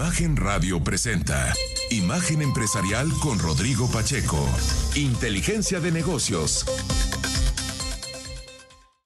Imagen 0.00 0.34
Radio 0.34 0.82
presenta 0.82 1.52
Imagen 1.90 2.40
Empresarial 2.40 3.06
con 3.22 3.38
Rodrigo 3.38 3.86
Pacheco. 3.92 4.38
Inteligencia 4.96 5.78
de 5.78 5.92
negocios. 5.92 6.64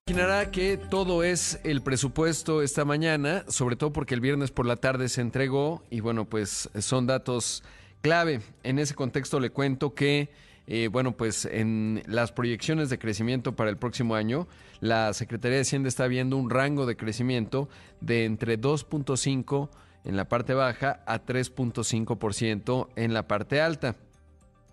Imaginará 0.06 0.52
que 0.52 0.76
todo 0.76 1.24
es 1.24 1.58
el 1.64 1.82
presupuesto 1.82 2.62
esta 2.62 2.84
mañana, 2.84 3.44
sobre 3.48 3.74
todo 3.74 3.92
porque 3.92 4.14
el 4.14 4.20
viernes 4.20 4.52
por 4.52 4.66
la 4.66 4.76
tarde 4.76 5.08
se 5.08 5.20
entregó 5.20 5.82
y 5.90 5.98
bueno, 5.98 6.26
pues 6.26 6.70
son 6.78 7.08
datos 7.08 7.64
clave. 8.00 8.40
En 8.62 8.78
ese 8.78 8.94
contexto 8.94 9.40
le 9.40 9.50
cuento 9.50 9.94
que 9.94 10.30
eh, 10.68 10.88
bueno, 10.92 11.16
pues 11.16 11.44
en 11.44 12.04
las 12.06 12.30
proyecciones 12.30 12.88
de 12.88 13.00
crecimiento 13.00 13.56
para 13.56 13.68
el 13.68 13.78
próximo 13.78 14.14
año, 14.14 14.46
la 14.78 15.12
Secretaría 15.12 15.56
de 15.56 15.62
Hacienda 15.62 15.88
está 15.88 16.06
viendo 16.06 16.36
un 16.36 16.50
rango 16.50 16.86
de 16.86 16.96
crecimiento 16.96 17.68
de 18.00 18.26
entre 18.26 18.60
2.5 18.60 19.70
en 20.04 20.16
la 20.16 20.28
parte 20.28 20.54
baja 20.54 21.02
a 21.06 21.24
3.5% 21.24 22.88
en 22.96 23.14
la 23.14 23.26
parte 23.26 23.60
alta. 23.60 23.96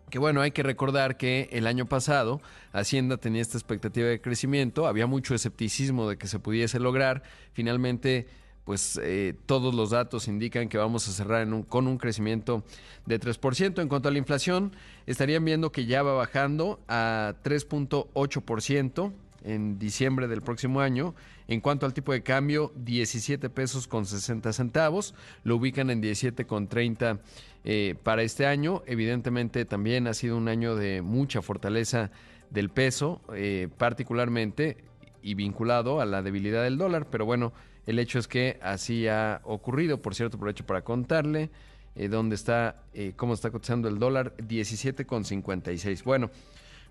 Que 0.10 0.20
bueno, 0.20 0.42
hay 0.42 0.52
que 0.52 0.62
recordar 0.62 1.16
que 1.16 1.48
el 1.54 1.66
año 1.68 1.86
pasado 1.86 2.42
Hacienda 2.74 3.16
tenía 3.16 3.41
esta 3.41 3.58
expectativa 3.58 4.08
de 4.08 4.20
crecimiento, 4.20 4.86
había 4.86 5.08
mucho 5.08 5.34
escepticismo 5.34 6.10
de 6.10 6.18
que 6.18 6.28
se 6.28 6.38
pudiese 6.38 6.80
lograr. 6.80 7.24
Finalmente, 7.54 8.28
pues 8.66 9.00
eh, 9.02 9.36
todos 9.46 9.74
los 9.74 9.90
datos 9.91 10.28
indican 10.28 10.68
que 10.68 10.78
vamos 10.78 11.08
a 11.08 11.12
cerrar 11.12 11.48
con 11.68 11.88
un 11.88 11.98
crecimiento 11.98 12.63
de 13.05 13.20
3%. 13.20 13.82
En 13.82 13.88
cuanto 13.88 14.10
a 14.10 14.12
la 14.12 14.18
inflación, 14.18 14.76
estarían 15.05 15.46
viendo 15.46 15.72
que 15.72 15.86
ya 15.86 16.04
va 16.04 16.13
bajando 16.13 16.82
a 16.90 17.36
3.8% 17.44 19.13
en 19.44 19.80
diciembre 19.80 20.27
del 20.27 20.41
próximo 20.41 20.81
año. 20.81 21.16
En 21.48 21.62
cuanto 21.62 21.86
al 21.86 21.94
tipo 21.94 22.13
de 22.13 22.23
cambio, 22.23 22.72
17 22.76 23.49
pesos 23.49 23.88
con 23.88 24.05
60 24.05 24.54
centavos, 24.54 25.13
lo 25.44 25.58
ubican 25.58 25.90
en 25.90 26.02
17 26.02 26.45
con 26.45 26.68
30 26.68 27.20
eh, 27.63 27.96
para 28.04 28.23
este 28.23 28.46
año. 28.46 28.84
Evidentemente 28.85 29.66
también 29.66 30.07
ha 30.07 30.13
sido 30.13 30.38
un 30.38 30.48
año 30.48 30.76
de 30.76 31.01
mucha 31.01 31.41
fortaleza 31.41 32.12
del 32.49 32.70
peso, 32.70 33.21
eh, 33.34 33.70
particularmente 33.77 34.77
y 35.21 35.35
vinculado 35.35 36.01
a 36.01 36.05
la 36.05 36.21
debilidad 36.21 36.63
del 36.63 36.77
dólar, 36.77 37.07
pero 37.10 37.26
bueno, 37.26 37.54
el 37.85 37.99
hecho 37.99 38.20
es 38.20 38.27
que 38.27 38.60
así 38.62 39.07
ha 39.07 39.41
ocurrido, 39.44 40.01
por 40.01 40.16
cierto, 40.16 40.38
aprovecho 40.38 40.66
para 40.66 40.84
contarle 40.84 41.49
eh, 41.96 42.07
dónde 42.07 42.35
está, 42.35 42.84
cómo 43.16 43.34
está 43.34 43.51
cotizando 43.51 43.88
el 43.88 43.99
dólar, 43.99 44.35
17,56. 44.38 46.04
Bueno, 46.04 46.32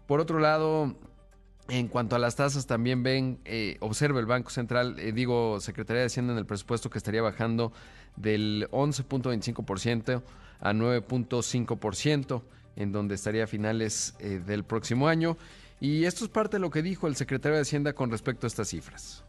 por 0.06 0.20
otro 0.20 0.38
lado, 0.38 0.97
en 1.70 1.88
cuanto 1.88 2.16
a 2.16 2.18
las 2.18 2.36
tasas, 2.36 2.66
también 2.66 3.02
ven, 3.02 3.38
eh, 3.44 3.76
observa 3.80 4.20
el 4.20 4.26
Banco 4.26 4.50
Central, 4.50 4.96
eh, 4.98 5.12
digo, 5.12 5.60
Secretaría 5.60 6.00
de 6.00 6.06
Hacienda 6.06 6.32
en 6.32 6.38
el 6.38 6.46
presupuesto 6.46 6.90
que 6.90 6.98
estaría 6.98 7.22
bajando 7.22 7.72
del 8.16 8.68
11.25% 8.70 10.22
a 10.60 10.72
9.5%, 10.72 12.42
en 12.76 12.92
donde 12.92 13.14
estaría 13.14 13.44
a 13.44 13.46
finales 13.46 14.14
del 14.20 14.64
próximo 14.64 15.08
año. 15.08 15.36
Y 15.80 16.04
esto 16.04 16.24
es 16.24 16.30
parte 16.30 16.56
de 16.56 16.60
lo 16.60 16.70
que 16.70 16.82
dijo 16.82 17.06
el 17.06 17.16
secretario 17.16 17.56
de 17.56 17.62
Hacienda 17.62 17.94
con 17.94 18.10
respecto 18.10 18.46
a 18.46 18.48
estas 18.48 18.68
cifras. 18.68 19.24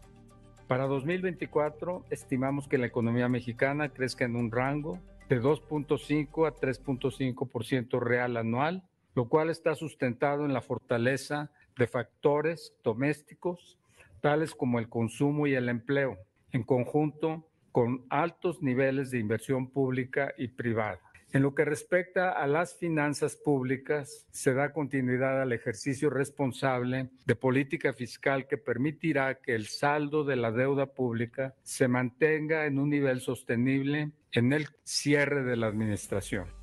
Para 0.67 0.87
2024 0.87 2.05
estimamos 2.09 2.67
que 2.67 2.77
la 2.77 2.85
economía 2.85 3.27
mexicana 3.27 3.89
crezca 3.89 4.25
en 4.25 4.35
un 4.35 4.51
rango 4.51 4.99
de 5.27 5.41
2.5 5.41 6.47
a 6.47 6.55
3.5% 6.55 7.99
real 7.99 8.37
anual, 8.37 8.83
lo 9.13 9.27
cual 9.27 9.49
está 9.49 9.75
sustentado 9.75 10.45
en 10.45 10.53
la 10.53 10.61
fortaleza 10.61 11.51
de 11.77 11.87
factores 11.87 12.73
domésticos 12.83 13.77
tales 14.21 14.53
como 14.53 14.79
el 14.79 14.87
consumo 14.87 15.47
y 15.47 15.55
el 15.55 15.67
empleo, 15.67 16.17
en 16.51 16.63
conjunto 16.63 17.47
con 17.71 18.05
altos 18.09 18.61
niveles 18.61 19.11
de 19.11 19.19
inversión 19.19 19.69
pública 19.69 20.33
y 20.37 20.49
privada. 20.49 20.99
En 21.33 21.43
lo 21.43 21.55
que 21.55 21.63
respecta 21.63 22.31
a 22.31 22.45
las 22.45 22.75
finanzas 22.75 23.37
públicas, 23.37 24.27
se 24.31 24.53
da 24.53 24.73
continuidad 24.73 25.41
al 25.41 25.53
ejercicio 25.53 26.09
responsable 26.09 27.09
de 27.25 27.35
política 27.35 27.93
fiscal 27.93 28.47
que 28.47 28.57
permitirá 28.57 29.35
que 29.35 29.55
el 29.55 29.67
saldo 29.67 30.25
de 30.25 30.35
la 30.35 30.51
deuda 30.51 30.87
pública 30.87 31.55
se 31.63 31.87
mantenga 31.87 32.65
en 32.65 32.79
un 32.79 32.89
nivel 32.89 33.21
sostenible 33.21 34.11
en 34.33 34.51
el 34.51 34.67
cierre 34.83 35.43
de 35.43 35.55
la 35.55 35.67
administración. 35.67 36.60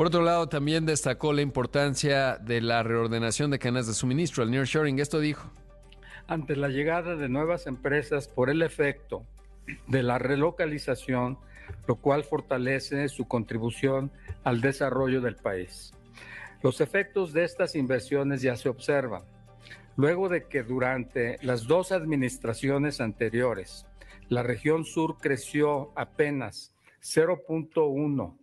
Por 0.00 0.06
otro 0.06 0.22
lado, 0.22 0.48
también 0.48 0.86
destacó 0.86 1.34
la 1.34 1.42
importancia 1.42 2.38
de 2.38 2.62
la 2.62 2.82
reordenación 2.82 3.50
de 3.50 3.58
cadenas 3.58 3.86
de 3.86 3.92
suministro, 3.92 4.42
el 4.42 4.50
nearshoring. 4.50 4.98
Esto 4.98 5.20
dijo. 5.20 5.50
Ante 6.26 6.56
la 6.56 6.68
llegada 6.68 7.16
de 7.16 7.28
nuevas 7.28 7.66
empresas 7.66 8.26
por 8.26 8.48
el 8.48 8.62
efecto 8.62 9.26
de 9.88 10.02
la 10.02 10.18
relocalización, 10.18 11.36
lo 11.86 11.96
cual 11.96 12.24
fortalece 12.24 13.10
su 13.10 13.28
contribución 13.28 14.10
al 14.42 14.62
desarrollo 14.62 15.20
del 15.20 15.36
país. 15.36 15.92
Los 16.62 16.80
efectos 16.80 17.34
de 17.34 17.44
estas 17.44 17.74
inversiones 17.74 18.40
ya 18.40 18.56
se 18.56 18.70
observan. 18.70 19.24
Luego 19.96 20.30
de 20.30 20.44
que 20.44 20.62
durante 20.62 21.36
las 21.42 21.66
dos 21.66 21.92
administraciones 21.92 23.02
anteriores 23.02 23.84
la 24.30 24.42
región 24.42 24.86
sur 24.86 25.18
creció 25.18 25.92
apenas 25.94 26.72
0.1 27.02 28.39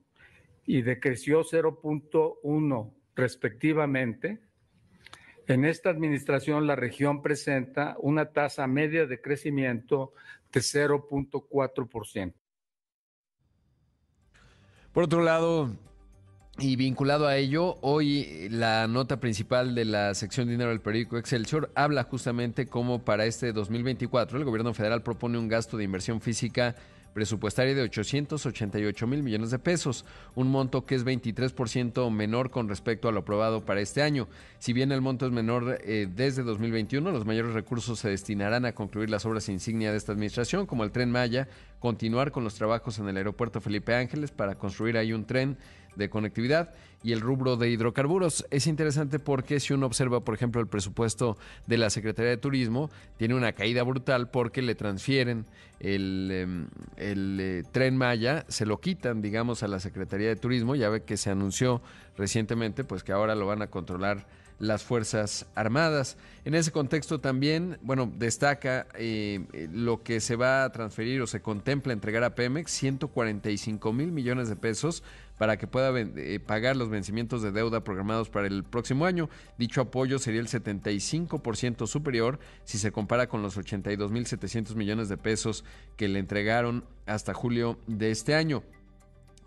y 0.68 0.84
decreció 0.84 1.44
0.1 1.44 2.94
respectivamente, 3.16 4.40
en 5.48 5.64
esta 5.64 5.90
administración 5.90 6.68
la 6.68 6.76
región 6.76 7.24
presenta 7.24 7.96
una 8.00 8.34
tasa 8.34 8.68
media 8.68 9.08
de 9.08 9.22
crecimiento 9.22 10.14
de 10.52 10.60
0.4%. 10.60 12.34
Por 14.92 15.04
otro 15.04 15.24
lado, 15.24 15.72
y 16.60 16.76
vinculado 16.76 17.28
a 17.28 17.38
ello, 17.38 17.78
hoy 17.82 18.50
la 18.50 18.88
nota 18.88 19.22
principal 19.22 19.74
de 19.74 19.86
la 19.86 20.14
sección 20.16 20.48
de 20.48 20.54
dinero 20.54 20.72
del 20.72 20.82
periódico 20.82 21.18
Excelsior 21.18 21.72
habla 21.76 22.04
justamente 22.04 22.68
cómo 22.68 23.06
para 23.06 23.26
este 23.26 23.54
2024 23.54 24.38
el 24.38 24.44
gobierno 24.44 24.74
federal 24.74 25.02
propone 25.02 25.38
un 25.38 25.48
gasto 25.48 25.78
de 25.78 25.86
inversión 25.86 26.20
física 26.20 26.76
presupuestaria 27.18 27.74
de 27.74 27.82
888 27.82 29.08
mil 29.08 29.24
millones 29.24 29.50
de 29.50 29.58
pesos, 29.58 30.06
un 30.36 30.52
monto 30.52 30.86
que 30.86 30.94
es 30.94 31.04
23% 31.04 32.12
menor 32.12 32.52
con 32.52 32.70
respecto 32.70 33.10
a 33.10 33.12
lo 33.12 33.22
aprobado 33.22 33.66
para 33.66 33.82
este 33.82 34.04
año. 34.04 34.28
Si 34.60 34.72
bien 34.72 34.92
el 34.92 35.02
monto 35.02 35.26
es 35.26 35.32
menor 35.32 35.80
eh, 35.84 36.08
desde 36.16 36.44
2021, 36.44 37.12
los 37.12 37.26
mayores 37.26 37.54
recursos 37.54 37.98
se 37.98 38.10
destinarán 38.10 38.66
a 38.66 38.74
concluir 38.74 39.10
las 39.10 39.26
obras 39.26 39.50
insignia 39.50 39.90
de 39.90 39.98
esta 39.98 40.12
administración, 40.12 40.68
como 40.68 40.84
el 40.84 40.92
tren 40.92 41.10
Maya, 41.10 41.48
continuar 41.80 42.32
con 42.32 42.44
los 42.44 42.54
trabajos 42.54 43.00
en 43.00 43.10
el 43.10 43.18
aeropuerto 43.18 43.62
Felipe 43.62 43.96
Ángeles 43.96 44.30
para 44.30 44.54
construir 44.54 44.96
ahí 44.96 45.12
un 45.12 45.26
tren 45.26 45.58
de 45.96 46.12
conectividad 46.12 46.76
y 47.04 47.14
el 47.14 47.22
rubro 47.22 47.58
de 47.58 47.70
hidrocarburos. 47.70 48.46
Es 48.52 48.68
interesante 48.68 49.20
porque 49.20 49.60
si 49.60 49.74
uno 49.74 49.86
observa, 49.86 50.22
por 50.22 50.36
ejemplo, 50.36 50.62
el 50.62 50.68
presupuesto 50.68 51.38
de 51.66 51.78
la 51.78 51.90
Secretaría 51.90 52.32
de 52.32 52.38
Turismo, 52.38 52.90
tiene 53.18 53.36
una 53.36 53.54
caída 53.54 53.84
brutal 53.84 54.30
porque 54.30 54.62
le 54.62 54.76
transfieren 54.76 55.46
el, 55.80 56.30
em, 56.32 56.68
eh, 56.98 57.64
tren 57.72 57.98
Maya, 57.98 58.46
se 58.48 58.66
lo 58.66 58.80
quitan, 58.80 59.22
digamos, 59.22 59.64
a 59.64 59.68
la 59.68 59.80
Secretaría 59.80 60.28
de 60.28 60.36
Turismo. 60.36 60.76
Ya 60.76 60.90
ve 60.90 61.04
que 61.04 61.18
se 61.18 61.30
anunció 61.30 61.82
recientemente, 62.18 62.84
pues 62.84 63.04
que 63.04 63.14
ahora 63.14 63.36
lo 63.36 63.46
van 63.46 63.62
a 63.62 63.68
controlar 63.68 64.26
las 64.60 64.84
Fuerzas 64.84 65.46
Armadas. 65.56 66.18
En 66.44 66.56
ese 66.56 66.72
contexto 66.72 67.20
también, 67.20 67.78
bueno, 67.82 68.12
destaca 68.18 68.88
eh, 68.96 69.46
lo 69.72 70.04
que 70.04 70.20
se 70.20 70.36
va 70.36 70.64
a 70.64 70.72
transferir 70.72 71.22
o 71.22 71.28
se 71.28 71.42
contempla 71.42 71.94
entregar 71.94 72.24
a 72.24 72.36
Pemex, 72.36 72.72
145 72.72 73.94
mil 73.94 74.12
millones 74.12 74.50
de 74.50 74.56
pesos 74.56 75.04
para 75.38 75.58
que 75.58 75.68
pueda 75.68 75.92
eh, 76.00 76.40
pagar 76.40 76.76
los 76.76 76.90
vencimientos 76.90 77.44
de 77.44 77.52
deuda 77.52 77.84
programados 77.84 78.30
para 78.30 78.48
el 78.48 78.64
próximo 78.64 79.06
año. 79.06 79.30
Dicho 79.58 79.82
apoyo 79.82 80.18
sería 80.18 80.42
el 80.42 80.48
75% 80.48 81.86
superior 81.86 82.40
si 82.64 82.80
se 82.80 82.92
compara 82.92 83.30
con 83.30 83.44
los 83.44 83.58
82.700 83.58 84.76
millones 84.76 85.10
de 85.10 85.18
pesos 85.18 85.64
que 85.96 86.08
le 86.08 86.20
entregaron 86.20 86.84
hasta 87.06 87.36
julio 87.36 87.78
de 87.86 88.10
este 88.10 88.34
año. 88.34 88.64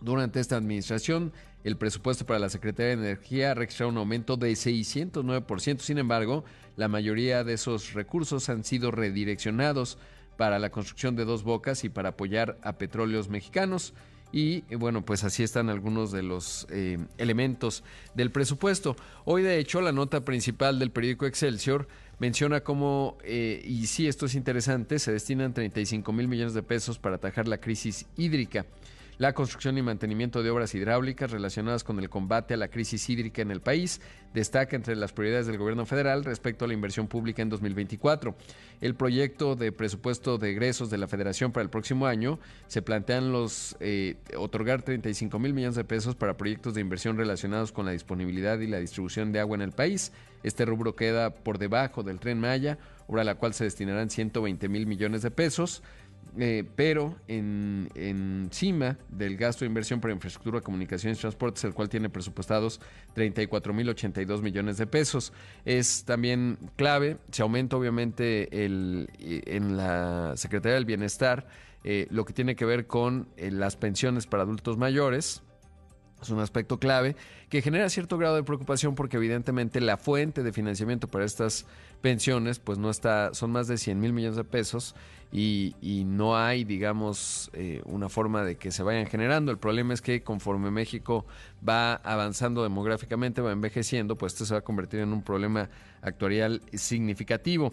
Durante 0.01 0.41
esta 0.41 0.57
administración, 0.57 1.33
el 1.63 1.77
presupuesto 1.77 2.25
para 2.25 2.39
la 2.39 2.49
Secretaría 2.49 2.97
de 2.97 3.03
Energía 3.05 3.51
ha 3.51 3.55
registrado 3.55 3.91
un 3.91 3.99
aumento 3.99 4.37
de 4.37 4.53
609%. 4.53 5.81
Sin 5.81 5.99
embargo, 5.99 6.45
la 6.77 6.89
mayoría 6.89 7.45
de 7.45 7.53
esos 7.53 7.93
recursos 7.93 8.49
han 8.49 8.65
sido 8.65 8.91
redireccionados 8.91 9.99
para 10.39 10.59
la 10.59 10.71
construcción 10.71 11.17
de 11.17 11.27
dos 11.27 11.45
bocas 11.45 11.85
y 11.85 11.91
para 11.91 12.11
apoyar 12.11 12.57
a 12.63 12.79
petróleos 12.79 13.29
mexicanos. 13.29 13.93
Y 14.33 14.63
bueno, 14.75 15.05
pues 15.05 15.25
así 15.25 15.43
están 15.43 15.69
algunos 15.69 16.13
de 16.13 16.23
los 16.23 16.67
eh, 16.71 16.99
elementos 17.19 17.83
del 18.15 18.31
presupuesto. 18.31 18.97
Hoy, 19.25 19.43
de 19.43 19.59
hecho, 19.59 19.83
la 19.83 19.93
nota 19.93 20.25
principal 20.25 20.79
del 20.79 20.93
periódico 20.93 21.27
Excelsior 21.27 21.89
menciona 22.21 22.61
cómo, 22.61 23.19
eh, 23.25 23.61
y 23.67 23.87
sí, 23.87 24.07
esto 24.07 24.27
es 24.27 24.35
interesante, 24.35 24.99
se 24.99 25.13
destinan 25.13 25.53
35 25.53 26.13
mil 26.13 26.29
millones 26.29 26.55
de 26.55 26.63
pesos 26.63 26.99
para 26.99 27.17
atajar 27.17 27.49
la 27.49 27.59
crisis 27.59 28.07
hídrica. 28.17 28.67
La 29.21 29.35
construcción 29.35 29.77
y 29.77 29.83
mantenimiento 29.83 30.43
de 30.43 30.49
obras 30.49 30.75
hidráulicas 30.75 31.31
relacionadas 31.31 31.85
con 31.85 31.99
el 31.99 32.09
combate 32.09 32.55
a 32.55 32.57
la 32.57 32.69
crisis 32.69 33.11
hídrica 33.11 33.43
en 33.43 33.51
el 33.51 33.61
país, 33.61 34.01
destaca 34.33 34.75
entre 34.77 34.97
las 34.97 35.13
prioridades 35.13 35.47
del 35.47 35.59
gobierno 35.59 35.85
federal 35.85 36.25
respecto 36.25 36.65
a 36.65 36.69
la 36.69 36.73
inversión 36.73 37.07
pública 37.07 37.43
en 37.43 37.51
2024. 37.51 38.35
El 38.81 38.95
proyecto 38.95 39.57
de 39.57 39.73
presupuesto 39.73 40.39
de 40.39 40.53
egresos 40.53 40.89
de 40.89 40.97
la 40.97 41.07
Federación 41.07 41.53
para 41.53 41.65
el 41.65 41.69
próximo 41.69 42.07
año 42.07 42.39
se 42.67 42.81
plantean 42.81 43.31
los 43.31 43.77
eh, 43.81 44.17
otorgar 44.39 44.81
35 44.81 45.39
mil 45.39 45.53
millones 45.53 45.77
de 45.77 45.85
pesos 45.85 46.17
para 46.17 46.39
proyectos 46.39 46.73
de 46.73 46.81
inversión 46.81 47.19
relacionados 47.19 47.73
con 47.73 47.85
la 47.85 47.93
disponibilidad 47.93 48.59
y 48.61 48.69
la 48.69 48.79
distribución 48.79 49.33
de 49.33 49.41
agua 49.41 49.57
en 49.57 49.63
el 49.63 49.73
país. 49.73 50.13
Este 50.43 50.65
rubro 50.65 50.97
queda 50.97 51.35
por 51.35 51.59
debajo 51.59 52.03
del 52.03 52.21
tren 52.21 52.41
Maya, 52.41 52.79
obra 53.07 53.21
a 53.21 53.27
la 53.27 53.35
cual 53.35 53.53
se 53.53 53.65
destinarán 53.65 54.09
120 54.09 54.67
mil 54.71 54.87
millones 54.87 55.21
de 55.21 55.31
pesos. 55.31 55.83
Eh, 56.39 56.65
pero 56.77 57.17
en, 57.27 57.89
encima 57.95 58.97
del 59.09 59.37
gasto 59.37 59.65
de 59.65 59.67
inversión 59.67 60.01
para 60.01 60.15
infraestructura, 60.15 60.61
comunicaciones 60.61 61.19
y 61.19 61.21
transportes, 61.23 61.65
el 61.65 61.75
cual 61.75 61.89
tiene 61.89 62.09
presupuestados 62.09 62.81
34.082 63.17 64.41
millones 64.41 64.77
de 64.77 64.87
pesos. 64.87 65.33
Es 65.65 66.05
también 66.05 66.59
clave, 66.77 67.19
se 67.33 67.43
aumenta 67.43 67.77
obviamente 67.77 68.65
el, 68.65 69.09
en 69.19 69.77
la 69.77 70.35
Secretaría 70.37 70.75
del 70.75 70.85
Bienestar 70.85 71.47
eh, 71.83 72.07
lo 72.11 72.25
que 72.25 72.33
tiene 72.33 72.57
que 72.57 72.65
ver 72.65 72.87
con 72.87 73.29
eh, 73.37 73.51
las 73.51 73.77
pensiones 73.77 74.27
para 74.27 74.43
adultos 74.43 74.77
mayores, 74.77 75.43
es 76.21 76.29
un 76.29 76.41
aspecto 76.41 76.79
clave 76.79 77.17
que 77.49 77.63
genera 77.63 77.89
cierto 77.89 78.19
grado 78.19 78.37
de 78.37 78.43
preocupación 78.43 78.95
porque 78.95 79.17
evidentemente 79.17 79.81
la 79.81 79.97
fuente 79.97 80.43
de 80.43 80.53
financiamiento 80.53 81.09
para 81.09 81.25
estas 81.25 81.65
pensiones 82.03 82.59
pues 82.59 82.77
no 82.77 82.91
está, 82.91 83.33
son 83.33 83.53
más 83.53 83.69
de 83.69 83.79
100 83.79 83.99
mil 83.99 84.13
millones 84.13 84.37
de 84.37 84.45
pesos 84.45 84.95
y, 85.33 86.05
no 86.07 86.37
hay, 86.37 86.65
digamos, 86.65 87.51
eh, 87.53 87.83
una 87.85 88.09
forma 88.09 88.43
de 88.43 88.57
que 88.57 88.73
se 88.73 88.83
vayan 88.83 89.07
generando. 89.07 89.53
El 89.53 89.59
problema 89.59 89.95
es 89.95 90.03
que 90.03 90.23
conforme 90.23 90.71
México 90.71 91.25
va 91.67 91.95
avanzando 91.95 92.65
demográficamente, 92.65 93.41
va 93.41 93.53
envejeciendo, 93.53 94.17
pues 94.17 94.33
esto 94.33 94.45
se 94.45 94.55
va 94.55 94.59
a 94.59 94.65
convertir 94.65 95.01
en 95.01 95.13
un 95.13 95.23
problema 95.23 95.69
actuarial 96.03 96.63
significativo. 96.73 97.73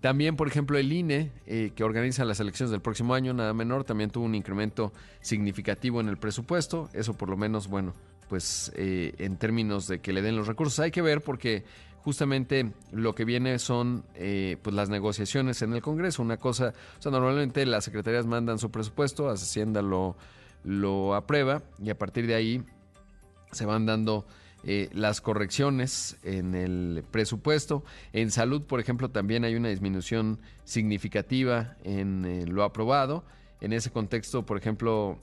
También, 0.00 0.36
por 0.36 0.48
ejemplo, 0.48 0.76
el 0.76 0.92
INE, 0.92 1.32
eh, 1.46 1.72
que 1.74 1.82
organiza 1.82 2.24
las 2.24 2.40
elecciones 2.40 2.70
del 2.70 2.82
próximo 2.82 3.14
año, 3.14 3.32
nada 3.32 3.54
menor, 3.54 3.84
también 3.84 4.10
tuvo 4.10 4.26
un 4.26 4.34
incremento 4.34 4.92
significativo 5.20 6.00
en 6.00 6.08
el 6.08 6.18
presupuesto. 6.18 6.90
Eso 6.92 7.14
por 7.14 7.30
lo 7.30 7.36
menos, 7.38 7.68
bueno, 7.68 7.94
pues 8.28 8.70
eh, 8.76 9.14
en 9.18 9.36
términos 9.36 9.88
de 9.88 10.00
que 10.00 10.12
le 10.12 10.22
den 10.22 10.36
los 10.36 10.46
recursos. 10.46 10.78
Hay 10.80 10.90
que 10.90 11.02
ver 11.02 11.22
porque 11.22 11.64
justamente 12.02 12.72
lo 12.92 13.14
que 13.14 13.24
viene 13.24 13.58
son 13.58 14.04
eh, 14.14 14.56
pues 14.62 14.74
las 14.74 14.88
negociaciones 14.88 15.62
en 15.62 15.72
el 15.72 15.82
Congreso. 15.82 16.22
Una 16.22 16.36
cosa, 16.36 16.72
o 16.98 17.02
sea, 17.02 17.12
normalmente 17.12 17.64
las 17.66 17.84
secretarías 17.84 18.26
mandan 18.26 18.58
su 18.58 18.70
presupuesto, 18.70 19.28
Hacienda 19.28 19.82
lo, 19.82 20.16
lo 20.64 21.14
aprueba 21.14 21.62
y 21.82 21.90
a 21.90 21.98
partir 21.98 22.26
de 22.26 22.34
ahí 22.34 22.64
se 23.52 23.66
van 23.66 23.86
dando 23.86 24.26
eh, 24.64 24.88
las 24.92 25.20
correcciones 25.20 26.16
en 26.22 26.54
el 26.54 27.04
presupuesto. 27.10 27.84
En 28.12 28.30
salud, 28.30 28.64
por 28.64 28.80
ejemplo, 28.80 29.10
también 29.10 29.44
hay 29.44 29.54
una 29.54 29.68
disminución 29.68 30.40
significativa 30.64 31.76
en 31.84 32.24
eh, 32.24 32.46
lo 32.46 32.64
aprobado. 32.64 33.24
En 33.60 33.72
ese 33.72 33.90
contexto, 33.90 34.46
por 34.46 34.56
ejemplo, 34.56 35.18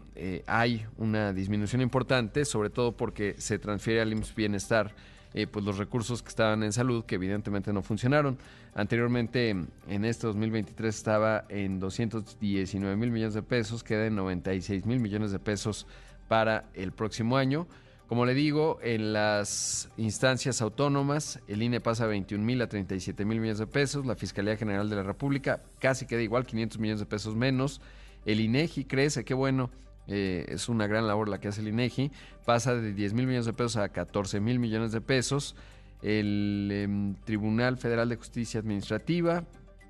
hay 0.45 0.86
una 0.98 1.31
disminución 1.31 1.81
importante, 1.81 2.44
sobre 2.44 2.69
todo 2.69 2.98
porque 2.98 3.36
se 3.38 3.60
transfiere 3.60 4.01
al 4.01 4.12
IMSS 4.12 4.36
Bienestar 4.36 4.94
eh, 5.36 5.48
pues 5.48 5.66
los 5.66 5.78
recursos 5.78 6.24
que 6.24 6.30
estaban 6.30 6.64
en 6.64 6.72
salud, 6.72 7.04
que 7.04 7.16
evidentemente 7.16 7.74
no 7.74 7.82
funcionaron. 7.82 8.38
Anteriormente, 8.74 9.50
en 9.50 10.06
este 10.06 10.28
2023 10.28 10.96
estaba 10.96 11.44
en 11.50 11.82
219 11.82 12.96
mil 12.96 13.12
millones 13.12 13.34
de 13.34 13.44
pesos, 13.44 13.84
queda 13.84 14.08
en 14.08 14.16
96 14.16 14.86
mil 14.86 15.02
millones 15.02 15.34
de 15.34 15.40
pesos 15.40 15.88
para 16.30 16.70
el 16.74 16.94
próximo 16.94 17.36
año. 17.36 17.68
Como 18.08 18.26
le 18.26 18.34
digo, 18.34 18.80
en 18.82 19.12
las 19.12 19.90
instancias 19.98 20.62
autónomas, 20.62 21.42
el 21.50 21.64
INE 21.64 21.82
pasa 21.82 22.06
21 22.06 22.42
mil 22.42 22.62
a 22.62 22.70
37 22.70 23.26
mil 23.26 23.42
millones 23.42 23.60
de 23.60 23.68
pesos, 23.68 24.06
la 24.06 24.16
Fiscalía 24.16 24.56
General 24.56 24.90
de 24.90 24.96
la 24.96 25.04
República 25.04 25.64
casi 25.80 26.06
queda 26.06 26.22
igual, 26.22 26.46
500 26.46 26.80
millones 26.80 27.00
de 27.02 27.08
pesos 27.08 27.36
menos, 27.36 27.82
el 28.26 28.40
INEGI 28.40 28.86
crece, 28.86 29.26
qué 29.26 29.34
bueno, 29.34 29.70
eh, 30.07 30.46
es 30.50 30.69
una 30.69 30.88
gran 30.88 31.07
labor 31.07 31.30
la 31.30 31.40
que 31.40 31.48
hace 31.48 31.62
el 31.62 31.69
INEGI, 31.69 32.12
pasa 32.46 32.75
de 32.75 32.94
10 32.94 33.13
mil 33.13 33.28
millones 33.28 33.46
de 33.46 33.54
pesos 33.54 33.78
a 33.78 33.90
14 33.90 34.40
mil 34.40 34.60
millones 34.60 34.92
de 34.92 35.02
pesos. 35.02 35.56
El 36.02 36.69
em, 36.72 37.16
Tribunal 37.24 37.78
Federal 37.78 38.10
de 38.10 38.16
Justicia 38.16 38.60
Administrativa 38.60 39.44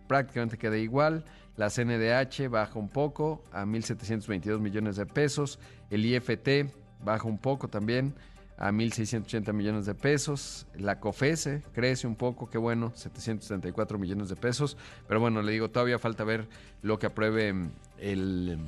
prácticamente 0.07 0.57
queda 0.57 0.77
igual. 0.77 1.25
La 1.57 1.69
CNDH 1.69 2.49
baja 2.49 2.79
un 2.79 2.89
poco 2.89 3.43
a 3.51 3.65
1.722 3.65 4.59
millones 4.59 4.97
de 4.97 5.05
pesos. 5.05 5.59
El 5.89 6.05
IFT 6.05 6.71
baja 7.03 7.27
un 7.27 7.37
poco 7.37 7.67
también 7.67 8.13
a 8.57 8.71
1.680 8.71 9.51
millones 9.53 9.85
de 9.85 9.95
pesos. 9.95 10.67
La 10.77 10.99
COFESE 10.99 11.63
crece 11.73 12.07
un 12.07 12.15
poco, 12.15 12.49
qué 12.49 12.57
bueno, 12.57 12.91
734 12.95 13.97
millones 13.97 14.29
de 14.29 14.35
pesos. 14.35 14.77
Pero 15.07 15.19
bueno, 15.19 15.41
le 15.41 15.51
digo, 15.51 15.69
todavía 15.69 15.99
falta 15.99 16.23
ver 16.23 16.47
lo 16.81 16.99
que 16.99 17.07
apruebe 17.07 17.53
el 17.97 18.59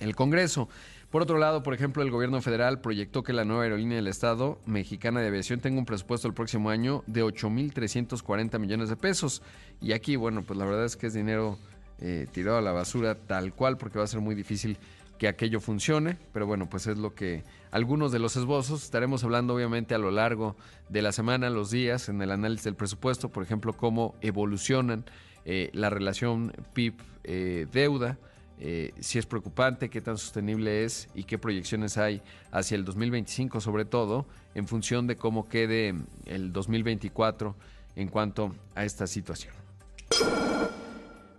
el 0.00 0.16
Congreso. 0.16 0.68
Por 1.10 1.22
otro 1.22 1.38
lado, 1.38 1.62
por 1.62 1.74
ejemplo, 1.74 2.02
el 2.02 2.10
gobierno 2.10 2.40
federal 2.40 2.80
proyectó 2.80 3.22
que 3.22 3.32
la 3.32 3.44
nueva 3.44 3.64
aerolínea 3.64 3.96
del 3.96 4.06
Estado 4.06 4.60
mexicana 4.64 5.20
de 5.20 5.26
aviación 5.28 5.60
tenga 5.60 5.78
un 5.78 5.84
presupuesto 5.84 6.28
el 6.28 6.34
próximo 6.34 6.70
año 6.70 7.02
de 7.06 7.24
8.340 7.24 8.58
millones 8.60 8.88
de 8.88 8.96
pesos. 8.96 9.42
Y 9.80 9.92
aquí, 9.92 10.14
bueno, 10.14 10.42
pues 10.42 10.56
la 10.56 10.64
verdad 10.64 10.84
es 10.84 10.96
que 10.96 11.08
es 11.08 11.14
dinero 11.14 11.58
eh, 11.98 12.26
tirado 12.30 12.58
a 12.58 12.62
la 12.62 12.72
basura 12.72 13.16
tal 13.16 13.52
cual 13.52 13.76
porque 13.76 13.98
va 13.98 14.04
a 14.04 14.08
ser 14.08 14.20
muy 14.20 14.34
difícil 14.34 14.78
que 15.18 15.28
aquello 15.28 15.60
funcione, 15.60 16.16
pero 16.32 16.46
bueno, 16.46 16.70
pues 16.70 16.86
es 16.86 16.96
lo 16.96 17.14
que 17.14 17.44
algunos 17.72 18.10
de 18.10 18.18
los 18.18 18.36
esbozos 18.36 18.82
estaremos 18.82 19.22
hablando 19.22 19.54
obviamente 19.54 19.94
a 19.94 19.98
lo 19.98 20.10
largo 20.10 20.56
de 20.88 21.02
la 21.02 21.12
semana, 21.12 21.50
los 21.50 21.70
días, 21.70 22.08
en 22.08 22.22
el 22.22 22.30
análisis 22.30 22.64
del 22.64 22.74
presupuesto, 22.74 23.28
por 23.28 23.42
ejemplo, 23.42 23.74
cómo 23.74 24.14
evolucionan 24.22 25.04
eh, 25.44 25.68
la 25.74 25.90
relación 25.90 26.52
PIB-deuda. 26.72 28.12
Eh, 28.12 28.29
eh, 28.60 28.92
si 29.00 29.18
es 29.18 29.24
preocupante, 29.24 29.88
qué 29.88 30.02
tan 30.02 30.18
sostenible 30.18 30.84
es 30.84 31.08
y 31.14 31.24
qué 31.24 31.38
proyecciones 31.38 31.96
hay 31.96 32.20
hacia 32.52 32.74
el 32.74 32.84
2025, 32.84 33.60
sobre 33.60 33.86
todo 33.86 34.26
en 34.54 34.68
función 34.68 35.06
de 35.06 35.16
cómo 35.16 35.48
quede 35.48 35.94
el 36.26 36.52
2024 36.52 37.56
en 37.96 38.08
cuanto 38.08 38.54
a 38.74 38.84
esta 38.84 39.06
situación. 39.06 39.54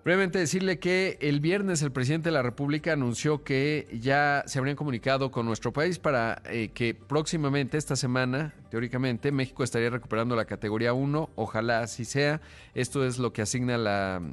Brevemente 0.03 0.39
decirle 0.39 0.79
que 0.79 1.19
el 1.21 1.41
viernes 1.41 1.83
el 1.83 1.91
presidente 1.91 2.29
de 2.29 2.33
la 2.33 2.41
República 2.41 2.93
anunció 2.93 3.43
que 3.43 3.87
ya 4.01 4.43
se 4.47 4.57
habrían 4.57 4.75
comunicado 4.75 5.29
con 5.29 5.45
nuestro 5.45 5.71
país 5.73 5.99
para 5.99 6.41
eh, 6.45 6.71
que 6.73 6.95
próximamente, 6.95 7.77
esta 7.77 7.95
semana, 7.95 8.55
teóricamente, 8.71 9.31
México 9.31 9.63
estaría 9.63 9.91
recuperando 9.91 10.35
la 10.35 10.45
categoría 10.45 10.93
1. 10.93 11.29
Ojalá 11.35 11.81
así 11.81 12.05
sea. 12.05 12.41
Esto 12.73 13.05
es 13.05 13.19
lo 13.19 13.31
que 13.31 13.43
asigna 13.43 13.77
la 13.77 14.23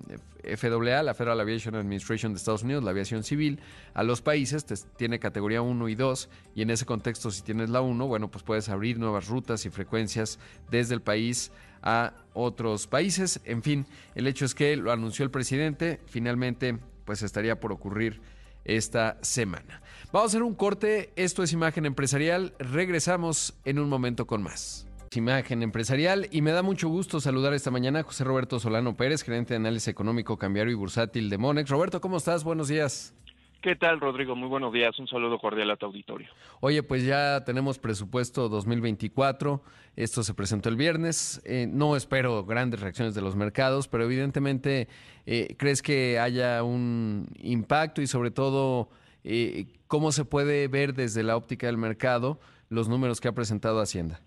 eh, 0.43 0.57
FAA, 0.57 1.03
la 1.03 1.13
Federal 1.13 1.39
Aviation 1.39 1.75
Administration 1.75 2.33
de 2.33 2.39
Estados 2.39 2.63
Unidos, 2.63 2.83
la 2.83 2.93
aviación 2.93 3.23
civil, 3.23 3.61
a 3.93 4.05
los 4.05 4.23
países. 4.23 4.65
tiene 4.97 5.19
categoría 5.19 5.61
1 5.61 5.87
y 5.91 5.95
2. 5.95 6.31
Y 6.55 6.63
en 6.63 6.71
ese 6.71 6.87
contexto, 6.87 7.31
si 7.31 7.43
tienes 7.43 7.69
la 7.69 7.83
1, 7.83 8.07
bueno, 8.07 8.31
pues 8.31 8.43
puedes 8.43 8.71
abrir 8.71 8.99
nuevas 8.99 9.29
rutas 9.29 9.67
y 9.67 9.71
frecuencias 9.71 10.39
desde 10.71 10.95
el 10.95 11.03
país 11.03 11.53
a 11.89 12.13
otros 12.35 12.87
países. 12.87 13.41
En 13.45 13.63
fin, 13.63 13.87
el 14.15 14.27
hecho 14.27 14.45
es 14.45 14.55
que 14.55 14.77
lo 14.77 14.93
anunció 14.93 15.25
el 15.25 15.31
presidente, 15.31 16.01
finalmente 16.07 16.79
pues 17.05 17.23
estaría 17.23 17.59
por 17.59 17.73
ocurrir 17.73 18.21
esta 18.65 19.17
semana. 19.23 19.81
Vamos 20.13 20.27
a 20.27 20.33
hacer 20.33 20.43
un 20.43 20.55
corte, 20.55 21.11
esto 21.17 21.43
es 21.43 21.53
Imagen 21.55 21.87
Empresarial, 21.87 22.53
regresamos 22.59 23.55
en 23.65 23.79
un 23.79 23.89
momento 23.89 24.27
con 24.27 24.43
más. 24.43 24.87
Imagen 25.15 25.63
Empresarial 25.63 26.29
y 26.31 26.43
me 26.43 26.53
da 26.53 26.63
mucho 26.63 26.89
gusto 26.89 27.21
saludar 27.21 27.55
esta 27.55 27.71
mañana 27.71 28.01
a 28.01 28.03
José 28.03 28.25
Roberto 28.25 28.61
Solano 28.61 28.95
Pérez, 28.95 29.23
gerente 29.23 29.55
de 29.55 29.57
análisis 29.57 29.89
económico, 29.89 30.37
cambiario 30.37 30.71
y 30.71 30.77
bursátil 30.77 31.31
de 31.31 31.39
Monex. 31.39 31.71
Roberto, 31.71 32.03
¿cómo 32.03 32.19
estás? 32.19 32.45
Buenos 32.45 32.69
días. 32.69 33.15
¿Qué 33.61 33.75
tal, 33.75 33.99
Rodrigo? 33.99 34.37
Muy 34.37 34.49
buenos 34.49 34.73
días. 34.73 34.97
Un 35.01 35.09
saludo 35.09 35.37
cordial 35.39 35.71
a 35.73 35.77
tu 35.77 35.87
auditorio. 35.87 36.29
Oye, 36.61 36.85
pues 36.85 37.05
ya 37.05 37.43
tenemos 37.45 37.81
presupuesto 37.81 38.49
2024. 38.49 39.61
Esto 39.97 40.23
se 40.23 40.33
presentó 40.33 40.69
el 40.69 40.77
viernes. 40.77 41.43
Eh, 41.45 41.67
no 41.69 41.97
espero 41.97 42.45
grandes 42.45 42.81
reacciones 42.81 43.17
de 43.17 43.21
los 43.21 43.35
mercados, 43.35 43.89
pero 43.89 44.05
evidentemente, 44.05 44.87
eh, 45.27 45.57
¿crees 45.59 45.83
que 45.83 46.21
haya 46.21 46.63
un 46.63 47.27
impacto 47.41 48.01
y 48.01 48.07
sobre 48.07 48.31
todo, 48.31 48.91
eh, 49.25 49.67
cómo 49.89 50.13
se 50.13 50.25
puede 50.25 50.69
ver 50.69 50.95
desde 50.95 51.25
la 51.25 51.37
óptica 51.37 51.67
del 51.67 51.79
mercado 51.79 52.39
los 52.69 52.89
números 52.89 53.21
que 53.21 53.27
ha 53.27 53.33
presentado 53.33 53.81
Hacienda? 53.81 54.21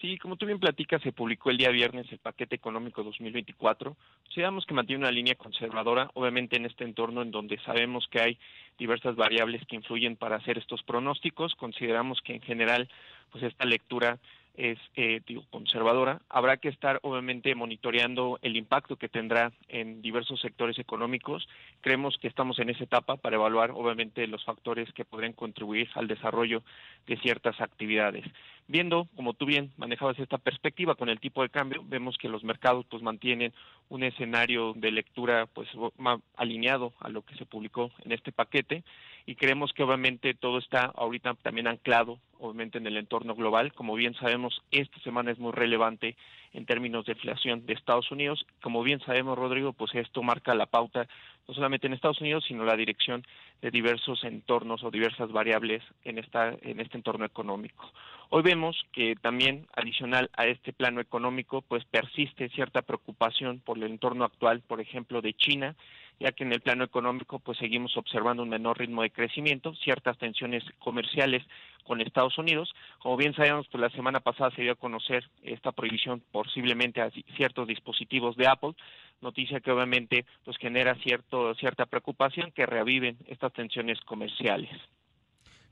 Sí, 0.00 0.16
como 0.16 0.36
tú 0.36 0.46
bien 0.46 0.58
platicas, 0.58 1.02
se 1.02 1.12
publicó 1.12 1.50
el 1.50 1.58
día 1.58 1.68
viernes 1.68 2.10
el 2.10 2.18
paquete 2.18 2.56
económico 2.56 3.02
2024. 3.02 3.94
Consideramos 4.22 4.64
que 4.64 4.72
mantiene 4.72 5.02
una 5.02 5.10
línea 5.10 5.34
conservadora, 5.34 6.10
obviamente 6.14 6.56
en 6.56 6.64
este 6.64 6.84
entorno 6.84 7.20
en 7.20 7.30
donde 7.30 7.58
sabemos 7.66 8.08
que 8.08 8.20
hay 8.20 8.38
diversas 8.78 9.14
variables 9.14 9.62
que 9.66 9.76
influyen 9.76 10.16
para 10.16 10.36
hacer 10.36 10.56
estos 10.56 10.82
pronósticos. 10.84 11.54
Consideramos 11.54 12.22
que 12.22 12.34
en 12.34 12.40
general, 12.40 12.88
pues 13.30 13.44
esta 13.44 13.66
lectura 13.66 14.18
es 14.54 14.78
eh, 14.96 15.20
digo, 15.26 15.44
conservadora, 15.50 16.20
habrá 16.28 16.56
que 16.56 16.68
estar 16.68 16.98
obviamente 17.02 17.54
monitoreando 17.54 18.38
el 18.42 18.56
impacto 18.56 18.96
que 18.96 19.08
tendrá 19.08 19.52
en 19.68 20.02
diversos 20.02 20.40
sectores 20.40 20.78
económicos. 20.78 21.48
Creemos 21.80 22.16
que 22.18 22.28
estamos 22.28 22.58
en 22.58 22.70
esa 22.70 22.84
etapa 22.84 23.16
para 23.16 23.36
evaluar 23.36 23.70
obviamente 23.70 24.26
los 24.26 24.44
factores 24.44 24.92
que 24.92 25.04
podrían 25.04 25.32
contribuir 25.32 25.88
al 25.94 26.08
desarrollo 26.08 26.62
de 27.06 27.16
ciertas 27.18 27.60
actividades. 27.60 28.24
Viendo, 28.70 29.08
como 29.16 29.34
tú 29.34 29.46
bien 29.46 29.72
manejabas 29.78 30.16
esta 30.20 30.38
perspectiva 30.38 30.94
con 30.94 31.08
el 31.08 31.18
tipo 31.18 31.42
de 31.42 31.48
cambio, 31.48 31.82
vemos 31.84 32.16
que 32.16 32.28
los 32.28 32.44
mercados 32.44 32.86
pues 32.88 33.02
mantienen 33.02 33.52
un 33.88 34.04
escenario 34.04 34.74
de 34.76 34.92
lectura 34.92 35.46
pues 35.52 35.68
más 35.98 36.20
alineado 36.36 36.92
a 37.00 37.08
lo 37.08 37.22
que 37.22 37.34
se 37.34 37.46
publicó 37.46 37.90
en 38.04 38.12
este 38.12 38.30
paquete 38.30 38.84
y 39.26 39.34
creemos 39.34 39.72
que 39.72 39.82
obviamente 39.82 40.34
todo 40.34 40.58
está 40.58 40.84
ahorita 40.84 41.34
también 41.42 41.66
anclado 41.66 42.20
obviamente 42.38 42.78
en 42.78 42.86
el 42.86 42.96
entorno 42.96 43.34
global. 43.34 43.72
Como 43.72 43.96
bien 43.96 44.14
sabemos, 44.14 44.62
esta 44.70 45.00
semana 45.00 45.32
es 45.32 45.40
muy 45.40 45.50
relevante 45.50 46.14
en 46.52 46.66
términos 46.66 47.06
de 47.06 47.12
inflación 47.12 47.64
de 47.66 47.74
Estados 47.74 48.10
Unidos. 48.10 48.44
Como 48.62 48.82
bien 48.82 49.00
sabemos, 49.00 49.38
Rodrigo, 49.38 49.72
pues 49.72 49.94
esto 49.94 50.22
marca 50.22 50.54
la 50.54 50.66
pauta 50.66 51.06
no 51.48 51.54
solamente 51.54 51.86
en 51.86 51.94
Estados 51.94 52.20
Unidos, 52.20 52.44
sino 52.46 52.64
la 52.64 52.76
dirección 52.76 53.24
de 53.60 53.70
diversos 53.70 54.22
entornos 54.24 54.84
o 54.84 54.90
diversas 54.90 55.32
variables 55.32 55.82
en 56.04 56.18
esta 56.18 56.54
en 56.62 56.80
este 56.80 56.96
entorno 56.96 57.24
económico. 57.24 57.90
Hoy 58.30 58.42
vemos 58.42 58.80
que 58.92 59.16
también 59.16 59.66
adicional 59.74 60.30
a 60.36 60.46
este 60.46 60.72
plano 60.72 61.00
económico, 61.00 61.62
pues 61.62 61.84
persiste 61.84 62.48
cierta 62.50 62.82
preocupación 62.82 63.58
por 63.58 63.76
el 63.76 63.84
entorno 63.84 64.24
actual, 64.24 64.60
por 64.60 64.80
ejemplo, 64.80 65.20
de 65.20 65.34
China, 65.34 65.74
ya 66.20 66.32
que 66.32 66.44
en 66.44 66.52
el 66.52 66.60
plano 66.60 66.84
económico 66.84 67.38
pues 67.38 67.58
seguimos 67.58 67.96
observando 67.96 68.42
un 68.42 68.50
menor 68.50 68.78
ritmo 68.78 69.02
de 69.02 69.10
crecimiento, 69.10 69.74
ciertas 69.74 70.18
tensiones 70.18 70.62
comerciales 70.78 71.42
con 71.84 72.00
Estados 72.00 72.36
Unidos. 72.38 72.72
Como 72.98 73.16
bien 73.16 73.34
sabemos, 73.34 73.66
pues 73.72 73.80
la 73.80 73.90
semana 73.90 74.20
pasada 74.20 74.50
se 74.54 74.62
dio 74.62 74.72
a 74.72 74.76
conocer 74.76 75.28
esta 75.42 75.72
prohibición 75.72 76.22
posiblemente 76.30 77.00
a 77.00 77.10
ciertos 77.36 77.66
dispositivos 77.66 78.36
de 78.36 78.46
Apple, 78.46 78.74
noticia 79.22 79.60
que 79.60 79.72
obviamente 79.72 80.26
pues 80.44 80.56
genera 80.58 80.94
cierto 80.96 81.54
cierta 81.54 81.86
preocupación 81.86 82.52
que 82.52 82.66
reaviven 82.66 83.16
estas 83.26 83.52
tensiones 83.54 83.98
comerciales. 84.02 84.70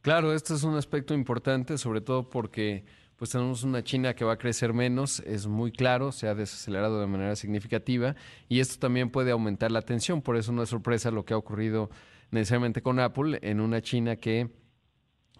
Claro, 0.00 0.32
este 0.32 0.54
es 0.54 0.62
un 0.62 0.76
aspecto 0.76 1.12
importante, 1.12 1.76
sobre 1.76 2.00
todo 2.00 2.30
porque 2.30 2.84
pues 3.18 3.32
tenemos 3.32 3.64
una 3.64 3.82
China 3.82 4.14
que 4.14 4.24
va 4.24 4.34
a 4.34 4.38
crecer 4.38 4.72
menos, 4.72 5.20
es 5.26 5.48
muy 5.48 5.72
claro, 5.72 6.12
se 6.12 6.28
ha 6.28 6.36
desacelerado 6.36 7.00
de 7.00 7.08
manera 7.08 7.34
significativa 7.34 8.14
y 8.48 8.60
esto 8.60 8.78
también 8.78 9.10
puede 9.10 9.32
aumentar 9.32 9.72
la 9.72 9.82
tensión, 9.82 10.22
por 10.22 10.36
eso 10.36 10.52
no 10.52 10.62
es 10.62 10.68
sorpresa 10.68 11.10
lo 11.10 11.24
que 11.24 11.34
ha 11.34 11.36
ocurrido 11.36 11.90
necesariamente 12.30 12.80
con 12.80 13.00
Apple 13.00 13.40
en 13.42 13.60
una 13.60 13.82
China 13.82 14.16
que 14.16 14.50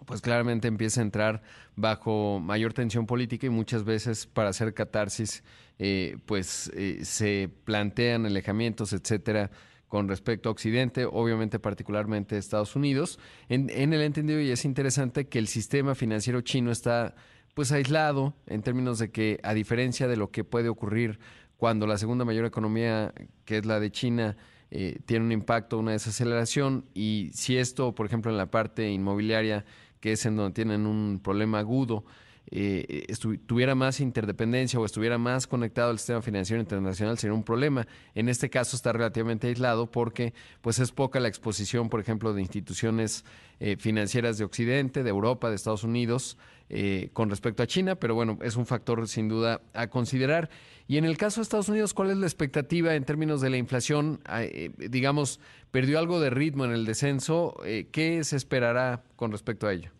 pues 0.05 0.19
claramente 0.21 0.67
empieza 0.67 0.99
a 0.99 1.03
entrar 1.03 1.41
bajo 1.77 2.39
mayor 2.41 2.73
tensión 2.73 3.05
política 3.05 3.47
y 3.47 3.49
muchas 3.49 3.85
veces 3.85 4.27
para 4.27 4.49
hacer 4.49 4.73
catarsis 4.73 5.43
eh, 5.77 6.17
pues 6.25 6.69
eh, 6.75 6.99
se 7.03 7.49
plantean 7.63 8.25
alejamientos, 8.25 8.91
etcétera, 8.91 9.51
con 9.87 10.07
respecto 10.07 10.49
a 10.49 10.51
Occidente, 10.51 11.05
obviamente 11.05 11.59
particularmente 11.59 12.37
Estados 12.37 12.75
Unidos. 12.75 13.19
En, 13.47 13.69
en 13.69 13.93
el 13.93 14.01
entendido, 14.01 14.39
y 14.41 14.51
es 14.51 14.65
interesante 14.65 15.27
que 15.27 15.39
el 15.39 15.47
sistema 15.47 15.95
financiero 15.95 16.41
chino 16.41 16.71
está 16.71 17.15
pues 17.53 17.71
aislado 17.71 18.33
en 18.47 18.61
términos 18.61 18.99
de 18.99 19.11
que 19.11 19.39
a 19.43 19.53
diferencia 19.53 20.07
de 20.07 20.17
lo 20.17 20.31
que 20.31 20.43
puede 20.43 20.69
ocurrir 20.69 21.19
cuando 21.57 21.87
la 21.87 21.97
segunda 21.97 22.25
mayor 22.25 22.45
economía, 22.45 23.13
que 23.45 23.57
es 23.57 23.65
la 23.65 23.79
de 23.79 23.91
China, 23.91 24.37
eh, 24.71 24.99
tiene 25.05 25.25
un 25.25 25.31
impacto, 25.31 25.77
una 25.77 25.91
desaceleración, 25.91 26.85
y 26.93 27.31
si 27.33 27.57
esto, 27.57 27.95
por 27.95 28.05
ejemplo, 28.05 28.31
en 28.31 28.37
la 28.37 28.51
parte 28.51 28.89
inmobiliaria, 28.89 29.65
que 29.99 30.13
es 30.13 30.25
en 30.25 30.35
donde 30.35 30.53
tienen 30.53 30.85
un 30.85 31.19
problema 31.21 31.59
agudo, 31.59 32.05
eh, 32.51 33.05
tuviera 33.45 33.75
más 33.75 33.99
interdependencia 33.99 34.79
o 34.79 34.85
estuviera 34.85 35.19
más 35.19 35.45
conectado 35.45 35.91
al 35.91 35.99
sistema 35.99 36.23
financiero 36.23 36.59
internacional 36.59 37.17
sería 37.17 37.35
un 37.35 37.43
problema. 37.43 37.87
En 38.15 38.27
este 38.27 38.49
caso 38.49 38.75
está 38.75 38.91
relativamente 38.91 39.47
aislado 39.47 39.91
porque 39.91 40.33
pues 40.61 40.79
es 40.79 40.91
poca 40.91 41.19
la 41.19 41.27
exposición, 41.27 41.89
por 41.89 41.99
ejemplo, 41.99 42.33
de 42.33 42.41
instituciones 42.41 43.23
eh, 43.59 43.75
financieras 43.77 44.39
de 44.39 44.45
Occidente, 44.45 45.03
de 45.03 45.09
Europa, 45.09 45.49
de 45.49 45.55
Estados 45.55 45.83
Unidos, 45.83 46.37
eh, 46.69 47.09
con 47.13 47.29
respecto 47.29 47.63
a 47.63 47.67
China, 47.67 47.95
pero 47.95 48.15
bueno, 48.15 48.37
es 48.41 48.55
un 48.55 48.65
factor 48.65 49.07
sin 49.07 49.27
duda 49.27 49.61
a 49.73 49.87
considerar. 49.87 50.49
Y 50.87 50.97
en 50.97 51.05
el 51.05 51.17
caso 51.17 51.39
de 51.39 51.43
Estados 51.43 51.69
Unidos, 51.69 51.93
¿cuál 51.93 52.09
es 52.09 52.17
la 52.17 52.25
expectativa 52.25 52.95
en 52.95 53.05
términos 53.05 53.41
de 53.41 53.49
la 53.49 53.57
inflación? 53.57 54.21
Ah, 54.25 54.41
digamos, 54.77 55.39
perdió 55.71 55.99
algo 55.99 56.19
de 56.19 56.29
ritmo 56.29 56.65
en 56.65 56.71
el 56.71 56.85
descenso. 56.85 57.55
¿Qué 57.91 58.23
se 58.23 58.35
esperará 58.35 59.03
con 59.15 59.31
respecto 59.31 59.67
a 59.67 59.73
ello? 59.73 59.91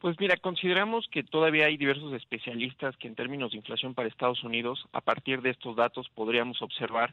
Pues 0.00 0.18
mira, 0.18 0.36
consideramos 0.38 1.06
que 1.08 1.22
todavía 1.22 1.66
hay 1.66 1.76
diversos 1.76 2.14
especialistas 2.14 2.96
que 2.96 3.06
en 3.06 3.14
términos 3.14 3.50
de 3.50 3.58
inflación 3.58 3.94
para 3.94 4.08
Estados 4.08 4.42
Unidos, 4.42 4.86
a 4.92 5.02
partir 5.02 5.42
de 5.42 5.50
estos 5.50 5.76
datos 5.76 6.08
podríamos 6.14 6.62
observar 6.62 7.12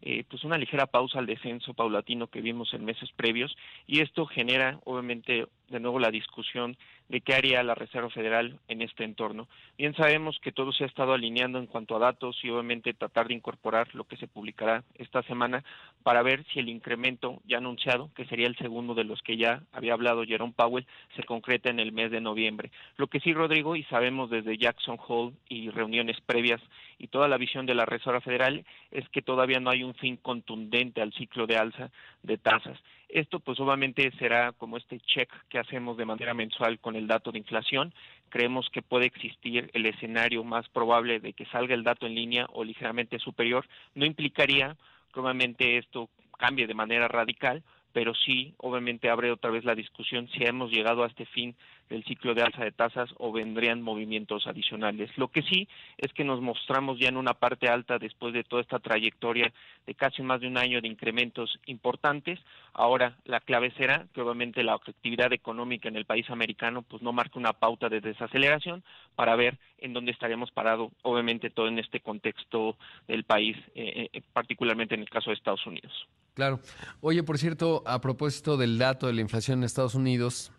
eh, 0.00 0.24
pues 0.28 0.42
una 0.42 0.56
ligera 0.56 0.86
pausa 0.86 1.18
al 1.18 1.26
descenso 1.26 1.74
paulatino 1.74 2.26
que 2.26 2.40
vimos 2.40 2.72
en 2.74 2.86
meses 2.86 3.10
previos 3.14 3.54
y 3.86 4.00
esto 4.00 4.24
genera 4.26 4.80
obviamente 4.84 5.46
de 5.68 5.78
nuevo 5.78 6.00
la 6.00 6.10
discusión 6.10 6.76
de 7.12 7.20
qué 7.20 7.34
haría 7.34 7.62
la 7.62 7.74
Reserva 7.74 8.08
Federal 8.08 8.58
en 8.68 8.80
este 8.80 9.04
entorno. 9.04 9.46
Bien 9.76 9.94
sabemos 9.94 10.38
que 10.40 10.50
todo 10.50 10.72
se 10.72 10.84
ha 10.84 10.86
estado 10.86 11.12
alineando 11.12 11.58
en 11.58 11.66
cuanto 11.66 11.94
a 11.94 11.98
datos 11.98 12.38
y 12.42 12.48
obviamente 12.48 12.94
tratar 12.94 13.28
de 13.28 13.34
incorporar 13.34 13.94
lo 13.94 14.04
que 14.04 14.16
se 14.16 14.28
publicará 14.28 14.82
esta 14.94 15.22
semana 15.24 15.62
para 16.02 16.22
ver 16.22 16.42
si 16.46 16.58
el 16.58 16.70
incremento 16.70 17.42
ya 17.44 17.58
anunciado, 17.58 18.08
que 18.16 18.24
sería 18.24 18.46
el 18.46 18.56
segundo 18.56 18.94
de 18.94 19.04
los 19.04 19.20
que 19.20 19.36
ya 19.36 19.62
había 19.72 19.92
hablado 19.92 20.24
Jerome 20.24 20.54
Powell, 20.56 20.86
se 21.14 21.24
concreta 21.24 21.68
en 21.68 21.80
el 21.80 21.92
mes 21.92 22.10
de 22.10 22.22
noviembre. 22.22 22.70
Lo 22.96 23.08
que 23.08 23.20
sí, 23.20 23.34
Rodrigo, 23.34 23.76
y 23.76 23.84
sabemos 23.84 24.30
desde 24.30 24.56
Jackson 24.56 24.96
Hole 25.06 25.34
y 25.50 25.68
reuniones 25.68 26.18
previas 26.22 26.62
y 27.02 27.08
toda 27.08 27.26
la 27.26 27.36
visión 27.36 27.66
de 27.66 27.74
la 27.74 27.84
Reserva 27.84 28.20
Federal 28.20 28.64
es 28.92 29.08
que 29.08 29.22
todavía 29.22 29.58
no 29.58 29.70
hay 29.70 29.82
un 29.82 29.92
fin 29.94 30.16
contundente 30.16 31.02
al 31.02 31.12
ciclo 31.12 31.48
de 31.48 31.56
alza 31.56 31.90
de 32.22 32.38
tasas. 32.38 32.78
Esto 33.08 33.40
pues 33.40 33.58
obviamente 33.58 34.12
será 34.20 34.52
como 34.52 34.76
este 34.76 35.00
check 35.00 35.28
que 35.48 35.58
hacemos 35.58 35.96
de 35.96 36.04
manera 36.04 36.32
mensual 36.32 36.78
con 36.78 36.94
el 36.94 37.08
dato 37.08 37.32
de 37.32 37.40
inflación. 37.40 37.92
Creemos 38.28 38.70
que 38.70 38.82
puede 38.82 39.06
existir 39.06 39.68
el 39.74 39.84
escenario 39.84 40.44
más 40.44 40.68
probable 40.68 41.18
de 41.18 41.32
que 41.32 41.44
salga 41.46 41.74
el 41.74 41.82
dato 41.82 42.06
en 42.06 42.14
línea 42.14 42.46
o 42.52 42.62
ligeramente 42.62 43.18
superior. 43.18 43.66
No 43.96 44.06
implicaría 44.06 44.76
que 45.12 45.18
obviamente 45.18 45.78
esto 45.78 46.08
cambie 46.38 46.68
de 46.68 46.74
manera 46.74 47.08
radical, 47.08 47.64
pero 47.92 48.14
sí, 48.14 48.54
obviamente, 48.58 49.10
abre 49.10 49.30
otra 49.30 49.50
vez 49.50 49.64
la 49.64 49.74
discusión 49.74 50.28
si 50.28 50.44
hemos 50.44 50.70
llegado 50.70 51.04
a 51.04 51.06
este 51.06 51.26
fin 51.26 51.54
del 51.90 52.04
ciclo 52.04 52.34
de 52.34 52.42
alza 52.42 52.64
de 52.64 52.72
tasas 52.72 53.10
o 53.18 53.32
vendrían 53.32 53.82
movimientos 53.82 54.46
adicionales. 54.46 55.10
Lo 55.18 55.28
que 55.28 55.42
sí 55.42 55.68
es 55.98 56.12
que 56.14 56.24
nos 56.24 56.40
mostramos 56.40 56.98
ya 56.98 57.08
en 57.08 57.18
una 57.18 57.34
parte 57.34 57.68
alta 57.68 57.98
después 57.98 58.32
de 58.32 58.44
toda 58.44 58.62
esta 58.62 58.78
trayectoria 58.78 59.52
de 59.86 59.94
casi 59.94 60.22
más 60.22 60.40
de 60.40 60.48
un 60.48 60.56
año 60.56 60.80
de 60.80 60.88
incrementos 60.88 61.60
importantes. 61.66 62.40
Ahora, 62.72 63.18
la 63.24 63.40
clave 63.40 63.72
será 63.76 64.06
que 64.14 64.22
obviamente 64.22 64.62
la 64.62 64.74
actividad 64.74 65.32
económica 65.32 65.88
en 65.88 65.96
el 65.96 66.06
país 66.06 66.28
americano 66.30 66.82
pues 66.82 67.02
no 67.02 67.12
marque 67.12 67.38
una 67.38 67.52
pauta 67.52 67.90
de 67.90 68.00
desaceleración 68.00 68.82
para 69.14 69.36
ver 69.36 69.58
en 69.78 69.92
dónde 69.92 70.12
estaríamos 70.12 70.50
parados, 70.50 70.92
obviamente 71.02 71.50
todo 71.50 71.68
en 71.68 71.78
este 71.78 72.00
contexto 72.00 72.76
del 73.06 73.24
país, 73.24 73.56
eh, 73.74 74.08
eh, 74.12 74.22
particularmente 74.32 74.94
en 74.94 75.02
el 75.02 75.10
caso 75.10 75.30
de 75.30 75.36
Estados 75.36 75.66
Unidos. 75.66 75.92
Claro. 76.34 76.60
Oye, 77.00 77.22
por 77.22 77.38
cierto, 77.38 77.82
a 77.86 78.00
propósito 78.00 78.56
del 78.56 78.78
dato 78.78 79.06
de 79.06 79.12
la 79.12 79.20
inflación 79.20 79.58
en 79.58 79.64
Estados 79.64 79.94
Unidos, 79.94 80.50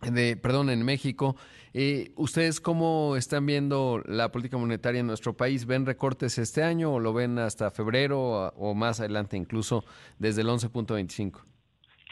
de, 0.00 0.36
perdón, 0.36 0.70
en 0.70 0.84
México, 0.84 1.36
eh, 1.74 2.12
¿ustedes 2.16 2.60
cómo 2.60 3.16
están 3.16 3.46
viendo 3.46 4.02
la 4.06 4.30
política 4.30 4.58
monetaria 4.58 5.00
en 5.00 5.06
nuestro 5.06 5.36
país? 5.36 5.66
¿Ven 5.66 5.86
recortes 5.86 6.38
este 6.38 6.62
año 6.62 6.94
o 6.94 7.00
lo 7.00 7.12
ven 7.12 7.38
hasta 7.38 7.70
febrero 7.70 8.20
o, 8.20 8.48
o 8.56 8.74
más 8.74 9.00
adelante, 9.00 9.36
incluso 9.36 9.84
desde 10.18 10.42
el 10.42 10.48
11.25? 10.48 11.51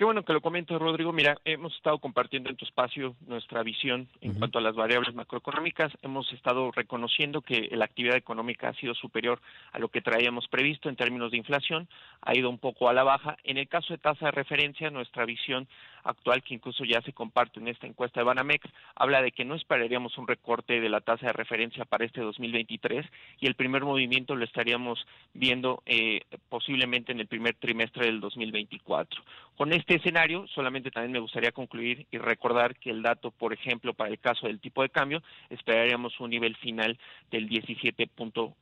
Qué 0.01 0.07
bueno 0.07 0.25
que 0.25 0.33
lo 0.33 0.41
comento, 0.41 0.79
Rodrigo. 0.79 1.13
Mira, 1.13 1.37
hemos 1.45 1.77
estado 1.77 1.99
compartiendo 1.99 2.49
en 2.49 2.57
tu 2.57 2.65
espacio 2.65 3.17
nuestra 3.27 3.63
visión 3.63 4.09
en 4.23 4.33
cuanto 4.33 4.59
a 4.59 4.63
las 4.63 4.75
variables 4.75 5.15
macroeconómicas. 5.15 5.93
Hemos 6.01 6.33
estado 6.33 6.71
reconociendo 6.73 7.43
que 7.43 7.69
la 7.71 7.85
actividad 7.85 8.17
económica 8.17 8.71
ha 8.71 8.75
sido 8.77 8.95
superior 8.95 9.43
a 9.73 9.79
lo 9.79 9.91
que 9.91 10.01
traíamos 10.01 10.49
previsto 10.49 10.89
en 10.89 10.97
términos 10.97 11.33
de 11.33 11.37
inflación. 11.37 11.87
Ha 12.23 12.35
ido 12.35 12.49
un 12.49 12.57
poco 12.57 12.89
a 12.89 12.95
la 12.95 13.03
baja. 13.03 13.37
En 13.45 13.59
el 13.59 13.69
caso 13.69 13.93
de 13.93 13.99
tasa 13.99 14.25
de 14.25 14.31
referencia, 14.31 14.89
nuestra 14.89 15.27
visión 15.27 15.69
actual, 16.05 16.43
que 16.43 16.55
incluso 16.55 16.85
ya 16.85 17.03
se 17.03 17.13
comparte 17.13 17.61
en 17.61 17.69
esta 17.69 17.87
encuesta 17.87 18.21
de 18.21 18.25
Banamex, 18.25 18.67
habla 18.95 19.21
de 19.21 19.33
que 19.33 19.45
no 19.45 19.55
esperaríamos 19.55 20.17
un 20.17 20.27
recorte 20.27 20.81
de 20.81 20.89
la 20.89 21.03
tasa 21.03 21.27
de 21.27 21.33
referencia 21.35 21.85
para 21.85 22.07
este 22.07 22.23
2023 22.23 23.05
y 23.41 23.47
el 23.47 23.55
primer 23.55 23.85
movimiento 23.85 24.35
lo 24.35 24.47
estaríamos 24.47 25.07
viendo 25.35 25.83
eh, 25.85 26.23
posiblemente 26.49 27.13
en 27.13 27.21
el 27.21 27.27
primer 27.27 27.55
trimestre 27.57 28.07
del 28.07 28.21
2024. 28.21 29.23
Con 29.57 29.75
este 29.75 29.90
escenario, 29.95 30.47
solamente 30.49 30.91
también 30.91 31.13
me 31.13 31.21
gustaría 31.21 31.53
concluir 31.53 32.07
y 32.11 32.19
recordar 32.19 32.77
que 32.77 32.91
el 32.91 33.03
dato, 33.03 33.31
por 33.31 33.53
ejemplo, 33.53 33.95
para 33.95 34.11
el 34.11 34.19
caso 34.19 34.47
del 34.47 34.61
tipo 34.61 34.83
de 34.83 34.91
cambio, 34.91 35.23
esperaríamos 35.49 36.19
un 36.21 36.31
nivel 36.31 36.57
final 36.57 36.99
del 37.31 37.49
17.8. 37.49 38.55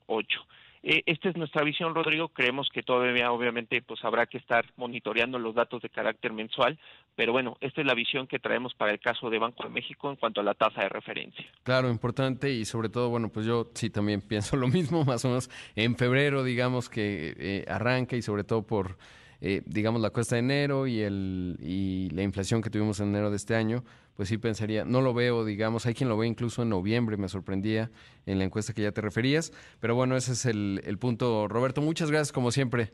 Eh, 0.83 1.03
esta 1.07 1.29
es 1.29 1.37
nuestra 1.37 1.65
visión, 1.65 1.95
Rodrigo. 1.95 2.29
Creemos 2.29 2.69
que 2.73 2.83
todavía, 2.83 3.33
obviamente, 3.33 3.83
pues 3.83 4.05
habrá 4.05 4.27
que 4.27 4.39
estar 4.39 4.65
monitoreando 4.77 5.39
los 5.39 5.55
datos 5.55 5.83
de 5.83 5.89
carácter 5.89 6.33
mensual, 6.33 6.79
pero 7.17 7.33
bueno, 7.33 7.57
esta 7.61 7.81
es 7.81 7.87
la 7.87 7.95
visión 7.95 8.27
que 8.27 8.39
traemos 8.39 8.75
para 8.75 8.93
el 8.93 9.01
caso 9.01 9.29
de 9.29 9.39
Banco 9.39 9.65
de 9.65 9.71
México 9.71 10.09
en 10.11 10.17
cuanto 10.17 10.41
a 10.41 10.45
la 10.45 10.55
tasa 10.55 10.83
de 10.83 10.89
referencia. 10.89 11.45
Claro, 11.65 11.91
importante 11.91 12.53
y 12.53 12.65
sobre 12.65 12.89
todo, 12.89 13.11
bueno, 13.11 13.29
pues 13.29 13.45
yo 13.45 13.71
sí 13.75 13.91
también 13.91 14.21
pienso 14.29 14.57
lo 14.57 14.69
mismo, 14.69 15.05
más 15.05 15.25
o 15.25 15.29
menos 15.29 15.51
en 15.75 15.97
febrero, 15.97 16.45
digamos 16.45 16.89
que 16.89 17.35
eh, 17.37 17.65
arranca 17.69 18.17
y 18.17 18.23
sobre 18.23 18.45
todo 18.45 18.67
por 18.67 18.99
eh, 19.41 19.63
digamos, 19.67 20.01
la 20.01 20.11
cuesta 20.11 20.37
de 20.37 20.41
enero 20.41 20.87
y, 20.87 21.01
el, 21.01 21.57
y 21.61 22.11
la 22.11 22.23
inflación 22.23 22.63
que 22.63 22.71
tuvimos 22.71 23.01
en 23.01 23.09
enero 23.09 23.31
de 23.31 23.37
este 23.37 23.55
año, 23.55 23.85
pues 24.17 24.29
sí 24.29 24.39
pensaría, 24.39 24.85
no 24.85 25.01
lo 25.01 25.15
veo, 25.15 25.45
digamos, 25.45 25.87
hay 25.87 25.95
quien 25.95 26.09
lo 26.09 26.17
ve 26.17 26.27
incluso 26.27 26.63
en 26.63 26.71
noviembre, 26.71 27.17
me 27.17 27.29
sorprendía 27.29 27.91
en 28.27 28.39
la 28.39 28.45
encuesta 28.45 28.73
que 28.73 28.83
ya 28.83 28.93
te 28.93 29.01
referías, 29.01 29.53
pero 29.81 29.95
bueno, 29.95 30.17
ese 30.17 30.33
es 30.33 30.45
el, 30.47 30.81
el 30.85 30.99
punto. 30.99 31.47
Roberto, 31.49 31.81
muchas 31.81 32.11
gracias 32.11 32.33
como 32.33 32.51
siempre. 32.51 32.93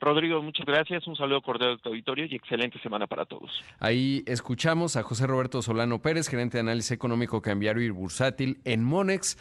Rodrigo, 0.00 0.40
muchas 0.42 0.64
gracias, 0.64 1.06
un 1.08 1.16
saludo 1.16 1.42
cordial 1.42 1.72
a 1.72 1.78
tu 1.78 1.88
auditorio 1.88 2.26
y 2.26 2.36
excelente 2.36 2.78
semana 2.80 3.06
para 3.06 3.24
todos. 3.24 3.50
Ahí 3.80 4.22
escuchamos 4.26 4.96
a 4.96 5.02
José 5.02 5.26
Roberto 5.26 5.60
Solano 5.60 6.00
Pérez, 6.00 6.28
gerente 6.28 6.58
de 6.58 6.60
análisis 6.60 6.92
económico 6.92 7.42
cambiario 7.42 7.82
y 7.82 7.90
bursátil 7.90 8.60
en 8.64 8.84
Monex. 8.84 9.38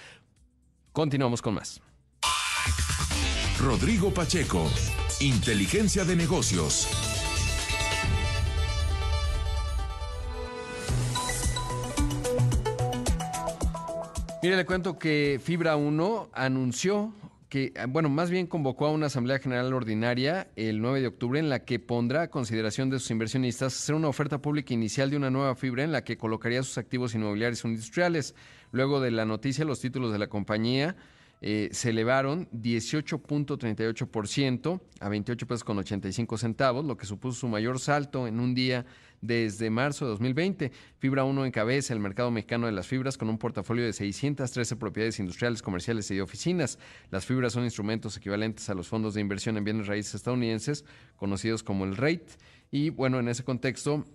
Continuamos 0.93 1.43
con 1.43 1.53
más. 1.55 1.81
Rodrigo 3.59 4.11
Pacheco, 4.11 4.67
Inteligencia 5.19 6.05
de 6.05 6.15
Negocios. 6.15 6.87
Mire, 14.43 14.57
le 14.57 14.65
cuento 14.67 14.99
que 14.99 15.41
Fibra 15.43 15.75
1 15.75 16.29
anunció 16.33 17.15
que, 17.49 17.73
bueno, 17.89 18.09
más 18.09 18.29
bien 18.29 18.45
convocó 18.45 18.85
a 18.85 18.91
una 18.91 19.07
Asamblea 19.07 19.39
General 19.39 19.73
Ordinaria 19.73 20.49
el 20.55 20.81
9 20.81 21.01
de 21.01 21.07
octubre 21.07 21.39
en 21.39 21.49
la 21.49 21.65
que 21.65 21.79
pondrá 21.79 22.21
a 22.21 22.29
consideración 22.29 22.91
de 22.91 22.99
sus 22.99 23.09
inversionistas 23.09 23.75
hacer 23.75 23.95
una 23.95 24.09
oferta 24.09 24.39
pública 24.39 24.75
inicial 24.75 25.09
de 25.09 25.17
una 25.17 25.31
nueva 25.31 25.55
fibra 25.55 25.83
en 25.83 25.91
la 25.91 26.03
que 26.03 26.17
colocaría 26.17 26.61
sus 26.61 26.77
activos 26.77 27.15
inmobiliarios 27.15 27.65
industriales. 27.65 28.35
Luego 28.71 29.01
de 29.01 29.09
la 29.09 29.25
noticia, 29.25 29.65
los 29.65 29.79
títulos 29.79 30.11
de 30.11 30.19
la 30.19 30.27
compañía 30.27 30.95
eh, 31.41 31.69
se 31.71 31.91
elevaron 31.91 32.49
18.38% 32.51 34.81
a 34.99 35.09
28 35.09 35.47
pesos 35.47 35.63
con 35.63 35.77
85 35.77 36.37
centavos, 36.37 36.83
lo 36.85 36.97
que 36.97 37.05
supuso 37.05 37.41
su 37.41 37.47
mayor 37.47 37.79
salto 37.79 38.27
en 38.27 38.39
un 38.39 38.55
día 38.55 38.87
desde 39.21 39.69
marzo 39.69 40.05
de 40.05 40.11
2020. 40.11 40.71
Fibra 40.99 41.23
1 41.23 41.45
encabeza 41.45 41.93
el 41.93 41.99
mercado 41.99 42.31
mexicano 42.31 42.65
de 42.65 42.71
las 42.71 42.87
fibras 42.87 43.17
con 43.17 43.29
un 43.29 43.37
portafolio 43.37 43.85
de 43.85 43.93
613 43.93 44.75
propiedades 44.75 45.19
industriales, 45.19 45.61
comerciales 45.61 46.09
y 46.11 46.15
de 46.15 46.21
oficinas. 46.21 46.79
Las 47.11 47.25
fibras 47.25 47.53
son 47.53 47.63
instrumentos 47.63 48.17
equivalentes 48.17 48.69
a 48.69 48.73
los 48.73 48.87
fondos 48.87 49.13
de 49.13 49.21
inversión 49.21 49.57
en 49.57 49.63
bienes 49.63 49.87
raíces 49.87 50.15
estadounidenses, 50.15 50.85
conocidos 51.15 51.63
como 51.63 51.85
el 51.85 51.95
REIT. 51.95 52.29
Y 52.71 52.89
bueno, 52.89 53.19
en 53.19 53.29
ese 53.29 53.43
contexto, 53.43 54.05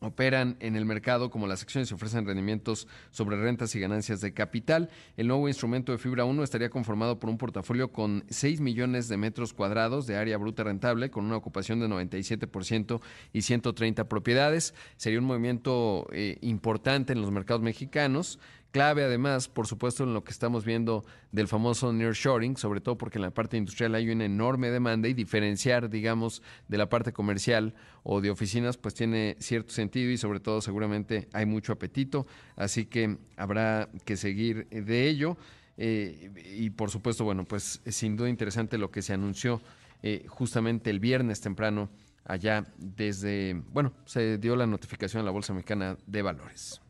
operan 0.00 0.56
en 0.60 0.76
el 0.76 0.84
mercado 0.84 1.30
como 1.30 1.46
las 1.46 1.62
acciones 1.62 1.90
y 1.90 1.94
ofrecen 1.94 2.26
rendimientos 2.26 2.86
sobre 3.10 3.36
rentas 3.36 3.74
y 3.74 3.80
ganancias 3.80 4.20
de 4.20 4.34
capital. 4.34 4.90
El 5.16 5.28
nuevo 5.28 5.48
instrumento 5.48 5.92
de 5.92 5.98
Fibra 5.98 6.24
1 6.24 6.42
estaría 6.42 6.70
conformado 6.70 7.18
por 7.18 7.30
un 7.30 7.38
portafolio 7.38 7.92
con 7.92 8.24
6 8.28 8.60
millones 8.60 9.08
de 9.08 9.16
metros 9.16 9.52
cuadrados 9.52 10.06
de 10.06 10.16
área 10.16 10.36
bruta 10.36 10.64
rentable, 10.64 11.10
con 11.10 11.24
una 11.24 11.36
ocupación 11.36 11.80
de 11.80 11.88
97% 11.88 13.00
y 13.32 13.42
130 13.42 14.08
propiedades. 14.08 14.74
Sería 14.96 15.18
un 15.18 15.24
movimiento 15.24 16.06
eh, 16.12 16.38
importante 16.42 17.12
en 17.12 17.20
los 17.20 17.30
mercados 17.30 17.62
mexicanos 17.62 18.38
clave 18.76 19.04
además, 19.04 19.48
por 19.48 19.66
supuesto, 19.66 20.04
en 20.04 20.12
lo 20.12 20.22
que 20.22 20.32
estamos 20.32 20.66
viendo 20.66 21.02
del 21.32 21.48
famoso 21.48 21.94
nearshoring, 21.94 22.58
sobre 22.58 22.82
todo 22.82 22.98
porque 22.98 23.16
en 23.16 23.22
la 23.22 23.30
parte 23.30 23.56
industrial 23.56 23.94
hay 23.94 24.10
una 24.10 24.26
enorme 24.26 24.70
demanda 24.70 25.08
y 25.08 25.14
diferenciar, 25.14 25.88
digamos, 25.88 26.42
de 26.68 26.76
la 26.76 26.86
parte 26.86 27.10
comercial 27.14 27.72
o 28.02 28.20
de 28.20 28.28
oficinas, 28.28 28.76
pues 28.76 28.92
tiene 28.92 29.36
cierto 29.40 29.72
sentido 29.72 30.10
y 30.10 30.18
sobre 30.18 30.40
todo 30.40 30.60
seguramente 30.60 31.26
hay 31.32 31.46
mucho 31.46 31.72
apetito, 31.72 32.26
así 32.54 32.84
que 32.84 33.16
habrá 33.38 33.88
que 34.04 34.18
seguir 34.18 34.68
de 34.68 35.08
ello. 35.08 35.38
Eh, 35.78 36.30
y 36.54 36.68
por 36.68 36.90
supuesto, 36.90 37.24
bueno, 37.24 37.46
pues 37.46 37.80
sin 37.86 38.14
duda 38.14 38.28
interesante 38.28 38.76
lo 38.76 38.90
que 38.90 39.00
se 39.00 39.14
anunció 39.14 39.62
eh, 40.02 40.26
justamente 40.28 40.90
el 40.90 41.00
viernes 41.00 41.40
temprano 41.40 41.88
allá 42.26 42.66
desde, 42.76 43.54
bueno, 43.72 43.94
se 44.04 44.36
dio 44.36 44.54
la 44.54 44.66
notificación 44.66 45.22
a 45.22 45.24
la 45.24 45.30
Bolsa 45.30 45.54
Mexicana 45.54 45.96
de 46.06 46.20
Valores. 46.20 46.82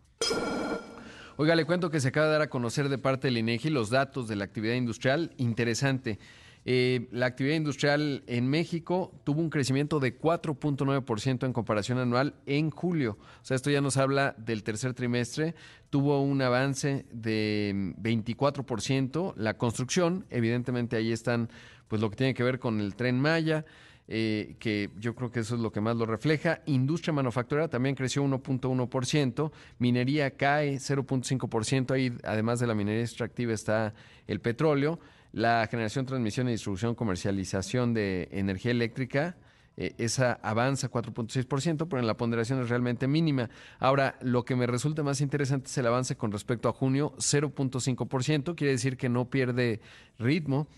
Oiga, 1.39 1.55
le 1.55 1.67
cuento 1.67 1.91
que 1.91 2.01
se 2.01 2.09
acaba 2.09 2.29
de 2.29 2.33
dar 2.33 2.41
a 2.41 2.49
conocer 2.49 2.89
de 2.89 2.97
parte 2.97 3.29
del 3.29 3.37
INEGI 3.37 3.69
los 3.69 3.91
datos 3.91 4.27
de 4.27 4.37
la 4.37 4.45
actividad 4.45 4.75
industrial. 4.75 5.35
Interesante. 5.37 6.19
Eh, 6.65 7.09
la 7.13 7.27
actividad 7.27 7.57
industrial 7.57 8.25
en 8.27 8.49
México 8.49 9.13
tuvo 9.23 9.43
un 9.43 9.51
crecimiento 9.51 10.01
de 10.01 10.19
4.9% 10.19 11.45
en 11.45 11.53
comparación 11.53 11.99
anual 11.99 12.37
en 12.47 12.71
julio. 12.71 13.19
O 13.43 13.45
sea, 13.45 13.55
esto 13.55 13.71
ya 13.71 13.83
nos 13.83 13.99
habla 13.99 14.35
del 14.39 14.63
tercer 14.63 14.95
trimestre. 14.95 15.55
Tuvo 15.91 16.23
un 16.23 16.41
avance 16.41 17.05
de 17.13 17.95
24%. 17.99 19.35
La 19.37 19.59
construcción, 19.59 20.25
evidentemente 20.31 20.97
ahí 20.97 21.13
están, 21.13 21.51
pues 21.87 22.01
lo 22.01 22.09
que 22.09 22.17
tiene 22.17 22.33
que 22.33 22.45
ver 22.45 22.59
con 22.59 22.81
el 22.81 22.95
tren 22.95 23.21
Maya. 23.21 23.67
Eh, 24.09 24.55
que 24.61 24.91
yo 25.01 25.17
creo 25.17 25.33
que 25.33 25.41
eso 25.41 25.57
es 25.57 25.61
lo 25.61 25.73
que 25.73 25.81
más 25.81 25.97
lo 25.97 26.07
refleja. 26.07 26.61
Industria 26.67 27.13
manufacturera 27.13 27.69
también 27.69 27.97
creció 27.97 28.23
1.1%, 28.23 29.51
minería 29.79 30.31
cae 30.31 30.77
0.5%, 30.77 31.91
ahí 31.93 32.17
además 32.23 32.61
de 32.61 32.69
la 32.69 32.75
minería 32.75 33.03
extractiva 33.03 33.53
está 33.53 33.95
el 34.29 34.41
petróleo, 34.41 35.01
la 35.33 35.67
generación, 35.69 36.07
transmisión 36.07 36.49
y 36.49 36.53
distribución, 36.53 36.95
comercialización 36.95 37.95
de 37.95 38.29
energía 38.31 38.71
eléctrica. 38.71 39.37
Eh, 39.79 39.95
esa 39.99 40.35
avanza 40.43 40.91
4.6%, 40.91 41.87
pero 41.89 42.01
en 42.01 42.07
la 42.07 42.17
ponderación 42.17 42.63
es 42.63 42.71
realmente 42.71 43.07
mínima. 43.09 43.51
Ahora, 43.79 44.17
lo 44.23 44.45
que 44.45 44.57
me 44.57 44.67
resulta 44.67 45.03
más 45.03 45.21
interesante 45.21 45.67
es 45.67 45.77
el 45.77 45.87
avance 45.87 46.17
con 46.17 46.33
respecto 46.33 46.69
a 46.69 46.73
junio, 46.73 47.13
0.5%, 47.19 48.55
quiere 48.55 48.73
decir 48.73 48.97
que 48.97 49.11
no 49.11 49.29
pierde 49.29 49.81
ritmo. 50.19 50.69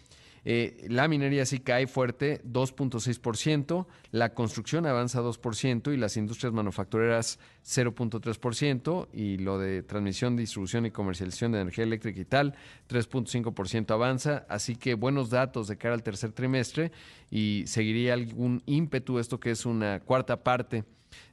Eh, 0.45 0.87
la 0.89 1.09
minería 1.09 1.45
sí 1.45 1.61
cae 1.61 1.87
fuerte, 1.87 2.41
2.6%, 2.45 3.87
la 4.13 4.35
construcción 4.35 4.87
avanza 4.87 5.21
2% 5.21 5.93
y 5.93 5.97
las 5.97 6.17
industrias 6.17 6.53
manufactureras 6.53 7.39
0.3% 7.65 9.09
y 9.13 9.39
lo 9.39 9.59
de 9.59 9.83
transmisión, 9.83 10.37
distribución 10.37 10.87
y 10.87 10.91
comercialización 10.91 11.53
de 11.53 11.61
energía 11.61 11.85
eléctrica 11.85 12.21
y 12.21 12.25
tal, 12.25 12.55
3.5% 12.89 13.91
avanza. 13.91 14.47
Así 14.49 14.77
que 14.77 14.95
buenos 14.95 15.31
datos 15.31 15.69
de 15.69 15.77
cara 15.77 15.95
al 15.95 16.03
tercer 16.03 16.33
trimestre 16.33 16.93
y 17.31 17.65
seguiría 17.67 18.15
algún 18.15 18.63
ímpetu, 18.67 19.19
esto 19.19 19.39
que 19.39 19.51
es 19.51 19.67
una 19.67 20.01
cuarta 20.01 20.43
parte 20.43 20.85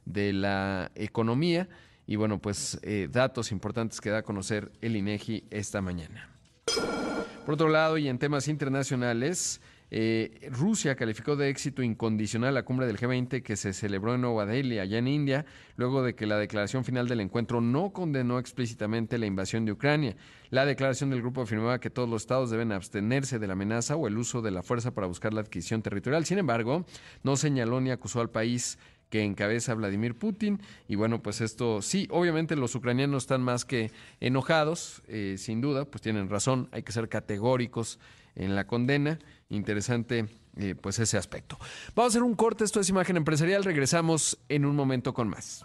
de 0.04 0.32
la 0.32 0.90
economía. 0.94 1.68
Y 2.06 2.16
bueno, 2.16 2.38
pues 2.38 2.78
eh, 2.82 3.08
datos 3.10 3.50
importantes 3.50 4.00
que 4.00 4.10
da 4.10 4.18
a 4.18 4.22
conocer 4.22 4.70
el 4.80 4.96
INEGI 4.96 5.44
esta 5.50 5.80
mañana. 5.80 6.35
Por 7.46 7.54
otro 7.54 7.68
lado, 7.68 7.96
y 7.96 8.08
en 8.08 8.18
temas 8.18 8.48
internacionales, 8.48 9.60
eh, 9.92 10.48
Rusia 10.50 10.96
calificó 10.96 11.36
de 11.36 11.48
éxito 11.48 11.80
incondicional 11.80 12.52
la 12.54 12.64
cumbre 12.64 12.88
del 12.88 12.98
G20 12.98 13.44
que 13.44 13.54
se 13.54 13.72
celebró 13.72 14.16
en 14.16 14.22
Nueva 14.22 14.46
Delhi, 14.46 14.80
allá 14.80 14.98
en 14.98 15.06
India, 15.06 15.46
luego 15.76 16.02
de 16.02 16.16
que 16.16 16.26
la 16.26 16.38
declaración 16.38 16.84
final 16.84 17.06
del 17.06 17.20
encuentro 17.20 17.60
no 17.60 17.92
condenó 17.92 18.40
explícitamente 18.40 19.16
la 19.16 19.26
invasión 19.26 19.64
de 19.64 19.70
Ucrania. 19.70 20.16
La 20.50 20.66
declaración 20.66 21.10
del 21.10 21.20
grupo 21.20 21.42
afirmaba 21.42 21.78
que 21.78 21.88
todos 21.88 22.08
los 22.08 22.22
estados 22.22 22.50
deben 22.50 22.72
abstenerse 22.72 23.38
de 23.38 23.46
la 23.46 23.52
amenaza 23.52 23.94
o 23.94 24.08
el 24.08 24.18
uso 24.18 24.42
de 24.42 24.50
la 24.50 24.64
fuerza 24.64 24.92
para 24.92 25.06
buscar 25.06 25.32
la 25.32 25.42
adquisición 25.42 25.82
territorial. 25.82 26.26
Sin 26.26 26.38
embargo, 26.38 26.84
no 27.22 27.36
señaló 27.36 27.80
ni 27.80 27.92
acusó 27.92 28.20
al 28.20 28.30
país 28.30 28.76
que 29.10 29.22
encabeza 29.22 29.74
Vladimir 29.74 30.14
Putin. 30.14 30.60
Y 30.88 30.96
bueno, 30.96 31.22
pues 31.22 31.40
esto 31.40 31.82
sí, 31.82 32.08
obviamente 32.10 32.56
los 32.56 32.74
ucranianos 32.74 33.24
están 33.24 33.42
más 33.42 33.64
que 33.64 33.92
enojados, 34.20 35.02
eh, 35.08 35.36
sin 35.38 35.60
duda, 35.60 35.84
pues 35.84 36.02
tienen 36.02 36.28
razón, 36.28 36.68
hay 36.72 36.82
que 36.82 36.92
ser 36.92 37.08
categóricos 37.08 37.98
en 38.34 38.54
la 38.54 38.66
condena. 38.66 39.18
Interesante, 39.48 40.26
eh, 40.56 40.74
pues 40.74 40.98
ese 40.98 41.16
aspecto. 41.16 41.56
Vamos 41.94 42.12
a 42.12 42.12
hacer 42.14 42.22
un 42.22 42.34
corte, 42.34 42.64
esto 42.64 42.80
es 42.80 42.88
Imagen 42.88 43.16
Empresarial, 43.16 43.64
regresamos 43.64 44.38
en 44.48 44.64
un 44.64 44.74
momento 44.74 45.14
con 45.14 45.28
más. 45.28 45.64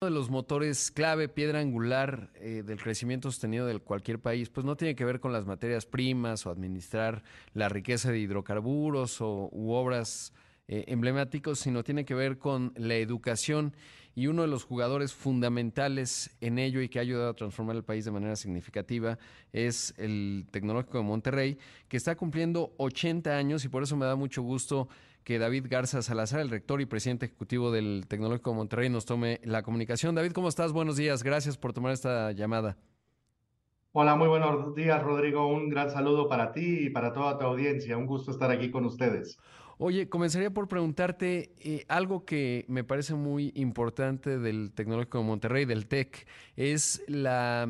Uno 0.00 0.10
de 0.10 0.14
los 0.14 0.30
motores 0.30 0.92
clave, 0.92 1.28
piedra 1.28 1.58
angular 1.58 2.30
eh, 2.36 2.62
del 2.64 2.80
crecimiento 2.80 3.32
sostenido 3.32 3.66
de 3.66 3.80
cualquier 3.80 4.20
país, 4.20 4.48
pues 4.48 4.64
no 4.64 4.76
tiene 4.76 4.94
que 4.94 5.04
ver 5.04 5.18
con 5.18 5.32
las 5.32 5.44
materias 5.44 5.86
primas 5.86 6.46
o 6.46 6.50
administrar 6.50 7.24
la 7.52 7.68
riqueza 7.68 8.12
de 8.12 8.20
hidrocarburos 8.20 9.20
o, 9.20 9.48
u 9.50 9.72
obras 9.72 10.32
eh, 10.68 10.84
emblemáticos, 10.88 11.58
sino 11.58 11.82
tiene 11.82 12.04
que 12.04 12.14
ver 12.14 12.38
con 12.38 12.72
la 12.76 12.94
educación 12.94 13.74
y 14.14 14.26
uno 14.26 14.42
de 14.42 14.48
los 14.48 14.64
jugadores 14.64 15.14
fundamentales 15.14 16.36
en 16.40 16.58
ello 16.58 16.82
y 16.82 16.88
que 16.88 16.98
ha 16.98 17.02
ayudado 17.02 17.30
a 17.30 17.34
transformar 17.34 17.76
el 17.76 17.84
país 17.84 18.04
de 18.04 18.10
manera 18.10 18.36
significativa 18.36 19.18
es 19.52 19.94
el 19.96 20.46
Tecnológico 20.50 20.98
de 20.98 21.04
Monterrey, 21.04 21.58
que 21.88 21.96
está 21.96 22.16
cumpliendo 22.16 22.74
80 22.78 23.36
años 23.36 23.64
y 23.64 23.68
por 23.68 23.82
eso 23.82 23.96
me 23.96 24.06
da 24.06 24.16
mucho 24.16 24.42
gusto 24.42 24.88
que 25.22 25.38
David 25.38 25.66
Garza 25.68 26.02
Salazar, 26.02 26.40
el 26.40 26.50
rector 26.50 26.80
y 26.80 26.86
presidente 26.86 27.26
ejecutivo 27.26 27.70
del 27.70 28.06
Tecnológico 28.08 28.50
de 28.50 28.56
Monterrey, 28.56 28.88
nos 28.88 29.04
tome 29.04 29.40
la 29.44 29.62
comunicación. 29.62 30.14
David, 30.14 30.32
¿cómo 30.32 30.48
estás? 30.48 30.72
Buenos 30.72 30.96
días. 30.96 31.22
Gracias 31.22 31.56
por 31.56 31.72
tomar 31.72 31.92
esta 31.92 32.32
llamada. 32.32 32.76
Hola, 33.92 34.16
muy 34.16 34.28
buenos 34.28 34.74
días, 34.74 35.02
Rodrigo. 35.02 35.46
Un 35.46 35.68
gran 35.68 35.90
saludo 35.90 36.28
para 36.28 36.52
ti 36.52 36.86
y 36.86 36.90
para 36.90 37.12
toda 37.12 37.38
tu 37.38 37.44
audiencia. 37.44 37.96
Un 37.96 38.06
gusto 38.06 38.30
estar 38.30 38.50
aquí 38.50 38.70
con 38.70 38.84
ustedes. 38.84 39.38
Oye, 39.80 40.08
comenzaría 40.08 40.50
por 40.50 40.66
preguntarte 40.66 41.52
eh, 41.60 41.84
algo 41.86 42.24
que 42.24 42.64
me 42.66 42.82
parece 42.82 43.14
muy 43.14 43.52
importante 43.54 44.38
del 44.38 44.72
Tecnológico 44.72 45.18
de 45.18 45.24
Monterrey, 45.24 45.64
del 45.66 45.86
TEC, 45.86 46.26
es 46.56 47.02
la 47.06 47.68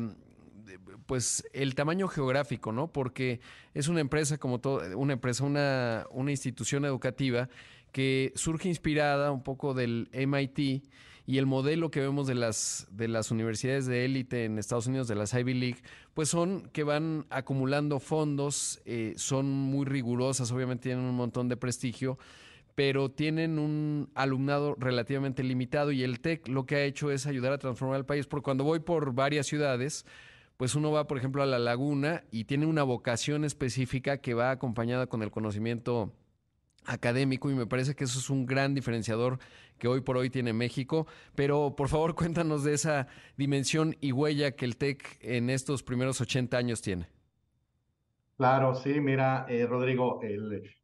pues 1.05 1.43
el 1.53 1.73
tamaño 1.75 2.07
geográfico, 2.07 2.71
¿no? 2.71 2.91
Porque 2.91 3.41
es 3.73 3.87
una 3.87 3.99
empresa 3.99 4.37
como 4.37 4.59
todo, 4.59 4.97
una 4.97 5.13
empresa, 5.13 5.43
una, 5.43 6.05
una 6.11 6.31
institución 6.31 6.85
educativa 6.85 7.49
que 7.91 8.31
surge 8.35 8.69
inspirada 8.69 9.31
un 9.31 9.43
poco 9.43 9.73
del 9.73 10.09
MIT 10.11 10.83
y 11.29 11.37
el 11.37 11.45
modelo 11.45 11.91
que 11.91 11.99
vemos 11.99 12.25
de 12.25 12.33
las, 12.33 12.87
de 12.89 13.07
las 13.07 13.29
universidades 13.29 13.85
de 13.85 14.03
élite 14.03 14.45
en 14.45 14.57
Estados 14.57 14.87
Unidos, 14.87 15.07
de 15.07 15.13
las 15.13 15.31
Ivy 15.35 15.53
League, 15.53 15.77
pues 16.15 16.27
son 16.27 16.67
que 16.73 16.83
van 16.83 17.27
acumulando 17.29 17.99
fondos, 17.99 18.81
eh, 18.85 19.13
son 19.15 19.47
muy 19.47 19.85
rigurosas, 19.85 20.51
obviamente 20.51 20.89
tienen 20.89 21.05
un 21.05 21.13
montón 21.13 21.47
de 21.47 21.55
prestigio, 21.55 22.17
pero 22.73 23.11
tienen 23.11 23.59
un 23.59 24.09
alumnado 24.15 24.73
relativamente 24.79 25.43
limitado 25.43 25.91
y 25.91 26.01
el 26.01 26.19
TEC 26.19 26.47
lo 26.47 26.65
que 26.65 26.77
ha 26.77 26.83
hecho 26.83 27.11
es 27.11 27.27
ayudar 27.27 27.53
a 27.53 27.59
transformar 27.59 27.99
el 27.99 28.07
país, 28.07 28.25
porque 28.25 28.45
cuando 28.45 28.63
voy 28.63 28.79
por 28.79 29.13
varias 29.13 29.45
ciudades, 29.45 30.07
pues 30.57 30.73
uno 30.73 30.89
va, 30.89 31.05
por 31.05 31.19
ejemplo, 31.19 31.43
a 31.43 31.45
la 31.45 31.59
laguna 31.59 32.23
y 32.31 32.45
tiene 32.45 32.65
una 32.65 32.81
vocación 32.81 33.45
específica 33.45 34.17
que 34.17 34.33
va 34.33 34.49
acompañada 34.49 35.05
con 35.05 35.21
el 35.21 35.29
conocimiento 35.29 36.11
académico 36.85 37.51
y 37.51 37.53
me 37.53 37.67
parece 37.67 37.95
que 37.95 38.05
eso 38.05 38.17
es 38.17 38.31
un 38.31 38.47
gran 38.47 38.73
diferenciador 38.73 39.37
que 39.79 39.87
hoy 39.87 40.01
por 40.01 40.17
hoy 40.17 40.29
tiene 40.29 40.53
México. 40.53 41.07
Pero 41.33 41.75
por 41.75 41.87
favor 41.87 42.13
cuéntanos 42.21 42.63
de 42.63 42.73
esa 42.73 43.07
dimensión 43.37 43.95
y 44.01 44.11
huella 44.11 44.51
que 44.51 44.65
el 44.65 44.77
TEC 44.77 45.17
en 45.21 45.49
estos 45.49 45.81
primeros 45.81 46.21
80 46.21 46.57
años 46.57 46.81
tiene. 46.81 47.07
Claro, 48.37 48.75
sí, 48.75 48.99
mira, 49.01 49.45
eh, 49.49 49.65
Rodrigo, 49.65 50.21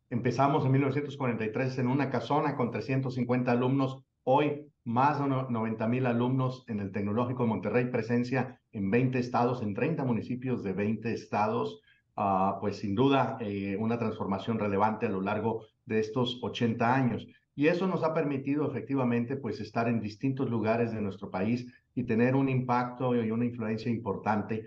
empezamos 0.10 0.66
en 0.66 0.72
1943 0.72 1.80
en 1.80 1.88
una 1.88 2.10
casona 2.10 2.56
con 2.56 2.72
350 2.72 3.52
alumnos. 3.52 4.04
Hoy 4.24 4.68
más 4.86 5.20
de 5.20 5.28
90 5.28 5.88
mil 5.88 6.06
alumnos 6.06 6.64
en 6.68 6.80
el 6.80 6.92
Tecnológico 6.92 7.44
de 7.44 7.50
Monterrey, 7.50 7.86
presencia 7.86 8.62
en 8.72 8.92
20 8.92 9.20
estados, 9.20 9.62
en 9.62 9.74
30 9.74 10.04
municipios 10.04 10.64
de 10.64 10.74
20 10.74 11.12
estados. 11.12 11.82
Ah, 12.16 12.60
pues 12.62 12.78
sin 12.78 12.96
duda 12.96 13.38
eh, 13.42 13.76
una 13.78 14.00
transformación 14.00 14.58
relevante 14.58 15.06
a 15.06 15.10
lo 15.10 15.22
largo 15.22 15.66
de 15.86 16.00
estos 16.00 16.40
80 16.42 16.96
años. 16.96 17.28
Y 17.56 17.68
eso 17.68 17.88
nos 17.88 18.04
ha 18.04 18.14
permitido 18.14 18.70
efectivamente 18.70 19.38
pues 19.38 19.62
estar 19.62 19.88
en 19.88 20.02
distintos 20.02 20.50
lugares 20.50 20.92
de 20.92 21.02
nuestro 21.02 21.32
país 21.32 21.66
y 21.96 22.04
tener 22.04 22.36
un 22.36 22.50
impacto 22.50 23.16
y 23.16 23.32
una 23.32 23.46
influencia 23.46 23.90
importante. 23.90 24.66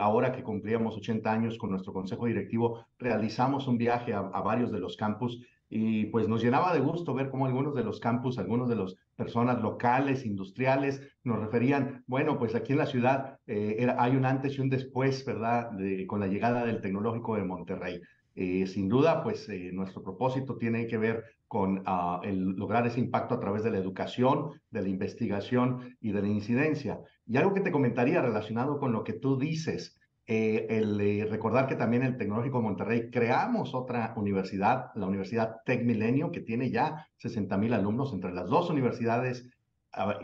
Ahora 0.00 0.32
que 0.32 0.42
cumplíamos 0.42 0.96
80 0.96 1.32
años 1.32 1.58
con 1.58 1.70
nuestro 1.70 1.92
consejo 1.92 2.26
directivo, 2.26 2.84
realizamos 2.98 3.68
un 3.68 3.78
viaje 3.78 4.12
a, 4.14 4.22
varios 4.22 4.72
de 4.72 4.80
los 4.80 4.96
campus 4.96 5.40
y 5.70 6.06
pues 6.06 6.28
nos 6.28 6.42
llenaba 6.42 6.72
de 6.72 6.80
gusto 6.80 7.14
ver 7.14 7.30
cómo 7.30 7.46
algunos 7.46 7.74
de 7.74 7.84
los 7.84 8.00
campus, 8.00 8.38
algunos 8.38 8.68
de 8.68 8.76
las 8.76 8.96
personas 9.14 9.60
locales, 9.60 10.24
industriales, 10.24 11.02
nos 11.22 11.38
referían, 11.38 12.02
bueno, 12.06 12.38
pues 12.38 12.54
aquí 12.54 12.72
en 12.72 12.78
la 12.78 12.86
ciudad 12.86 13.38
eh, 13.46 13.76
era, 13.78 14.02
hay 14.02 14.16
un 14.16 14.24
antes 14.24 14.56
y 14.56 14.60
un 14.60 14.70
después, 14.70 15.24
¿verdad?, 15.24 15.70
con 16.06 16.20
la 16.20 16.26
llegada 16.26 16.64
del 16.64 16.80
tecnológico 16.80 17.36
de 17.36 17.44
Monterrey. 17.44 18.00
Eh, 18.40 18.68
sin 18.68 18.88
duda, 18.88 19.24
pues 19.24 19.48
eh, 19.48 19.70
nuestro 19.72 20.00
propósito 20.00 20.56
tiene 20.56 20.86
que 20.86 20.96
ver 20.96 21.24
con 21.48 21.78
uh, 21.78 22.22
el 22.22 22.50
lograr 22.50 22.86
ese 22.86 23.00
impacto 23.00 23.34
a 23.34 23.40
través 23.40 23.64
de 23.64 23.72
la 23.72 23.78
educación, 23.78 24.62
de 24.70 24.82
la 24.82 24.88
investigación 24.88 25.96
y 26.00 26.12
de 26.12 26.22
la 26.22 26.28
incidencia. 26.28 27.00
Y 27.26 27.36
algo 27.36 27.52
que 27.52 27.62
te 27.62 27.72
comentaría 27.72 28.22
relacionado 28.22 28.78
con 28.78 28.92
lo 28.92 29.02
que 29.02 29.14
tú 29.14 29.36
dices, 29.40 29.98
eh, 30.28 30.68
el 30.70 31.28
recordar 31.28 31.66
que 31.66 31.74
también 31.74 32.04
el 32.04 32.16
Tecnológico 32.16 32.58
de 32.58 32.62
Monterrey 32.62 33.10
creamos 33.10 33.74
otra 33.74 34.14
universidad, 34.16 34.92
la 34.94 35.08
Universidad 35.08 35.56
Tec 35.64 35.84
Milenio, 35.84 36.30
que 36.30 36.40
tiene 36.40 36.70
ya 36.70 37.08
60 37.16 37.58
mil 37.58 37.74
alumnos 37.74 38.12
entre 38.12 38.32
las 38.32 38.48
dos 38.48 38.70
universidades, 38.70 39.48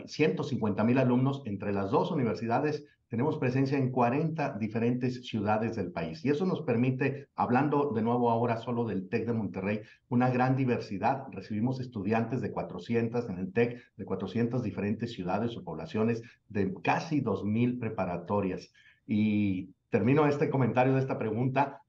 150 0.05 0.83
mil 0.85 0.99
alumnos 0.99 1.41
entre 1.45 1.73
las 1.73 1.91
dos 1.91 2.11
universidades. 2.11 2.85
Tenemos 3.07 3.37
presencia 3.37 3.77
en 3.77 3.91
40 3.91 4.57
diferentes 4.57 5.27
ciudades 5.27 5.75
del 5.75 5.91
país 5.91 6.25
y 6.25 6.29
eso 6.29 6.45
nos 6.45 6.63
permite, 6.63 7.27
hablando 7.35 7.91
de 7.93 8.01
nuevo 8.01 8.31
ahora 8.31 8.57
solo 8.57 8.83
del 8.85 9.09
TEC 9.09 9.27
de 9.27 9.33
Monterrey, 9.33 9.81
una 10.09 10.29
gran 10.29 10.55
diversidad. 10.55 11.25
Recibimos 11.31 11.79
estudiantes 11.79 12.41
de 12.41 12.51
400 12.51 13.29
en 13.29 13.37
el 13.37 13.53
TEC, 13.53 13.79
de 13.95 14.05
400 14.05 14.63
diferentes 14.63 15.13
ciudades 15.13 15.55
o 15.55 15.63
poblaciones, 15.63 16.23
de 16.49 16.73
casi 16.81 17.21
2.000 17.21 17.79
preparatorias. 17.79 18.73
Y 19.05 19.69
termino 19.89 20.25
este 20.27 20.49
comentario 20.49 20.93
de 20.93 20.99
esta 20.99 21.19
pregunta 21.19 21.81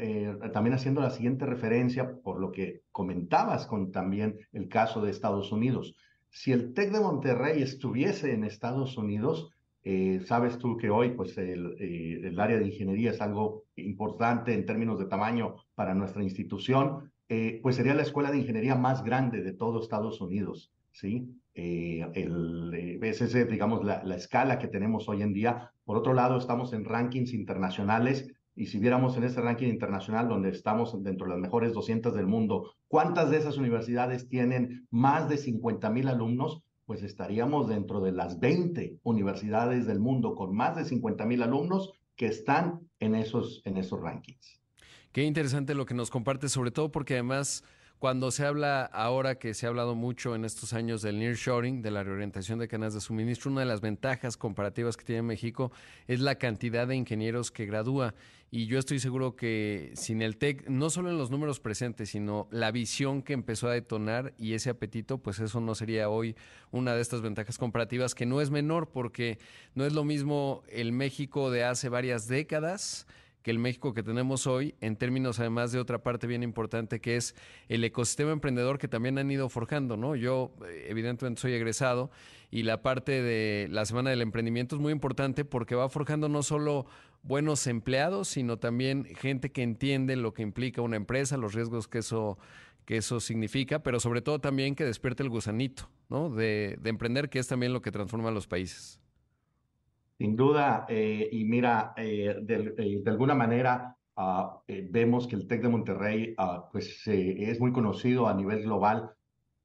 eh, 0.00 0.36
también 0.52 0.74
haciendo 0.74 1.00
la 1.00 1.10
siguiente 1.10 1.44
referencia 1.44 2.14
por 2.22 2.40
lo 2.40 2.52
que 2.52 2.82
comentabas 2.92 3.66
con 3.66 3.90
también 3.90 4.38
el 4.52 4.68
caso 4.68 5.00
de 5.00 5.10
Estados 5.10 5.50
Unidos. 5.50 5.96
Si 6.30 6.52
el 6.52 6.74
TEC 6.74 6.92
de 6.92 7.00
Monterrey 7.00 7.62
estuviese 7.62 8.34
en 8.34 8.44
Estados 8.44 8.96
Unidos, 8.96 9.50
eh, 9.84 10.20
sabes 10.26 10.58
tú 10.58 10.76
que 10.76 10.90
hoy 10.90 11.10
pues 11.10 11.36
el, 11.38 11.76
eh, 11.78 12.20
el, 12.24 12.38
área 12.38 12.58
de 12.58 12.66
ingeniería 12.66 13.10
es 13.10 13.20
algo 13.20 13.64
importante 13.76 14.54
en 14.54 14.66
términos 14.66 14.98
de 14.98 15.06
tamaño 15.06 15.56
para 15.74 15.94
nuestra 15.94 16.22
institución, 16.22 17.12
pues 17.62 17.76
sería 17.76 17.92
la 17.92 18.02
escuela 18.02 18.30
de 18.30 18.38
ingeniería 18.38 18.74
más 18.74 19.04
grande 19.04 19.42
de 19.42 19.52
todo 19.52 19.82
Estados 19.82 20.18
Unidos, 20.22 20.72
¿sí? 20.92 21.28
Eh, 21.60 22.06
el, 22.14 22.72
eh, 22.72 23.00
es 23.02 23.20
ese, 23.20 23.44
digamos, 23.44 23.84
la, 23.84 24.14
escala 24.14 24.60
que 24.60 24.68
tenemos 24.68 25.08
hoy 25.08 25.22
en 25.22 25.32
día. 25.32 25.72
Por 25.84 25.96
otro 25.96 26.14
lado, 26.14 26.38
estamos 26.38 26.72
en 26.72 26.84
rankings 26.84 27.34
internacionales 27.34 28.32
y 28.54 28.66
si 28.66 28.78
viéramos 28.78 29.16
en 29.16 29.24
ese 29.24 29.40
ranking 29.40 29.66
internacional 29.66 30.28
donde 30.28 30.50
estamos 30.50 31.02
dentro 31.02 31.26
de 31.26 31.32
las 31.32 31.40
mejores 31.40 31.72
200 31.72 32.14
del 32.14 32.28
mundo, 32.28 32.74
¿cuántas 32.86 33.30
de 33.30 33.38
esas 33.38 33.56
universidades 33.56 34.28
tienen 34.28 34.86
más 34.92 35.28
de 35.28 35.36
50 35.36 35.90
mil 35.90 36.06
alumnos? 36.06 36.62
Pues 36.88 37.02
estaríamos 37.02 37.68
dentro 37.68 38.00
de 38.00 38.12
las 38.12 38.40
20 38.40 39.00
universidades 39.02 39.86
del 39.86 40.00
mundo 40.00 40.34
con 40.34 40.56
más 40.56 40.74
de 40.74 40.86
50 40.86 41.26
mil 41.26 41.42
alumnos 41.42 41.92
que 42.16 42.28
están 42.28 42.80
en 42.98 43.14
esos, 43.14 43.60
en 43.66 43.76
esos 43.76 44.00
rankings. 44.00 44.58
Qué 45.12 45.22
interesante 45.24 45.74
lo 45.74 45.84
que 45.84 45.92
nos 45.92 46.08
comparte, 46.08 46.48
sobre 46.48 46.70
todo 46.70 46.90
porque 46.90 47.12
además 47.12 47.62
cuando 47.98 48.30
se 48.30 48.46
habla 48.46 48.84
ahora 48.86 49.34
que 49.34 49.52
se 49.52 49.66
ha 49.66 49.68
hablado 49.68 49.96
mucho 49.96 50.34
en 50.34 50.46
estos 50.46 50.72
años 50.72 51.02
del 51.02 51.18
nearshoring, 51.18 51.82
de 51.82 51.90
la 51.90 52.04
reorientación 52.04 52.58
de 52.58 52.68
cadenas 52.68 52.94
de 52.94 53.02
suministro, 53.02 53.50
una 53.50 53.60
de 53.60 53.66
las 53.66 53.82
ventajas 53.82 54.38
comparativas 54.38 54.96
que 54.96 55.04
tiene 55.04 55.20
México 55.20 55.72
es 56.06 56.20
la 56.20 56.36
cantidad 56.36 56.88
de 56.88 56.96
ingenieros 56.96 57.50
que 57.50 57.66
gradúa. 57.66 58.14
Y 58.50 58.66
yo 58.66 58.78
estoy 58.78 58.98
seguro 58.98 59.36
que 59.36 59.92
sin 59.94 60.22
el 60.22 60.38
TEC, 60.38 60.68
no 60.68 60.88
solo 60.88 61.10
en 61.10 61.18
los 61.18 61.30
números 61.30 61.60
presentes, 61.60 62.08
sino 62.10 62.48
la 62.50 62.70
visión 62.70 63.22
que 63.22 63.34
empezó 63.34 63.68
a 63.68 63.74
detonar 63.74 64.32
y 64.38 64.54
ese 64.54 64.70
apetito, 64.70 65.18
pues 65.18 65.38
eso 65.38 65.60
no 65.60 65.74
sería 65.74 66.08
hoy 66.08 66.34
una 66.70 66.94
de 66.94 67.02
estas 67.02 67.20
ventajas 67.20 67.58
comparativas 67.58 68.14
que 68.14 68.24
no 68.24 68.40
es 68.40 68.50
menor 68.50 68.88
porque 68.88 69.38
no 69.74 69.84
es 69.84 69.92
lo 69.92 70.02
mismo 70.02 70.62
el 70.70 70.92
México 70.92 71.50
de 71.50 71.64
hace 71.64 71.90
varias 71.90 72.26
décadas 72.26 73.06
el 73.50 73.58
México 73.58 73.94
que 73.94 74.02
tenemos 74.02 74.46
hoy, 74.46 74.74
en 74.80 74.96
términos 74.96 75.40
además 75.40 75.72
de 75.72 75.78
otra 75.78 76.02
parte 76.02 76.26
bien 76.26 76.42
importante 76.42 77.00
que 77.00 77.16
es 77.16 77.34
el 77.68 77.84
ecosistema 77.84 78.32
emprendedor 78.32 78.78
que 78.78 78.88
también 78.88 79.18
han 79.18 79.30
ido 79.30 79.48
forjando, 79.48 79.96
¿no? 79.96 80.16
Yo 80.16 80.52
eh, 80.66 80.86
evidentemente 80.88 81.40
soy 81.40 81.52
egresado 81.52 82.10
y 82.50 82.62
la 82.62 82.82
parte 82.82 83.22
de 83.22 83.68
la 83.70 83.84
Semana 83.84 84.10
del 84.10 84.22
Emprendimiento 84.22 84.76
es 84.76 84.82
muy 84.82 84.92
importante 84.92 85.44
porque 85.44 85.74
va 85.74 85.88
forjando 85.88 86.28
no 86.28 86.42
solo 86.42 86.86
buenos 87.22 87.66
empleados, 87.66 88.28
sino 88.28 88.58
también 88.58 89.04
gente 89.04 89.50
que 89.52 89.62
entiende 89.62 90.16
lo 90.16 90.32
que 90.32 90.42
implica 90.42 90.82
una 90.82 90.96
empresa, 90.96 91.36
los 91.36 91.54
riesgos 91.54 91.88
que 91.88 91.98
eso 91.98 92.38
que 92.84 92.96
eso 92.96 93.20
significa, 93.20 93.82
pero 93.82 94.00
sobre 94.00 94.22
todo 94.22 94.38
también 94.38 94.74
que 94.74 94.82
despierte 94.82 95.22
el 95.22 95.28
gusanito, 95.28 95.90
¿no? 96.08 96.30
De, 96.30 96.78
de 96.80 96.88
emprender, 96.88 97.28
que 97.28 97.38
es 97.38 97.46
también 97.46 97.74
lo 97.74 97.82
que 97.82 97.92
transforma 97.92 98.30
a 98.30 98.32
los 98.32 98.46
países. 98.46 98.98
Sin 100.18 100.34
duda, 100.34 100.84
eh, 100.88 101.28
y 101.30 101.44
mira, 101.44 101.94
eh, 101.96 102.34
de, 102.42 102.74
eh, 102.76 103.00
de, 103.04 103.10
alguna 103.10 103.36
manera 103.36 103.96
uh, 104.16 104.60
vemos 104.90 105.28
que 105.28 105.36
el 105.36 105.46
TEC 105.46 105.62
de 105.62 105.68
Monterrey 105.68 106.34
uh, 106.36 106.68
pues, 106.72 107.06
es 107.06 107.60
muy 107.60 107.70
conocido 107.70 108.26
a 108.26 108.34
nivel 108.34 108.62
global. 108.62 109.12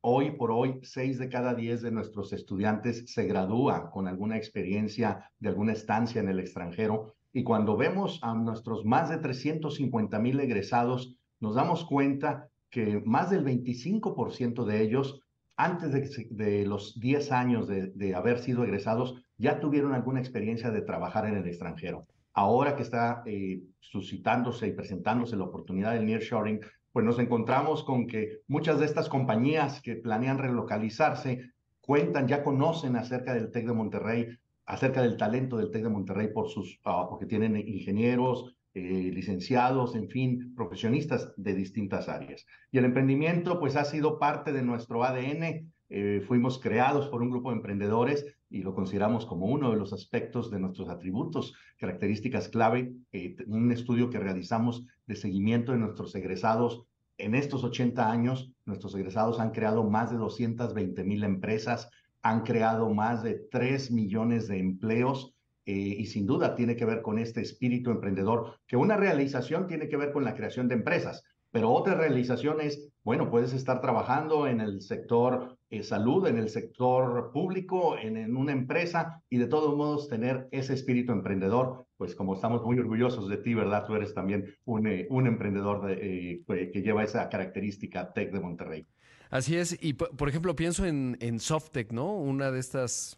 Hoy 0.02 0.32
por 0.38 0.52
hoy, 0.52 0.80
seis 0.84 1.18
de 1.18 1.28
cada 1.28 1.56
diez 1.56 1.82
de 1.82 1.90
nuestros 1.90 2.34
estudiantes 2.34 3.12
se 3.12 3.26
gradúan 3.26 3.90
con 3.90 4.08
alguna 4.08 4.38
experiencia 4.38 5.32
de 5.40 5.50
alguna 5.50 5.74
estancia 5.74 6.22
en 6.22 6.30
el 6.30 6.40
extranjero. 6.40 7.16
Y 7.32 7.44
cuando 7.44 7.76
vemos 7.76 8.20
a 8.22 8.36
nuestros 8.36 8.86
más 8.86 9.10
de 9.10 9.18
350 9.18 10.20
mil 10.20 10.40
egresados, 10.40 11.18
nos 11.40 11.56
damos 11.56 11.84
cuenta 11.84 12.48
que 12.70 13.02
más 13.06 13.32
del 13.32 13.44
25% 13.44 14.66
de 14.66 14.82
ellos 14.84 15.24
antes 15.56 15.92
de, 16.30 16.66
los 16.66 17.00
10 17.00 17.32
años 17.32 17.68
de, 17.68 18.16
haber 18.16 18.40
sido 18.40 18.64
egresados, 18.64 19.16
ya 19.38 19.60
tuvieron 19.60 19.94
alguna 19.94 20.20
experiencia 20.20 20.72
de 20.72 20.82
trabajar 20.82 21.26
en 21.26 21.38
el 21.38 21.48
extranjero. 21.48 22.08
Ahora 22.34 22.76
que 22.76 22.84
está 22.84 23.24
eh, 23.26 23.62
suscitándose 23.80 24.68
y 24.68 24.74
presentándose 24.74 25.36
la 25.36 25.44
oportunidad 25.44 25.94
del 25.94 26.06
nearshoring, 26.06 26.62
pues 26.92 27.06
nos 27.06 27.20
encontramos 27.20 27.84
con 27.84 28.08
que 28.08 28.42
muchas 28.48 28.80
de 28.80 28.86
estas 28.86 29.10
compañías 29.10 29.82
que 29.82 29.96
planean 29.96 30.38
relocalizarse 30.38 31.52
cuentan, 31.82 32.28
ya 32.28 32.44
conocen 32.44 32.96
acerca 32.96 33.34
del 33.34 33.52
TEC 33.52 33.68
de 33.68 33.74
Monterrey, 33.74 34.28
acerca 34.66 35.02
del 35.02 35.18
talento 35.18 35.58
del 35.58 35.72
TEC 35.72 35.84
de 35.84 35.90
Monterrey 35.90 36.28
por 36.34 36.50
sus, 36.50 36.80
ah, 36.86 37.08
porque 37.10 37.26
tienen 37.26 37.58
ingenieros, 37.58 38.56
eh, 38.76 39.12
licenciados, 39.14 39.96
en 39.96 40.10
fin, 40.10 40.54
profesionistas 40.56 41.34
de 41.36 41.54
distintas 41.54 42.10
áreas. 42.10 42.46
Y 42.72 42.78
el 42.78 42.86
emprendimiento, 42.86 43.60
pues, 43.60 43.76
ha 43.76 43.86
sido 43.86 44.18
parte 44.18 44.52
de 44.52 44.64
nuestro 44.64 45.04
ADN. 45.04 45.68
Eh, 45.90 46.24
fuimos 46.28 46.60
creados 46.60 47.08
por 47.08 47.22
un 47.22 47.30
grupo 47.30 47.50
de 47.50 47.58
emprendedores 47.58 48.26
y 48.54 48.62
lo 48.62 48.76
consideramos 48.76 49.26
como 49.26 49.48
uno 49.48 49.72
de 49.72 49.78
los 49.78 49.94
aspectos 49.94 50.52
de 50.52 50.60
nuestros 50.60 50.88
atributos, 50.88 51.56
características 51.78 52.50
clave. 52.50 52.94
Eh, 53.12 53.36
un 53.48 53.72
estudio 53.72 54.12
que 54.12 54.20
realizamos 54.20 54.86
de 55.08 55.16
seguimiento 55.16 55.72
de 55.72 55.80
nuestros 55.80 56.14
egresados 56.14 56.86
en 57.18 57.34
estos 57.34 57.64
80 57.64 58.12
años, 58.12 58.52
nuestros 58.66 58.94
egresados 58.94 59.40
han 59.40 59.52
creado 59.52 59.84
más 59.84 60.12
de 60.12 60.18
220 60.18 61.04
mil 61.04 61.24
empresas, 61.24 61.90
han 62.22 62.44
creado 62.44 62.94
más 62.94 63.24
de 63.24 63.36
3 63.52 63.92
millones 63.92 64.48
de 64.48 64.60
empleos 64.60 65.34
eh, 65.66 65.74
y 65.74 66.06
sin 66.06 66.28
duda 66.28 66.56
tiene 66.56 66.76
que 66.76 66.86
ver 66.86 67.02
con 67.02 67.18
este 67.18 67.42
espíritu 67.42 67.90
emprendedor, 67.90 68.60
que 68.68 68.78
una 68.78 68.98
realización 68.98 69.66
tiene 69.66 69.90
que 69.90 69.98
ver 69.98 70.12
con 70.12 70.24
la 70.24 70.36
creación 70.36 70.68
de 70.68 70.76
empresas, 70.76 71.24
pero 71.52 71.72
otra 71.72 71.96
realización 71.96 72.62
es, 72.62 72.90
bueno, 73.04 73.30
puedes 73.30 73.54
estar 73.54 73.80
trabajando 73.80 74.48
en 74.48 74.60
el 74.60 74.82
sector 74.82 75.58
eh, 75.74 75.84
salud, 75.84 76.28
en 76.28 76.38
el 76.38 76.50
sector 76.50 77.32
público, 77.32 77.98
en, 77.98 78.36
una 78.36 78.52
empresa 78.52 79.24
y 79.30 79.38
de 79.38 79.48
todos 79.48 79.76
modos 79.76 80.08
tener 80.08 80.48
ese 80.52 80.74
espíritu 80.74 81.12
emprendedor, 81.12 81.86
pues 81.98 82.16
como 82.16 82.36
estamos 82.36 82.64
muy 82.64 82.78
orgullosos 82.78 83.28
de 83.28 83.38
ti, 83.38 83.54
¿verdad? 83.54 83.86
Tú 83.86 83.96
eres 83.96 84.14
también 84.14 84.56
un, 84.66 84.88
eh, 84.88 85.08
un 85.10 85.28
emprendedor 85.28 85.86
de, 85.86 86.44
que 86.48 86.82
lleva 86.82 87.04
esa 87.04 87.28
característica 87.30 88.14
Tech 88.14 88.32
de 88.32 88.40
Monterrey. 88.40 88.88
Así 89.30 89.56
es, 89.56 89.78
y 89.82 89.94
por 89.94 90.30
ejemplo 90.30 90.56
pienso 90.56 90.86
en, 90.86 91.18
en 91.20 91.40
Softec, 91.40 91.92
¿no? 91.92 92.14
Una 92.14 92.52
de 92.52 92.60
estas, 92.60 93.18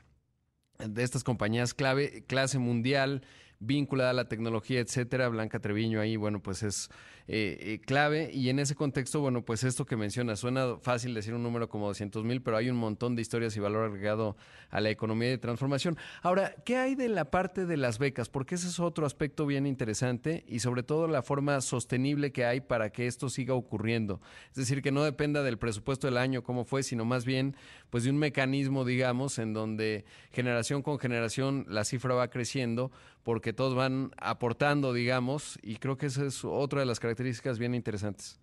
de 0.80 1.04
estas 1.04 1.26
compañías 1.26 1.74
clave, 1.74 2.24
clase 2.26 2.58
mundial, 2.58 3.22
vinculada 3.60 4.12
a 4.12 4.14
la 4.14 4.30
tecnología, 4.30 4.80
etcétera. 4.80 5.28
Blanca 5.30 5.60
Treviño 5.60 6.00
ahí, 6.00 6.16
bueno, 6.16 6.42
pues 6.42 6.64
es 6.64 6.90
eh, 7.28 7.58
eh, 7.60 7.80
clave. 7.86 8.30
Y 8.32 8.50
en 8.50 8.60
ese 8.60 8.76
contexto, 8.76 9.20
bueno, 9.20 9.44
pues 9.44 9.64
esto 9.64 9.86
que 9.86 9.96
menciona, 9.96 10.36
suena 10.36 10.78
fácil 10.78 11.14
decir 11.14 11.34
un 11.34 11.42
número 11.44 11.68
como 11.70 11.88
200 11.88 12.24
mil, 12.24 12.42
pero 12.42 12.58
hay 12.58 12.70
un 12.70 12.76
montón 12.76 13.16
de 13.16 13.22
historias 13.22 13.56
y 13.58 13.60
valor 13.60 13.86
agregado 13.86 14.38
a 14.70 14.80
la 14.80 14.90
economía 14.90 15.30
de 15.30 15.38
transformación. 15.38 15.98
Ahora, 16.22 16.54
¿qué 16.66 16.78
hay 16.78 16.96
de 16.96 17.10
la 17.10 17.32
parte 17.32 17.66
de 17.66 17.78
las 17.78 17.98
becas? 17.98 18.30
Porque 18.30 18.56
ese 18.56 18.68
es 18.68 18.80
otro 18.80 19.06
aspecto 19.06 19.46
bien 19.46 19.66
interesante 19.66 20.44
y 20.48 20.60
sobre 20.60 20.84
todo 20.84 21.08
la 21.08 21.24
forma 21.24 21.62
sostenible 21.62 22.32
que 22.32 22.46
hay 22.46 22.62
para 22.62 22.92
que 22.92 23.08
esto 23.08 23.30
siga 23.30 23.54
ocurriendo. 23.54 24.22
Es 24.50 24.58
decir, 24.58 24.82
que 24.82 24.92
no 24.92 25.04
dependa 25.04 25.42
del 25.42 25.58
presupuesto 25.58 26.08
del 26.08 26.18
año, 26.18 26.44
como 26.44 26.64
fue, 26.64 26.84
sino 26.84 27.06
más 27.06 27.26
bien, 27.26 27.56
pues 27.90 28.04
de 28.04 28.12
un 28.12 28.18
mecanismo, 28.18 28.86
digamos, 28.86 29.40
en 29.40 29.54
donde 29.54 30.06
generación 30.32 30.82
con 30.82 31.00
generación 31.00 31.66
la 31.70 31.86
cifra 31.86 32.14
va 32.14 32.30
creciendo 32.30 32.92
porque 33.26 33.54
todos 33.54 33.74
van 33.74 34.12
aportando, 34.18 34.94
digamos, 34.94 35.58
y 35.64 35.78
creo 35.78 35.98
que 35.98 36.06
esa 36.06 36.24
es 36.28 36.46
otra 36.46 36.82
de 36.82 36.86
las 36.86 37.00
características 37.00 37.58
bien 37.58 37.74
interesantes. 37.74 38.40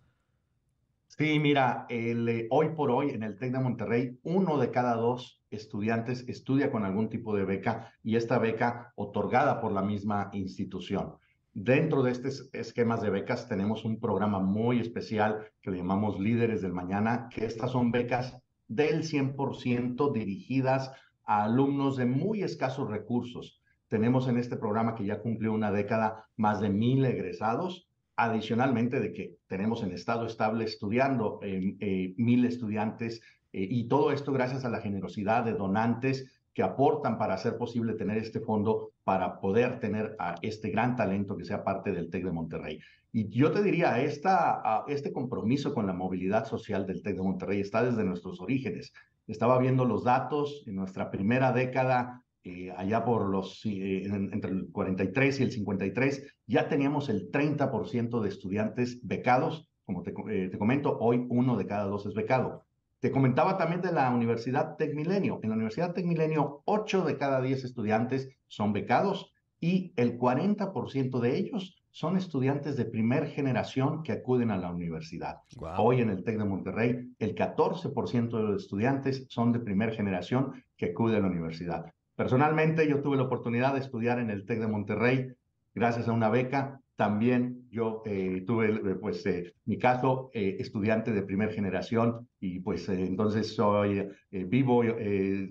Sí, 1.06 1.38
mira, 1.38 1.86
eh, 1.88 2.48
hoy 2.50 2.70
por 2.70 2.90
hoy 2.90 3.10
en 3.10 3.22
el 3.22 3.38
TEC 3.38 3.52
de 3.52 3.60
Monterrey, 3.60 4.18
uno 4.24 4.58
de 4.58 4.72
cada 4.72 4.96
dos 4.96 5.40
estudiantes 5.50 6.28
estudia 6.28 6.72
con 6.72 6.84
algún 6.84 7.08
tipo 7.08 7.36
de 7.36 7.44
beca 7.44 7.92
y 8.02 8.16
esta 8.16 8.40
beca 8.40 8.92
otorgada 8.96 9.60
por 9.60 9.70
la 9.70 9.82
misma 9.82 10.30
institución. 10.32 11.14
Dentro 11.54 12.02
de 12.02 12.10
estos 12.10 12.50
esquemas 12.52 13.02
de 13.02 13.10
becas 13.10 13.48
tenemos 13.48 13.84
un 13.84 14.00
programa 14.00 14.40
muy 14.40 14.80
especial 14.80 15.46
que 15.60 15.70
le 15.70 15.76
llamamos 15.76 16.18
Líderes 16.18 16.60
del 16.60 16.72
Mañana, 16.72 17.28
que 17.30 17.44
estas 17.44 17.70
son 17.70 17.92
becas 17.92 18.36
del 18.66 19.04
100% 19.04 20.12
dirigidas 20.12 20.90
a 21.22 21.44
alumnos 21.44 21.96
de 21.96 22.06
muy 22.06 22.42
escasos 22.42 22.90
recursos 22.90 23.61
tenemos 23.92 24.26
en 24.26 24.38
este 24.38 24.56
programa 24.56 24.94
que 24.94 25.04
ya 25.04 25.20
cumplió 25.20 25.52
una 25.52 25.70
década 25.70 26.24
más 26.38 26.62
de 26.62 26.70
mil 26.70 27.04
egresados, 27.04 27.90
adicionalmente 28.16 29.00
de 29.00 29.12
que 29.12 29.36
tenemos 29.48 29.82
en 29.82 29.92
estado 29.92 30.24
estable 30.24 30.64
estudiando 30.64 31.40
eh, 31.42 32.14
mil 32.16 32.46
estudiantes 32.46 33.20
eh, 33.52 33.68
y 33.70 33.88
todo 33.88 34.10
esto 34.10 34.32
gracias 34.32 34.64
a 34.64 34.70
la 34.70 34.80
generosidad 34.80 35.44
de 35.44 35.52
donantes 35.52 36.32
que 36.54 36.62
aportan 36.62 37.18
para 37.18 37.34
hacer 37.34 37.58
posible 37.58 37.92
tener 37.92 38.16
este 38.16 38.40
fondo 38.40 38.92
para 39.04 39.40
poder 39.40 39.78
tener 39.78 40.16
a 40.18 40.36
este 40.40 40.70
gran 40.70 40.96
talento 40.96 41.36
que 41.36 41.44
sea 41.44 41.62
parte 41.62 41.92
del 41.92 42.08
TEC 42.08 42.24
de 42.24 42.32
Monterrey. 42.32 42.80
Y 43.12 43.28
yo 43.28 43.52
te 43.52 43.62
diría, 43.62 44.00
esta, 44.00 44.84
este 44.88 45.12
compromiso 45.12 45.74
con 45.74 45.86
la 45.86 45.92
movilidad 45.92 46.46
social 46.46 46.86
del 46.86 47.02
TEC 47.02 47.16
de 47.16 47.22
Monterrey 47.22 47.60
está 47.60 47.84
desde 47.84 48.04
nuestros 48.04 48.40
orígenes. 48.40 48.94
Estaba 49.26 49.58
viendo 49.58 49.84
los 49.84 50.02
datos 50.02 50.64
en 50.66 50.76
nuestra 50.76 51.10
primera 51.10 51.52
década 51.52 52.22
eh, 52.44 52.72
allá 52.76 53.04
por 53.04 53.28
los, 53.28 53.64
eh, 53.64 54.04
entre 54.04 54.50
el 54.50 54.68
43 54.72 55.40
y 55.40 55.42
el 55.44 55.52
53, 55.52 56.34
ya 56.46 56.68
teníamos 56.68 57.08
el 57.08 57.30
30% 57.30 58.20
de 58.20 58.28
estudiantes 58.28 58.98
becados. 59.02 59.68
Como 59.84 60.02
te, 60.02 60.12
eh, 60.30 60.48
te, 60.48 60.58
comento, 60.58 60.98
hoy 60.98 61.24
uno 61.28 61.56
de 61.56 61.66
cada 61.66 61.84
dos 61.84 62.06
es 62.06 62.14
becado. 62.14 62.64
Te 63.00 63.10
comentaba 63.10 63.58
también 63.58 63.80
de 63.80 63.92
la 63.92 64.10
Universidad 64.10 64.76
Tecmilenio. 64.76 65.40
En 65.42 65.50
la 65.50 65.56
Universidad 65.56 65.92
Tecmilenio, 65.92 66.62
8 66.64 67.04
de 67.04 67.16
cada 67.16 67.40
10 67.40 67.64
estudiantes 67.64 68.28
son 68.46 68.72
becados 68.72 69.32
y 69.60 69.92
el 69.96 70.18
40% 70.18 71.20
de 71.20 71.36
ellos 71.36 71.82
son 71.92 72.16
estudiantes 72.16 72.76
de 72.76 72.86
primer 72.86 73.28
generación 73.28 74.02
que 74.02 74.12
acuden 74.12 74.50
a 74.50 74.56
la 74.56 74.70
universidad. 74.70 75.38
Hoy 75.78 76.00
en 76.00 76.10
el 76.10 76.24
TEC 76.24 76.38
de 76.38 76.44
Monterrey, 76.44 77.14
el 77.18 77.34
14% 77.34 78.30
de 78.36 78.42
los 78.42 78.62
estudiantes 78.62 79.26
son 79.28 79.52
de 79.52 79.60
primer 79.60 79.92
generación 79.92 80.64
que 80.76 80.86
acuden 80.86 81.16
a 81.16 81.20
la 81.20 81.28
universidad. 81.28 81.92
Personalmente, 82.22 82.88
yo 82.88 83.02
tuve 83.02 83.16
la 83.16 83.24
oportunidad 83.24 83.74
de 83.74 83.80
estudiar 83.80 84.20
en 84.20 84.30
el 84.30 84.46
TEC 84.46 84.60
de 84.60 84.68
Monterrey 84.68 85.32
gracias 85.74 86.06
a 86.06 86.12
una 86.12 86.28
beca. 86.28 86.80
También 86.94 87.66
yo 87.68 88.04
eh, 88.06 88.44
tuve, 88.46 88.68
eh, 88.68 88.94
pues, 88.94 89.26
eh, 89.26 89.52
mi 89.64 89.76
caso, 89.76 90.30
estudiante 90.32 91.10
de 91.10 91.22
primera 91.22 91.52
generación 91.52 92.28
y 92.38 92.60
pues 92.60 92.88
entonces 92.88 93.56
soy 93.56 94.08
vivo 94.30 94.84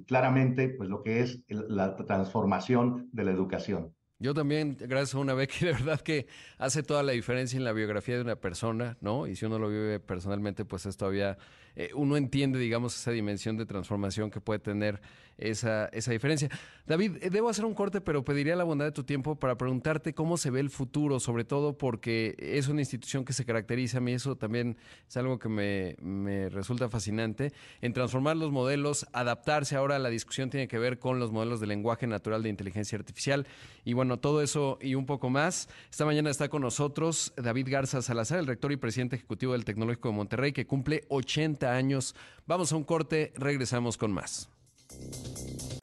claramente 0.07 0.69
pues 0.69 0.87
lo 0.87 1.03
que 1.03 1.19
es 1.19 1.43
la 1.49 1.97
transformación 1.97 3.09
de 3.11 3.25
la 3.25 3.31
educación. 3.31 3.93
Yo 4.21 4.35
también, 4.35 4.77
gracias 4.79 5.15
a 5.15 5.17
una 5.17 5.33
beca, 5.33 5.55
de 5.61 5.71
verdad 5.73 5.99
que 5.99 6.27
hace 6.59 6.83
toda 6.83 7.01
la 7.01 7.13
diferencia 7.13 7.57
en 7.57 7.63
la 7.63 7.73
biografía 7.73 8.15
de 8.15 8.21
una 8.21 8.35
persona, 8.35 8.95
¿no? 9.01 9.25
Y 9.25 9.35
si 9.35 9.45
uno 9.47 9.57
lo 9.57 9.67
vive 9.67 9.99
personalmente, 9.99 10.63
pues 10.63 10.85
es 10.85 10.95
todavía, 10.95 11.39
uno 11.95 12.17
entiende, 12.17 12.59
digamos, 12.59 12.95
esa 12.95 13.11
dimensión 13.11 13.57
de 13.57 13.65
transformación 13.65 14.29
que 14.29 14.41
puede 14.41 14.59
tener 14.59 15.01
esa, 15.41 15.87
esa 15.87 16.11
diferencia. 16.11 16.49
David, 16.85 17.17
eh, 17.21 17.29
debo 17.29 17.49
hacer 17.49 17.65
un 17.65 17.73
corte, 17.73 18.01
pero 18.01 18.23
pediría 18.23 18.55
la 18.55 18.63
bondad 18.63 18.85
de 18.85 18.91
tu 18.91 19.03
tiempo 19.03 19.35
para 19.35 19.57
preguntarte 19.57 20.13
cómo 20.13 20.37
se 20.37 20.51
ve 20.51 20.59
el 20.59 20.69
futuro, 20.69 21.19
sobre 21.19 21.43
todo 21.43 21.77
porque 21.77 22.35
es 22.37 22.67
una 22.67 22.81
institución 22.81 23.25
que 23.25 23.33
se 23.33 23.45
caracteriza, 23.45 23.97
a 23.97 24.01
mí 24.01 24.13
eso 24.13 24.35
también 24.35 24.77
es 25.07 25.17
algo 25.17 25.39
que 25.39 25.49
me, 25.49 25.95
me 26.01 26.49
resulta 26.49 26.89
fascinante, 26.89 27.53
en 27.81 27.93
transformar 27.93 28.37
los 28.37 28.51
modelos, 28.51 29.05
adaptarse 29.13 29.75
ahora 29.75 29.95
a 29.95 29.99
la 29.99 30.09
discusión 30.09 30.49
tiene 30.49 30.67
que 30.67 30.79
ver 30.79 30.99
con 30.99 31.19
los 31.19 31.31
modelos 31.31 31.59
de 31.59 31.67
lenguaje 31.67 32.07
natural 32.07 32.43
de 32.43 32.49
inteligencia 32.49 32.97
artificial 32.97 33.47
y 33.83 33.93
bueno, 33.93 34.17
todo 34.17 34.41
eso 34.41 34.77
y 34.81 34.95
un 34.95 35.05
poco 35.05 35.29
más. 35.29 35.69
Esta 35.89 36.05
mañana 36.05 36.29
está 36.29 36.49
con 36.49 36.61
nosotros 36.61 37.33
David 37.35 37.67
Garza 37.69 38.01
Salazar, 38.01 38.39
el 38.39 38.47
rector 38.47 38.71
y 38.71 38.77
presidente 38.77 39.15
ejecutivo 39.15 39.53
del 39.53 39.65
Tecnológico 39.65 40.09
de 40.09 40.15
Monterrey, 40.15 40.51
que 40.51 40.67
cumple 40.67 41.03
80 41.09 41.60
años. 41.69 42.15
Vamos 42.47 42.71
a 42.71 42.75
un 42.75 42.83
corte, 42.83 43.33
regresamos 43.35 43.97
con 43.97 44.11
más. 44.11 44.49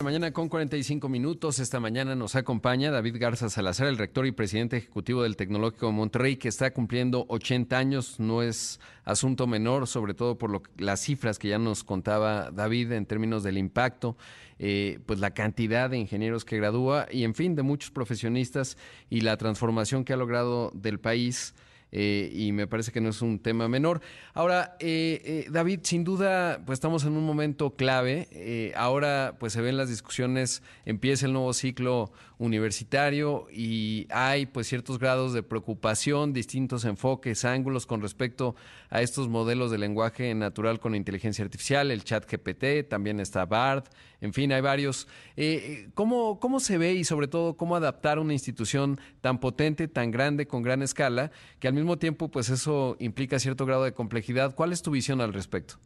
Mañana 0.04 0.32
con 0.32 0.48
45 0.48 1.08
minutos. 1.08 1.58
Esta 1.58 1.80
mañana 1.80 2.14
nos 2.14 2.36
acompaña 2.36 2.92
David 2.92 3.16
Garza 3.18 3.50
Salazar, 3.50 3.88
el 3.88 3.98
rector 3.98 4.26
y 4.26 4.32
presidente 4.32 4.76
ejecutivo 4.76 5.24
del 5.24 5.36
Tecnológico 5.36 5.86
de 5.86 5.92
Monterrey, 5.92 6.36
que 6.36 6.46
está 6.46 6.72
cumpliendo 6.72 7.26
80 7.28 7.76
años. 7.76 8.20
No 8.20 8.40
es 8.40 8.78
asunto 9.04 9.48
menor, 9.48 9.88
sobre 9.88 10.14
todo 10.14 10.38
por 10.38 10.62
las 10.80 11.00
cifras 11.00 11.40
que 11.40 11.48
ya 11.48 11.58
nos 11.58 11.82
contaba 11.82 12.52
David 12.52 12.92
en 12.92 13.06
términos 13.06 13.42
del 13.42 13.58
impacto, 13.58 14.16
eh, 14.60 15.00
pues 15.04 15.18
la 15.18 15.32
cantidad 15.32 15.90
de 15.90 15.98
ingenieros 15.98 16.44
que 16.44 16.58
gradúa 16.58 17.08
y, 17.10 17.24
en 17.24 17.34
fin, 17.34 17.56
de 17.56 17.62
muchos 17.62 17.90
profesionistas 17.90 18.76
y 19.10 19.22
la 19.22 19.36
transformación 19.36 20.04
que 20.04 20.12
ha 20.12 20.16
logrado 20.16 20.70
del 20.74 21.00
país. 21.00 21.54
Eh, 21.90 22.30
y 22.32 22.52
me 22.52 22.66
parece 22.66 22.92
que 22.92 23.00
no 23.00 23.08
es 23.08 23.22
un 23.22 23.38
tema 23.38 23.68
menor. 23.68 24.00
Ahora, 24.34 24.76
eh, 24.80 25.20
eh, 25.24 25.46
David, 25.50 25.80
sin 25.82 26.04
duda, 26.04 26.62
pues 26.66 26.76
estamos 26.76 27.04
en 27.04 27.12
un 27.12 27.24
momento 27.24 27.76
clave. 27.76 28.72
ahora, 28.76 29.36
pues 29.38 29.52
se 29.52 29.60
ven 29.60 29.76
las 29.76 29.88
discusiones, 29.88 30.62
empieza 30.84 31.26
el 31.26 31.32
nuevo 31.32 31.52
ciclo 31.52 32.12
universitario 32.38 33.46
y 33.52 34.06
hay 34.10 34.46
pues 34.46 34.68
ciertos 34.68 34.98
grados 34.98 35.32
de 35.32 35.42
preocupación, 35.42 36.32
distintos 36.32 36.84
enfoques, 36.84 37.44
ángulos 37.44 37.86
con 37.86 38.00
respecto 38.00 38.54
a 38.90 39.02
estos 39.02 39.28
modelos 39.28 39.70
de 39.70 39.78
lenguaje 39.78 40.34
natural 40.34 40.80
con 40.80 40.94
inteligencia 40.94 41.44
artificial, 41.44 41.90
el 41.90 42.04
chat 42.04 42.30
GPT, 42.30 42.88
también 42.88 43.20
está 43.20 43.44
BARD, 43.44 43.84
en 44.20 44.32
fin, 44.32 44.52
hay 44.52 44.60
varios. 44.60 45.06
Eh, 45.36 45.90
¿cómo, 45.94 46.40
¿Cómo 46.40 46.60
se 46.60 46.78
ve 46.78 46.94
y 46.94 47.04
sobre 47.04 47.28
todo 47.28 47.56
cómo 47.56 47.76
adaptar 47.76 48.18
una 48.18 48.32
institución 48.32 49.00
tan 49.20 49.38
potente, 49.38 49.86
tan 49.88 50.10
grande, 50.10 50.46
con 50.46 50.62
gran 50.62 50.82
escala, 50.82 51.30
que 51.60 51.68
al 51.68 51.74
mismo 51.74 51.98
tiempo 51.98 52.28
pues 52.28 52.48
eso 52.48 52.96
implica 52.98 53.38
cierto 53.38 53.66
grado 53.66 53.84
de 53.84 53.92
complejidad? 53.92 54.54
¿Cuál 54.54 54.72
es 54.72 54.82
tu 54.82 54.90
visión 54.90 55.20
al 55.20 55.32
respecto? 55.32 55.76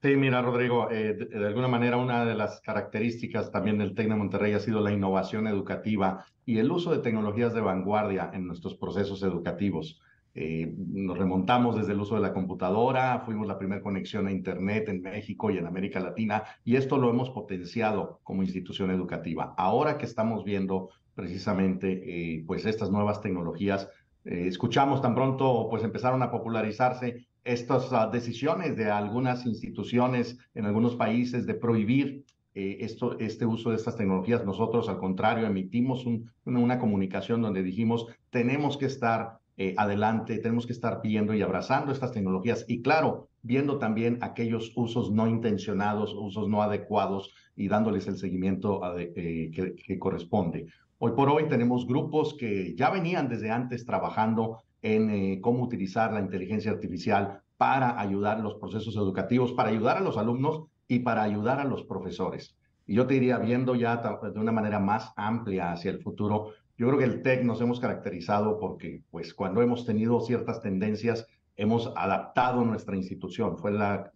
Sí, 0.00 0.14
mira, 0.14 0.40
Rodrigo, 0.42 0.88
eh, 0.92 1.14
de, 1.14 1.44
alguna 1.44 1.66
manera 1.66 1.96
una 1.96 2.24
de 2.24 2.36
las 2.36 2.60
características 2.60 3.50
también 3.50 3.78
del 3.78 3.96
TEC 3.96 4.08
de 4.08 4.14
Monterrey 4.14 4.52
ha 4.52 4.60
sido 4.60 4.80
la 4.80 4.92
innovación 4.92 5.48
educativa 5.48 6.24
y 6.46 6.58
el 6.58 6.70
uso 6.70 6.92
de 6.92 6.98
tecnologías 6.98 7.52
de 7.52 7.60
vanguardia 7.60 8.30
en 8.32 8.46
nuestros 8.46 8.76
procesos 8.76 9.24
educativos. 9.24 10.00
Eh, 10.36 10.72
nos 10.76 11.18
remontamos 11.18 11.76
desde 11.76 11.94
el 11.94 12.00
uso 12.00 12.14
de 12.14 12.20
la 12.20 12.32
computadora, 12.32 13.22
fuimos 13.26 13.48
la 13.48 13.58
primera 13.58 13.82
conexión 13.82 14.28
a 14.28 14.30
Internet 14.30 14.88
en 14.88 15.02
México 15.02 15.50
y 15.50 15.58
en 15.58 15.66
América 15.66 15.98
Latina, 15.98 16.44
y 16.64 16.76
esto 16.76 16.96
lo 16.96 17.10
hemos 17.10 17.30
potenciado 17.30 18.20
como 18.22 18.44
institución 18.44 18.92
educativa. 18.92 19.52
Ahora 19.58 19.98
que 19.98 20.06
estamos 20.06 20.44
viendo 20.44 20.90
precisamente 21.16 22.36
eh, 22.36 22.44
pues 22.46 22.66
estas 22.66 22.92
nuevas 22.92 23.20
tecnologías, 23.20 23.90
escuchamos 24.24 25.00
tan 25.00 25.14
pronto 25.14 25.68
pues 25.70 25.82
empezaron 25.82 26.22
a 26.22 26.30
popularizarse 26.30 27.26
estas 27.48 28.12
decisiones 28.12 28.76
de 28.76 28.90
algunas 28.90 29.46
instituciones 29.46 30.38
en 30.54 30.66
algunos 30.66 30.96
países 30.96 31.46
de 31.46 31.54
prohibir 31.54 32.24
eh, 32.54 32.78
esto, 32.80 33.18
este 33.18 33.46
uso 33.46 33.70
de 33.70 33.76
estas 33.76 33.96
tecnologías. 33.96 34.44
Nosotros, 34.44 34.88
al 34.90 34.98
contrario, 34.98 35.46
emitimos 35.46 36.04
un, 36.04 36.30
una 36.44 36.78
comunicación 36.78 37.40
donde 37.40 37.62
dijimos, 37.62 38.06
tenemos 38.28 38.76
que 38.76 38.84
estar 38.84 39.38
eh, 39.56 39.74
adelante, 39.78 40.38
tenemos 40.38 40.66
que 40.66 40.74
estar 40.74 41.00
pidiendo 41.00 41.32
y 41.32 41.40
abrazando 41.40 41.90
estas 41.90 42.12
tecnologías. 42.12 42.66
Y 42.68 42.82
claro, 42.82 43.28
viendo 43.42 43.78
también 43.78 44.18
aquellos 44.20 44.72
usos 44.76 45.10
no 45.10 45.26
intencionados, 45.26 46.14
usos 46.14 46.48
no 46.48 46.62
adecuados 46.62 47.32
y 47.56 47.68
dándoles 47.68 48.06
el 48.08 48.18
seguimiento 48.18 48.82
eh, 48.98 49.50
que 49.50 49.98
corresponde. 49.98 50.66
Hoy 50.98 51.12
por 51.12 51.30
hoy 51.30 51.48
tenemos 51.48 51.86
grupos 51.86 52.34
que 52.34 52.74
ya 52.76 52.90
venían 52.90 53.28
desde 53.28 53.50
antes 53.50 53.86
trabajando 53.86 54.58
en 54.82 55.10
eh, 55.10 55.40
cómo 55.40 55.62
utilizar 55.64 56.12
la 56.12 56.20
inteligencia 56.20 56.70
artificial 56.70 57.42
para 57.56 58.00
ayudar 58.00 58.40
los 58.40 58.54
procesos 58.54 58.96
educativos, 58.96 59.52
para 59.52 59.70
ayudar 59.70 59.96
a 59.96 60.00
los 60.00 60.16
alumnos 60.16 60.64
y 60.86 61.00
para 61.00 61.22
ayudar 61.22 61.60
a 61.60 61.64
los 61.64 61.84
profesores. 61.84 62.56
Y 62.86 62.94
yo 62.94 63.06
te 63.06 63.14
diría, 63.14 63.38
viendo 63.38 63.74
ya 63.74 63.96
de 63.96 64.40
una 64.40 64.52
manera 64.52 64.78
más 64.78 65.12
amplia 65.16 65.72
hacia 65.72 65.90
el 65.90 66.00
futuro, 66.00 66.52
yo 66.78 66.86
creo 66.86 66.98
que 66.98 67.04
el 67.04 67.22
TEC 67.22 67.44
nos 67.44 67.60
hemos 67.60 67.80
caracterizado 67.80 68.58
porque, 68.58 69.02
pues, 69.10 69.34
cuando 69.34 69.60
hemos 69.60 69.84
tenido 69.84 70.20
ciertas 70.20 70.62
tendencias, 70.62 71.26
hemos 71.56 71.92
adaptado 71.96 72.64
nuestra 72.64 72.96
institución. 72.96 73.58
Fue 73.58 73.72
la 73.72 74.10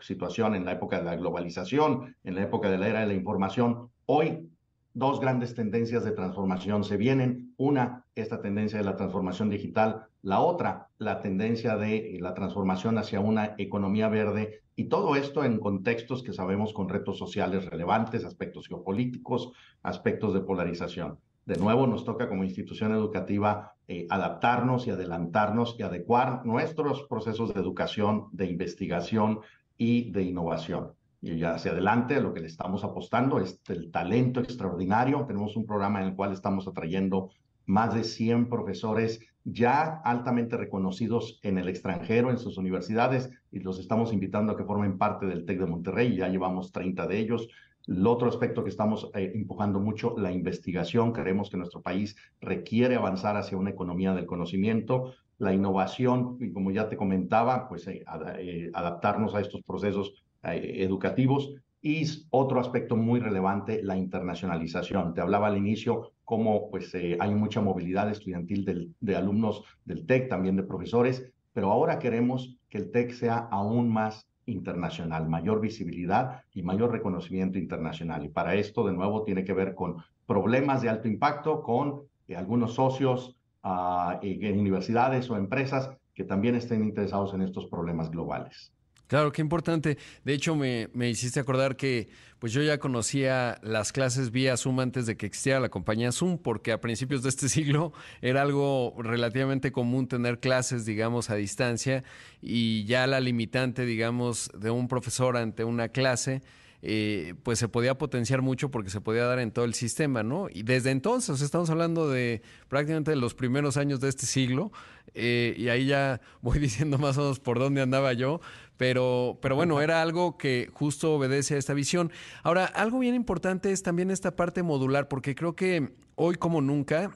situación 0.00 0.54
en 0.54 0.66
la 0.66 0.72
época 0.72 0.98
de 0.98 1.04
la 1.04 1.16
globalización, 1.16 2.14
en 2.22 2.34
la 2.34 2.42
época 2.42 2.70
de 2.70 2.78
la 2.78 2.88
era 2.88 3.00
de 3.00 3.06
la 3.06 3.14
información. 3.14 3.88
Hoy 4.04 4.50
dos 4.96 5.20
grandes 5.20 5.54
tendencias 5.54 6.04
de 6.04 6.12
transformación 6.12 6.82
se 6.82 6.96
vienen. 6.96 7.52
Una, 7.58 8.06
esta 8.14 8.40
tendencia 8.40 8.78
de 8.78 8.84
la 8.84 8.96
transformación 8.96 9.50
digital. 9.50 10.06
La 10.22 10.40
otra, 10.40 10.88
la 10.96 11.20
tendencia 11.20 11.76
de 11.76 12.16
la 12.20 12.32
transformación 12.32 12.96
hacia 12.96 13.20
una 13.20 13.54
economía 13.58 14.08
verde. 14.08 14.62
Y 14.74 14.84
todo 14.84 15.14
esto 15.14 15.44
en 15.44 15.60
contextos 15.60 16.22
que 16.22 16.32
sabemos 16.32 16.72
con 16.72 16.88
retos 16.88 17.18
sociales 17.18 17.66
relevantes, 17.66 18.24
aspectos 18.24 18.68
geopolíticos, 18.68 19.52
aspectos 19.82 20.32
de 20.32 20.40
polarización. 20.40 21.18
De 21.44 21.58
nuevo, 21.58 21.86
nos 21.86 22.06
toca 22.06 22.26
como 22.26 22.44
institución 22.44 22.92
educativa 22.92 23.74
eh, 23.88 24.06
adaptarnos 24.08 24.86
y 24.86 24.90
adelantarnos 24.92 25.76
y 25.78 25.82
adecuar 25.82 26.46
nuestros 26.46 27.02
procesos 27.02 27.52
de 27.52 27.60
educación, 27.60 28.28
de 28.32 28.46
investigación 28.46 29.40
y 29.76 30.10
de 30.10 30.22
innovación 30.22 30.92
y 31.26 31.38
ya 31.38 31.54
hacia 31.54 31.72
adelante 31.72 32.20
lo 32.20 32.32
que 32.32 32.40
le 32.40 32.46
estamos 32.46 32.84
apostando 32.84 33.40
es 33.40 33.60
el 33.68 33.90
talento 33.90 34.40
extraordinario. 34.40 35.24
Tenemos 35.26 35.56
un 35.56 35.66
programa 35.66 36.00
en 36.00 36.08
el 36.08 36.14
cual 36.14 36.32
estamos 36.32 36.68
atrayendo 36.68 37.30
más 37.66 37.94
de 37.94 38.04
100 38.04 38.48
profesores 38.48 39.20
ya 39.44 40.00
altamente 40.04 40.56
reconocidos 40.56 41.40
en 41.42 41.58
el 41.58 41.68
extranjero, 41.68 42.30
en 42.30 42.38
sus 42.38 42.58
universidades, 42.58 43.30
y 43.50 43.60
los 43.60 43.78
estamos 43.78 44.12
invitando 44.12 44.52
a 44.52 44.56
que 44.56 44.64
formen 44.64 44.98
parte 44.98 45.26
del 45.26 45.44
TEC 45.44 45.60
de 45.60 45.66
Monterrey. 45.66 46.16
Ya 46.16 46.28
llevamos 46.28 46.70
30 46.72 47.06
de 47.06 47.18
ellos. 47.18 47.48
El 47.86 48.06
otro 48.06 48.28
aspecto 48.28 48.62
que 48.62 48.70
estamos 48.70 49.10
eh, 49.14 49.32
empujando 49.34 49.80
mucho, 49.80 50.14
la 50.18 50.32
investigación. 50.32 51.12
Creemos 51.12 51.50
que 51.50 51.56
nuestro 51.56 51.82
país 51.82 52.16
requiere 52.40 52.96
avanzar 52.96 53.36
hacia 53.36 53.58
una 53.58 53.70
economía 53.70 54.14
del 54.14 54.26
conocimiento, 54.26 55.14
la 55.38 55.52
innovación, 55.52 56.38
y 56.40 56.52
como 56.52 56.70
ya 56.70 56.88
te 56.88 56.96
comentaba, 56.96 57.68
pues 57.68 57.86
eh, 57.88 58.04
eh, 58.38 58.70
adaptarnos 58.74 59.34
a 59.34 59.40
estos 59.40 59.62
procesos 59.62 60.25
eh, 60.54 60.84
educativos. 60.84 61.54
Y 61.82 62.04
otro 62.30 62.58
aspecto 62.58 62.96
muy 62.96 63.20
relevante, 63.20 63.82
la 63.82 63.96
internacionalización. 63.96 65.14
Te 65.14 65.20
hablaba 65.20 65.46
al 65.46 65.56
inicio 65.56 66.12
cómo 66.24 66.68
pues, 66.70 66.92
eh, 66.94 67.16
hay 67.20 67.34
mucha 67.34 67.60
movilidad 67.60 68.10
estudiantil 68.10 68.94
de 68.98 69.16
alumnos 69.16 69.62
del 69.84 70.04
TEC, 70.04 70.28
también 70.28 70.56
de 70.56 70.64
profesores, 70.64 71.30
pero 71.52 71.70
ahora 71.70 71.98
queremos 71.98 72.56
que 72.68 72.78
el 72.78 72.90
TEC 72.90 73.12
sea 73.12 73.36
aún 73.50 73.88
más 73.88 74.26
internacional, 74.46 75.28
mayor 75.28 75.60
visibilidad 75.60 76.42
y 76.52 76.62
mayor 76.62 76.92
reconocimiento 76.92 77.58
internacional. 77.58 78.24
Y 78.24 78.28
para 78.28 78.54
esto, 78.54 78.86
de 78.86 78.92
nuevo, 78.92 79.22
tiene 79.24 79.44
que 79.44 79.52
ver 79.52 79.74
con 79.74 79.96
problemas 80.26 80.82
de 80.82 80.88
alto 80.88 81.08
impacto, 81.08 81.62
con 81.62 82.02
eh, 82.28 82.36
algunos 82.36 82.74
socios 82.74 83.36
uh, 83.64 84.18
en 84.22 84.58
universidades 84.58 85.30
o 85.30 85.36
empresas 85.36 85.90
que 86.14 86.24
también 86.24 86.54
estén 86.54 86.82
interesados 86.82 87.34
en 87.34 87.42
estos 87.42 87.66
problemas 87.66 88.10
globales. 88.10 88.72
Claro, 89.08 89.30
qué 89.30 89.40
importante. 89.40 89.98
De 90.24 90.32
hecho, 90.32 90.56
me, 90.56 90.88
hiciste 91.08 91.38
acordar 91.38 91.76
que 91.76 92.08
pues 92.40 92.52
yo 92.52 92.62
ya 92.62 92.78
conocía 92.78 93.58
las 93.62 93.92
clases 93.92 94.30
vía 94.30 94.56
Zoom 94.56 94.80
antes 94.80 95.06
de 95.06 95.16
que 95.16 95.26
existiera 95.26 95.60
la 95.60 95.68
compañía 95.68 96.12
Zoom, 96.12 96.38
porque 96.38 96.72
a 96.72 96.80
principios 96.80 97.22
de 97.22 97.28
este 97.28 97.48
siglo 97.50 97.92
era 98.20 98.42
algo 98.42 98.94
relativamente 98.98 99.70
común 99.70 100.08
tener 100.08 100.40
clases, 100.40 100.84
digamos, 100.84 101.30
a 101.30 101.36
distancia 101.36 102.02
y 102.42 102.84
ya 102.84 103.06
la 103.06 103.20
limitante, 103.20 103.86
digamos, 103.86 104.50
de 104.58 104.70
un 104.70 104.88
profesor 104.88 105.36
ante 105.36 105.64
una 105.64 105.88
clase. 105.88 106.42
Eh, 106.82 107.34
pues 107.42 107.58
se 107.58 107.68
podía 107.68 107.96
potenciar 107.96 108.42
mucho 108.42 108.70
porque 108.70 108.90
se 108.90 109.00
podía 109.00 109.24
dar 109.24 109.38
en 109.38 109.50
todo 109.50 109.64
el 109.64 109.74
sistema, 109.74 110.22
¿no? 110.22 110.48
Y 110.52 110.62
desde 110.62 110.90
entonces, 110.90 111.40
estamos 111.40 111.70
hablando 111.70 112.08
de 112.08 112.42
prácticamente 112.68 113.16
los 113.16 113.34
primeros 113.34 113.76
años 113.76 113.98
de 114.00 114.08
este 114.08 114.26
siglo, 114.26 114.70
eh, 115.14 115.54
y 115.56 115.68
ahí 115.68 115.86
ya 115.86 116.20
voy 116.42 116.58
diciendo 116.58 116.98
más 116.98 117.16
o 117.18 117.22
menos 117.22 117.40
por 117.40 117.58
dónde 117.58 117.80
andaba 117.80 118.12
yo, 118.12 118.40
pero, 118.76 119.38
pero 119.40 119.56
bueno, 119.56 119.80
era 119.80 120.02
algo 120.02 120.36
que 120.36 120.68
justo 120.72 121.14
obedece 121.14 121.54
a 121.54 121.58
esta 121.58 121.74
visión. 121.74 122.12
Ahora, 122.42 122.66
algo 122.66 122.98
bien 122.98 123.14
importante 123.14 123.72
es 123.72 123.82
también 123.82 124.10
esta 124.10 124.36
parte 124.36 124.62
modular, 124.62 125.08
porque 125.08 125.34
creo 125.34 125.56
que 125.56 125.92
hoy 126.14 126.36
como 126.36 126.60
nunca, 126.60 127.12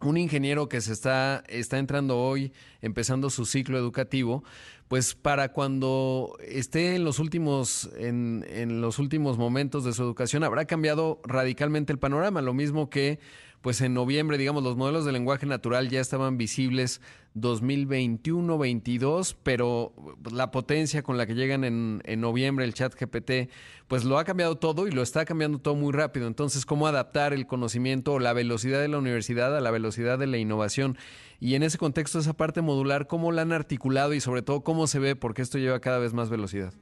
un 0.00 0.16
ingeniero 0.16 0.68
que 0.68 0.80
se 0.80 0.92
está, 0.92 1.42
está 1.48 1.78
entrando 1.78 2.18
hoy, 2.18 2.52
empezando 2.80 3.30
su 3.30 3.44
ciclo 3.44 3.78
educativo, 3.78 4.44
pues 4.86 5.14
para 5.14 5.52
cuando 5.52 6.36
esté 6.40 6.94
en 6.94 7.04
los 7.04 7.18
últimos, 7.18 7.90
en, 7.96 8.44
en 8.48 8.80
los 8.80 8.98
últimos 8.98 9.36
momentos 9.36 9.84
de 9.84 9.92
su 9.92 10.02
educación, 10.02 10.44
habrá 10.44 10.64
cambiado 10.66 11.20
radicalmente 11.24 11.92
el 11.92 11.98
panorama. 11.98 12.40
Lo 12.40 12.54
mismo 12.54 12.88
que 12.88 13.18
pues 13.60 13.80
en 13.80 13.94
noviembre, 13.94 14.38
digamos, 14.38 14.62
los 14.62 14.76
modelos 14.76 15.04
de 15.04 15.12
lenguaje 15.12 15.46
natural 15.46 15.88
ya 15.88 16.00
estaban 16.00 16.38
visibles 16.38 17.00
2021-22, 17.34 19.36
pero 19.42 19.92
la 20.32 20.50
potencia 20.50 21.02
con 21.02 21.16
la 21.16 21.26
que 21.26 21.34
llegan 21.34 21.64
en, 21.64 22.02
en, 22.04 22.20
noviembre 22.20 22.64
el 22.64 22.74
chat 22.74 22.94
GPT, 22.94 23.50
pues 23.86 24.04
lo 24.04 24.18
ha 24.18 24.24
cambiado 24.24 24.56
todo 24.56 24.86
y 24.86 24.90
lo 24.90 25.02
está 25.02 25.24
cambiando 25.24 25.58
todo 25.58 25.74
muy 25.74 25.92
rápido. 25.92 26.26
Entonces, 26.26 26.66
¿cómo 26.66 26.86
adaptar 26.86 27.32
el 27.32 27.46
conocimiento 27.46 28.14
o 28.14 28.18
la 28.18 28.32
velocidad 28.32 28.80
de 28.80 28.88
la 28.88 28.98
universidad 28.98 29.56
a 29.56 29.60
la 29.60 29.70
velocidad 29.70 30.18
de 30.18 30.26
la 30.26 30.38
innovación? 30.38 30.96
Y 31.40 31.54
en 31.54 31.62
ese 31.62 31.78
contexto, 31.78 32.18
esa 32.18 32.34
parte 32.34 32.62
modular, 32.62 33.06
¿cómo 33.06 33.32
la 33.32 33.42
han 33.42 33.52
articulado 33.52 34.14
y 34.14 34.20
sobre 34.20 34.42
todo 34.42 34.62
cómo 34.62 34.86
se 34.86 34.98
ve? 34.98 35.16
Porque 35.16 35.42
esto 35.42 35.58
lleva 35.58 35.80
cada 35.80 35.98
vez 35.98 36.12
más 36.12 36.30
velocidad. 36.30 36.74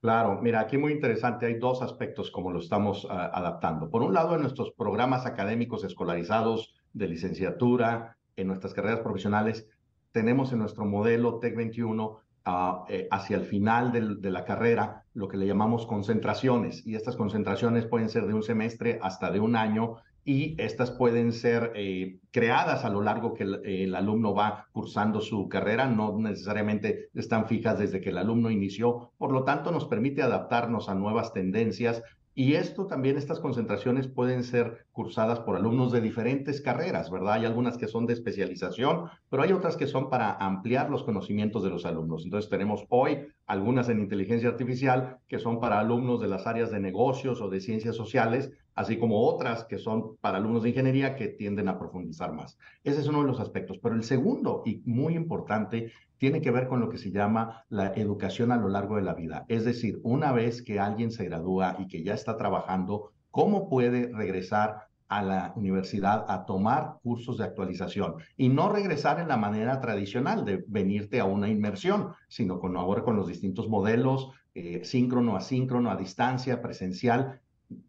Claro, 0.00 0.40
mira, 0.40 0.60
aquí 0.60 0.78
muy 0.78 0.92
interesante, 0.92 1.44
hay 1.44 1.58
dos 1.58 1.82
aspectos 1.82 2.30
como 2.30 2.50
lo 2.50 2.60
estamos 2.60 3.06
ah, 3.10 3.30
adaptando. 3.34 3.90
Por 3.90 4.02
un 4.02 4.14
lado, 4.14 4.34
en 4.34 4.40
nuestros 4.40 4.72
programas 4.72 5.26
académicos 5.26 5.84
escolarizados 5.84 6.74
de 6.94 7.06
licenciatura, 7.06 8.16
en 8.36 8.46
nuestras 8.46 8.72
carreras 8.72 9.00
profesionales, 9.00 9.68
tenemos 10.12 10.52
en 10.52 10.60
nuestro 10.60 10.86
modelo 10.86 11.38
TEC 11.38 11.54
21 11.54 12.18
ah, 12.46 12.84
eh, 12.88 13.08
hacia 13.10 13.36
el 13.36 13.44
final 13.44 13.92
de 13.92 14.30
la 14.30 14.44
carrera 14.46 15.04
lo 15.12 15.28
que 15.28 15.36
le 15.36 15.46
llamamos 15.46 15.86
concentraciones 15.86 16.86
y 16.86 16.94
estas 16.94 17.16
concentraciones 17.16 17.84
pueden 17.84 18.08
ser 18.08 18.26
de 18.26 18.32
un 18.32 18.42
semestre 18.42 18.98
hasta 19.02 19.30
de 19.30 19.40
un 19.40 19.54
año 19.54 19.96
y 20.24 20.54
estas 20.58 20.90
pueden 20.90 21.32
ser 21.32 21.72
eh, 21.74 22.18
creadas 22.30 22.84
a 22.84 22.90
lo 22.90 23.00
largo 23.00 23.34
que 23.34 23.44
el, 23.44 23.94
alumno 23.94 24.34
va 24.34 24.66
cursando 24.72 25.20
su 25.20 25.48
carrera, 25.48 25.86
no 25.86 26.16
necesariamente 26.18 27.08
están 27.14 27.46
fijas 27.46 27.78
desde 27.78 28.00
que 28.00 28.10
el 28.10 28.18
alumno 28.18 28.50
inició, 28.50 29.12
por 29.18 29.32
lo 29.32 29.44
tanto 29.44 29.72
nos 29.72 29.86
permite 29.86 30.22
adaptarnos 30.22 30.88
a 30.88 30.94
nuevas 30.94 31.32
tendencias 31.32 32.02
y 32.34 32.54
esto 32.54 32.86
también, 32.86 33.18
estas 33.18 33.40
concentraciones 33.40 34.06
pueden 34.06 34.44
ser 34.44 34.86
cursadas 34.92 35.40
por 35.40 35.56
alumnos 35.56 35.90
de 35.90 36.00
diferentes 36.00 36.60
carreras, 36.60 37.10
¿verdad? 37.10 37.34
Hay 37.34 37.44
algunas 37.44 37.76
que 37.76 37.88
son 37.88 38.06
de 38.06 38.12
especialización, 38.12 39.10
pero 39.28 39.42
hay 39.42 39.52
otras 39.52 39.76
que 39.76 39.88
son 39.88 40.08
para 40.08 40.34
ampliar 40.34 40.90
los 40.90 41.02
conocimientos 41.02 41.64
de 41.64 41.70
los 41.70 41.84
alumnos. 41.84 42.24
Entonces 42.24 42.48
tenemos 42.48 42.86
hoy 42.88 43.26
algunas 43.46 43.88
en 43.88 44.00
inteligencia 44.00 44.48
artificial, 44.48 45.18
que 45.26 45.40
son 45.40 45.58
para 45.58 45.80
alumnos 45.80 46.20
de 46.20 46.28
las 46.28 46.46
áreas 46.46 46.70
de 46.70 46.78
negocios 46.78 47.40
o 47.40 47.50
de 47.50 47.60
ciencias 47.60 47.96
sociales, 47.96 48.52
así 48.80 48.98
como 48.98 49.20
otras 49.22 49.64
que 49.64 49.78
son 49.78 50.16
para 50.20 50.38
alumnos 50.38 50.62
de 50.62 50.70
ingeniería 50.70 51.14
que 51.14 51.28
tienden 51.28 51.68
a 51.68 51.78
profundizar 51.78 52.32
más. 52.32 52.58
Ese 52.82 53.00
es 53.00 53.06
uno 53.06 53.20
de 53.20 53.26
los 53.26 53.38
aspectos. 53.38 53.78
Pero 53.78 53.94
el 53.94 54.04
segundo, 54.04 54.62
y 54.64 54.82
muy 54.86 55.14
importante, 55.14 55.92
tiene 56.16 56.40
que 56.40 56.50
ver 56.50 56.66
con 56.66 56.80
lo 56.80 56.88
que 56.88 56.98
se 56.98 57.10
llama 57.10 57.64
la 57.68 57.92
educación 57.94 58.52
a 58.52 58.56
lo 58.56 58.68
largo 58.68 58.96
de 58.96 59.02
la 59.02 59.14
vida. 59.14 59.44
Es 59.48 59.64
decir, 59.64 60.00
una 60.02 60.32
vez 60.32 60.62
que 60.62 60.80
alguien 60.80 61.10
se 61.10 61.26
gradúa 61.26 61.76
y 61.78 61.88
que 61.88 62.02
ya 62.02 62.14
está 62.14 62.36
trabajando, 62.36 63.12
¿cómo 63.30 63.68
puede 63.68 64.10
regresar 64.12 64.88
a 65.10 65.22
la 65.22 65.52
universidad 65.56 66.24
a 66.28 66.46
tomar 66.46 66.98
cursos 67.02 67.36
de 67.36 67.44
actualización 67.44 68.14
y 68.36 68.48
no 68.48 68.70
regresar 68.70 69.18
en 69.18 69.26
la 69.26 69.36
manera 69.36 69.80
tradicional 69.80 70.44
de 70.44 70.64
venirte 70.68 71.18
a 71.18 71.24
una 71.24 71.48
inmersión, 71.48 72.14
sino 72.28 72.60
con 72.60 72.76
ahora 72.76 73.02
con 73.02 73.16
los 73.16 73.26
distintos 73.26 73.68
modelos, 73.68 74.30
eh, 74.54 74.84
síncrono, 74.84 75.36
asíncrono, 75.36 75.90
a 75.90 75.96
distancia, 75.96 76.62
presencial. 76.62 77.40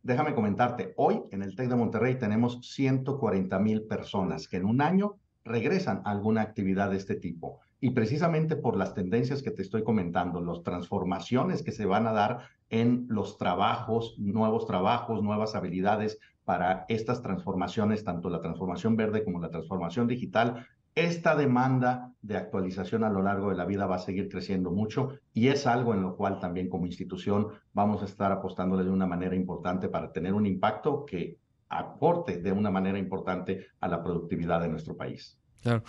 Déjame 0.03 0.35
comentarte, 0.35 0.93
hoy 0.97 1.23
en 1.31 1.41
el 1.41 1.55
TEC 1.55 1.69
de 1.69 1.75
Monterrey 1.75 2.15
tenemos 2.15 2.59
140 2.61 3.57
mil 3.59 3.83
personas 3.83 4.47
que 4.47 4.57
en 4.57 4.65
un 4.65 4.81
año 4.81 5.15
regresan 5.43 6.01
a 6.05 6.11
alguna 6.11 6.41
actividad 6.41 6.91
de 6.91 6.97
este 6.97 7.15
tipo. 7.15 7.59
Y 7.79 7.89
precisamente 7.91 8.55
por 8.55 8.77
las 8.77 8.93
tendencias 8.93 9.41
que 9.41 9.49
te 9.49 9.63
estoy 9.63 9.83
comentando, 9.83 10.39
las 10.39 10.61
transformaciones 10.61 11.63
que 11.63 11.71
se 11.71 11.87
van 11.87 12.05
a 12.05 12.11
dar 12.11 12.49
en 12.69 13.07
los 13.09 13.39
trabajos, 13.39 14.15
nuevos 14.19 14.67
trabajos, 14.67 15.23
nuevas 15.23 15.55
habilidades, 15.55 16.19
para 16.45 16.85
estas 16.89 17.21
transformaciones, 17.21 18.03
tanto 18.03 18.29
la 18.29 18.41
transformación 18.41 18.95
verde 18.95 19.23
como 19.23 19.39
la 19.39 19.49
transformación 19.49 20.07
digital, 20.07 20.67
esta 20.95 21.35
demanda 21.35 22.13
de 22.21 22.37
actualización 22.37 23.03
a 23.03 23.09
lo 23.09 23.21
largo 23.21 23.49
de 23.49 23.55
la 23.55 23.65
vida 23.65 23.85
va 23.85 23.95
a 23.95 23.99
seguir 23.99 24.29
creciendo 24.29 24.71
mucho 24.71 25.19
y 25.33 25.47
es 25.47 25.65
algo 25.65 25.93
en 25.93 26.01
lo 26.01 26.15
cual 26.15 26.39
también 26.39 26.69
como 26.69 26.85
institución 26.85 27.47
vamos 27.73 28.01
a 28.01 28.05
estar 28.05 28.31
apostándole 28.31 28.83
de 28.83 28.91
una 28.91 29.07
manera 29.07 29.35
importante 29.35 29.89
para 29.89 30.11
tener 30.11 30.33
un 30.33 30.45
impacto 30.45 31.05
que 31.05 31.39
aporte 31.69 32.37
de 32.37 32.51
una 32.51 32.69
manera 32.69 32.99
importante 32.99 33.67
a 33.79 33.87
la 33.87 34.03
productividad 34.03 34.61
de 34.61 34.67
nuestro 34.67 34.97
país. 34.97 35.37
Claro. 35.61 35.83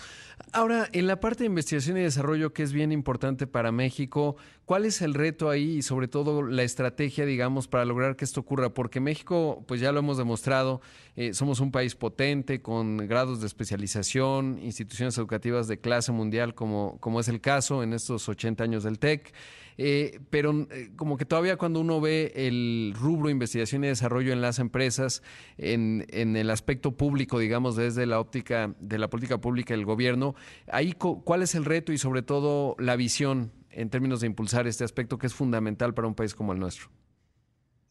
Ahora, 0.52 0.86
en 0.92 1.06
la 1.06 1.18
parte 1.18 1.44
de 1.44 1.46
investigación 1.46 1.96
y 1.96 2.00
desarrollo, 2.00 2.52
que 2.52 2.62
es 2.62 2.72
bien 2.72 2.92
importante 2.92 3.46
para 3.46 3.72
México, 3.72 4.36
¿cuál 4.64 4.84
es 4.84 5.02
el 5.02 5.14
reto 5.14 5.50
ahí 5.50 5.78
y 5.78 5.82
sobre 5.82 6.08
todo 6.08 6.42
la 6.42 6.62
estrategia, 6.62 7.26
digamos, 7.26 7.68
para 7.68 7.84
lograr 7.84 8.16
que 8.16 8.24
esto 8.24 8.40
ocurra? 8.40 8.72
Porque 8.74 9.00
México, 9.00 9.64
pues 9.66 9.80
ya 9.80 9.92
lo 9.92 10.00
hemos 10.00 10.18
demostrado, 10.18 10.80
eh, 11.16 11.34
somos 11.34 11.60
un 11.60 11.70
país 11.70 11.94
potente, 11.94 12.62
con 12.62 12.96
grados 12.96 13.40
de 13.40 13.46
especialización, 13.46 14.58
instituciones 14.62 15.16
educativas 15.18 15.68
de 15.68 15.78
clase 15.78 16.12
mundial, 16.12 16.54
como, 16.54 16.98
como 17.00 17.20
es 17.20 17.28
el 17.28 17.40
caso 17.40 17.82
en 17.82 17.92
estos 17.92 18.28
80 18.28 18.64
años 18.64 18.84
del 18.84 18.98
TEC. 18.98 19.32
Eh, 19.78 20.20
pero 20.28 20.66
eh, 20.70 20.90
como 20.96 21.16
que 21.16 21.24
todavía 21.24 21.56
cuando 21.56 21.80
uno 21.80 22.00
ve 22.00 22.32
el 22.36 22.94
rubro 22.94 23.30
investigación 23.30 23.84
y 23.84 23.88
desarrollo 23.88 24.32
en 24.32 24.42
las 24.42 24.58
empresas, 24.58 25.22
en, 25.56 26.06
en 26.10 26.36
el 26.36 26.50
aspecto 26.50 26.96
público, 26.96 27.38
digamos, 27.38 27.76
desde 27.76 28.04
la 28.06 28.20
óptica 28.20 28.74
de 28.80 28.98
la 28.98 29.08
política 29.08 29.38
pública 29.38 29.74
del 29.74 29.86
gobierno, 29.86 30.34
ahí 30.68 30.92
cuál 30.92 31.42
es 31.42 31.54
el 31.54 31.64
reto 31.64 31.92
y 31.92 31.98
sobre 31.98 32.22
todo 32.22 32.76
la 32.78 32.96
visión 32.96 33.50
en 33.72 33.90
términos 33.90 34.20
de 34.20 34.26
impulsar 34.26 34.66
este 34.66 34.84
aspecto 34.84 35.18
que 35.18 35.26
es 35.26 35.34
fundamental 35.34 35.94
para 35.94 36.08
un 36.08 36.14
país 36.14 36.34
como 36.34 36.52
el 36.52 36.58
nuestro. 36.58 36.88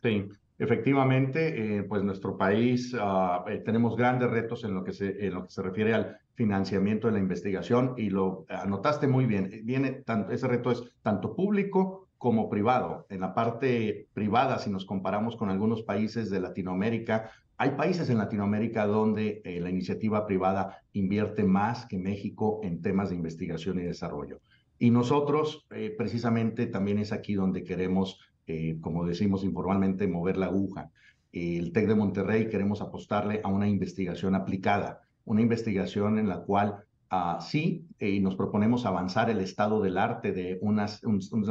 Sí, 0.01 0.27
efectivamente, 0.57 1.77
eh, 1.77 1.83
pues 1.83 2.03
nuestro 2.03 2.37
país 2.37 2.95
ah, 2.99 3.45
tenemos 3.65 3.95
grandes 3.95 4.29
retos 4.29 4.63
en 4.63 4.73
lo 4.73 4.83
que 4.83 4.93
se 4.93 5.25
en 5.25 5.33
lo 5.33 5.43
que 5.43 5.51
se 5.51 5.61
refiere 5.61 5.93
al 5.93 6.17
financiamiento 6.33 7.07
de 7.07 7.13
la 7.13 7.19
investigación 7.19 7.93
y 7.97 8.09
lo 8.09 8.45
anotaste 8.49 9.07
muy 9.07 9.25
bien. 9.25 9.61
Viene 9.63 9.91
tanto, 9.91 10.31
ese 10.31 10.47
reto 10.47 10.71
es 10.71 10.83
tanto 11.01 11.35
público 11.35 12.07
como 12.17 12.49
privado. 12.49 13.07
En 13.09 13.21
la 13.21 13.33
parte 13.33 14.07
privada, 14.13 14.59
si 14.59 14.69
nos 14.69 14.85
comparamos 14.85 15.35
con 15.35 15.49
algunos 15.49 15.81
países 15.81 16.29
de 16.29 16.39
Latinoamérica, 16.39 17.31
hay 17.57 17.71
países 17.71 18.09
en 18.09 18.17
Latinoamérica 18.17 18.87
donde 18.87 19.41
eh, 19.43 19.59
la 19.59 19.69
iniciativa 19.69 20.25
privada 20.25 20.83
invierte 20.93 21.43
más 21.43 21.85
que 21.85 21.99
México 21.99 22.59
en 22.63 22.81
temas 22.81 23.09
de 23.09 23.15
investigación 23.15 23.79
y 23.79 23.83
desarrollo. 23.83 24.39
Y 24.81 24.89
nosotros, 24.89 25.65
eh, 25.69 25.93
precisamente, 25.97 26.65
también 26.65 26.97
es 26.97 27.11
aquí 27.11 27.35
donde 27.35 27.63
queremos, 27.63 28.19
eh, 28.47 28.77
como 28.81 29.05
decimos 29.05 29.43
informalmente, 29.43 30.07
mover 30.07 30.37
la 30.37 30.47
aguja. 30.47 30.89
El 31.31 31.71
TEC 31.71 31.87
de 31.87 31.95
Monterrey 31.95 32.49
queremos 32.49 32.81
apostarle 32.81 33.39
a 33.43 33.47
una 33.47 33.69
investigación 33.69 34.35
aplicada 34.35 35.01
una 35.25 35.41
investigación 35.41 36.19
en 36.19 36.27
la 36.27 36.41
cual 36.41 36.83
uh, 37.11 37.41
sí 37.41 37.87
eh, 37.99 38.19
nos 38.19 38.35
proponemos 38.35 38.85
avanzar 38.85 39.29
el 39.29 39.39
estado 39.39 39.81
del 39.81 39.97
arte 39.97 40.31
de 40.31 40.59
un, 40.61 40.79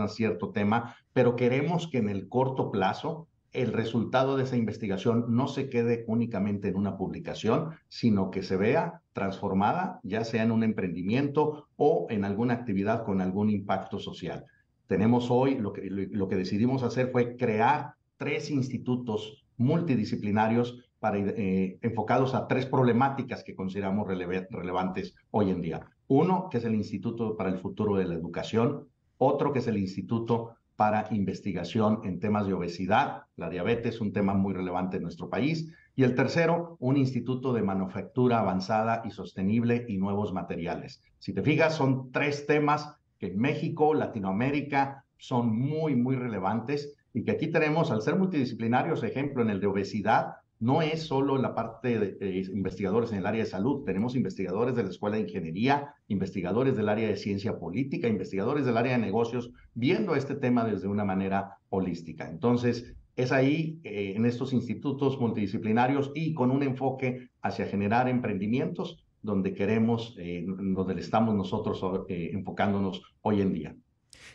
cierto 0.09 0.51
tema, 0.51 0.97
pero 1.12 1.37
queremos 1.37 1.89
que 1.89 1.99
en 1.99 2.09
el 2.09 2.28
corto 2.28 2.70
plazo 2.70 3.28
el 3.53 3.72
resultado 3.72 4.36
de 4.36 4.44
esa 4.44 4.57
investigación 4.57 5.26
no 5.28 5.48
se 5.48 5.68
quede 5.68 6.05
únicamente 6.07 6.68
en 6.68 6.76
una 6.76 6.96
publicación, 6.96 7.70
sino 7.88 8.30
que 8.30 8.42
se 8.42 8.57
vea 8.57 9.03
transformada, 9.12 10.01
ya 10.03 10.24
sea 10.24 10.42
en 10.42 10.53
un 10.53 10.62
emprendimiento 10.62 11.68
o 11.76 12.07
en 12.11 12.24
alguna 12.24 12.55
actividad 12.55 13.05
con 13.05 13.20
algún 13.20 13.51
impacto 13.51 13.98
social. 13.98 14.44
Tenemos 14.86 15.30
hoy, 15.30 15.57
lo 15.57 15.72
que, 15.72 15.88
lo 15.88 16.28
que 16.28 16.36
decidimos 16.36 16.82
hacer 16.82 17.11
fue 17.11 17.36
crear 17.36 17.94
tres 18.16 18.51
institutos 18.51 19.44
multidisciplinarios 19.57 20.84
para, 20.98 21.18
eh, 21.18 21.78
enfocados 21.82 22.34
a 22.34 22.46
tres 22.46 22.66
problemáticas 22.66 23.42
que 23.42 23.55
consideramos 23.55 24.07
relevantes 24.07 25.14
hoy 25.30 25.51
en 25.51 25.61
día. 25.61 25.80
Uno, 26.09 26.48
que 26.51 26.59
es 26.59 26.64
el 26.64 26.74
Instituto 26.74 27.36
para 27.36 27.51
el 27.51 27.59
Futuro 27.59 27.96
de 27.96 28.05
la 28.05 28.14
Educación. 28.14 28.88
Otro, 29.16 29.53
que 29.53 29.61
es 29.61 29.66
el 29.66 29.78
Instituto 29.78 30.57
para 30.81 31.09
Investigación 31.11 32.01
en 32.05 32.20
temas 32.20 32.47
de 32.47 32.55
obesidad, 32.55 33.24
la 33.37 33.51
diabetes, 33.51 34.01
un 34.01 34.14
tema 34.14 34.33
muy 34.33 34.55
relevante 34.55 34.97
en 34.97 35.03
nuestro 35.03 35.28
país. 35.28 35.70
Y 35.95 36.05
el 36.05 36.14
tercero, 36.14 36.78
un 36.81 36.97
Instituto 36.97 37.53
de 37.53 37.61
Manufactura 37.61 38.39
Avanzada 38.39 39.03
y 39.05 39.11
Sostenible 39.11 39.85
y 39.87 39.99
Nuevos 39.99 40.33
Materiales. 40.33 41.03
Si 41.18 41.35
te 41.35 41.43
fijas, 41.43 41.74
son 41.74 42.11
tres 42.12 42.47
temas 42.47 42.97
que 43.18 43.26
en 43.26 43.39
México, 43.39 43.93
Latinoamérica, 43.93 45.05
son 45.18 45.55
muy, 45.55 45.97
muy 45.97 46.16
relevantes 46.16 46.97
y 47.12 47.24
que 47.24 47.33
aquí 47.33 47.49
tenemos, 47.49 47.91
al 47.91 48.01
ser 48.01 48.16
multidisciplinarios, 48.16 49.03
ejemplo, 49.03 49.43
en 49.43 49.51
el 49.51 49.61
de 49.61 49.66
obesidad, 49.66 50.37
no 50.61 50.82
es 50.82 51.04
solo 51.04 51.38
la 51.38 51.54
parte 51.54 51.98
de, 51.98 52.46
investigadores 52.52 53.11
en 53.12 53.18
el 53.18 53.26
área 53.26 53.42
de 53.42 53.50
salud, 53.50 53.82
tenemos 53.84 54.14
investigadores 54.14 54.76
de 54.76 54.82
la 54.82 54.90
Escuela 54.90 55.16
de 55.16 55.22
Ingeniería, 55.22 55.94
investigadores 56.08 56.76
del 56.76 56.90
área 56.90 57.08
de 57.08 57.16
ciencia 57.16 57.58
política, 57.58 58.08
investigadores 58.08 58.66
del 58.66 58.76
área 58.76 58.92
de 58.92 58.98
negocios, 58.98 59.50
viendo 59.74 60.14
este 60.14 60.34
tema 60.34 60.64
desde 60.64 60.86
una 60.86 61.04
manera 61.04 61.56
holística. 61.70 62.28
Entonces, 62.28 62.94
es 63.16 63.32
ahí, 63.32 63.80
eh, 63.84 64.12
en 64.16 64.26
estos 64.26 64.52
institutos 64.52 65.18
multidisciplinarios 65.18 66.12
y 66.14 66.34
con 66.34 66.50
un 66.50 66.62
enfoque 66.62 67.30
hacia 67.40 67.66
generar 67.66 68.08
emprendimientos, 68.08 69.02
donde 69.22 69.54
queremos, 69.54 70.14
eh, 70.18 70.44
donde 70.46 71.00
estamos 71.00 71.34
nosotros 71.34 71.82
eh, 72.08 72.30
enfocándonos 72.32 73.02
hoy 73.22 73.40
en 73.40 73.52
día. 73.52 73.76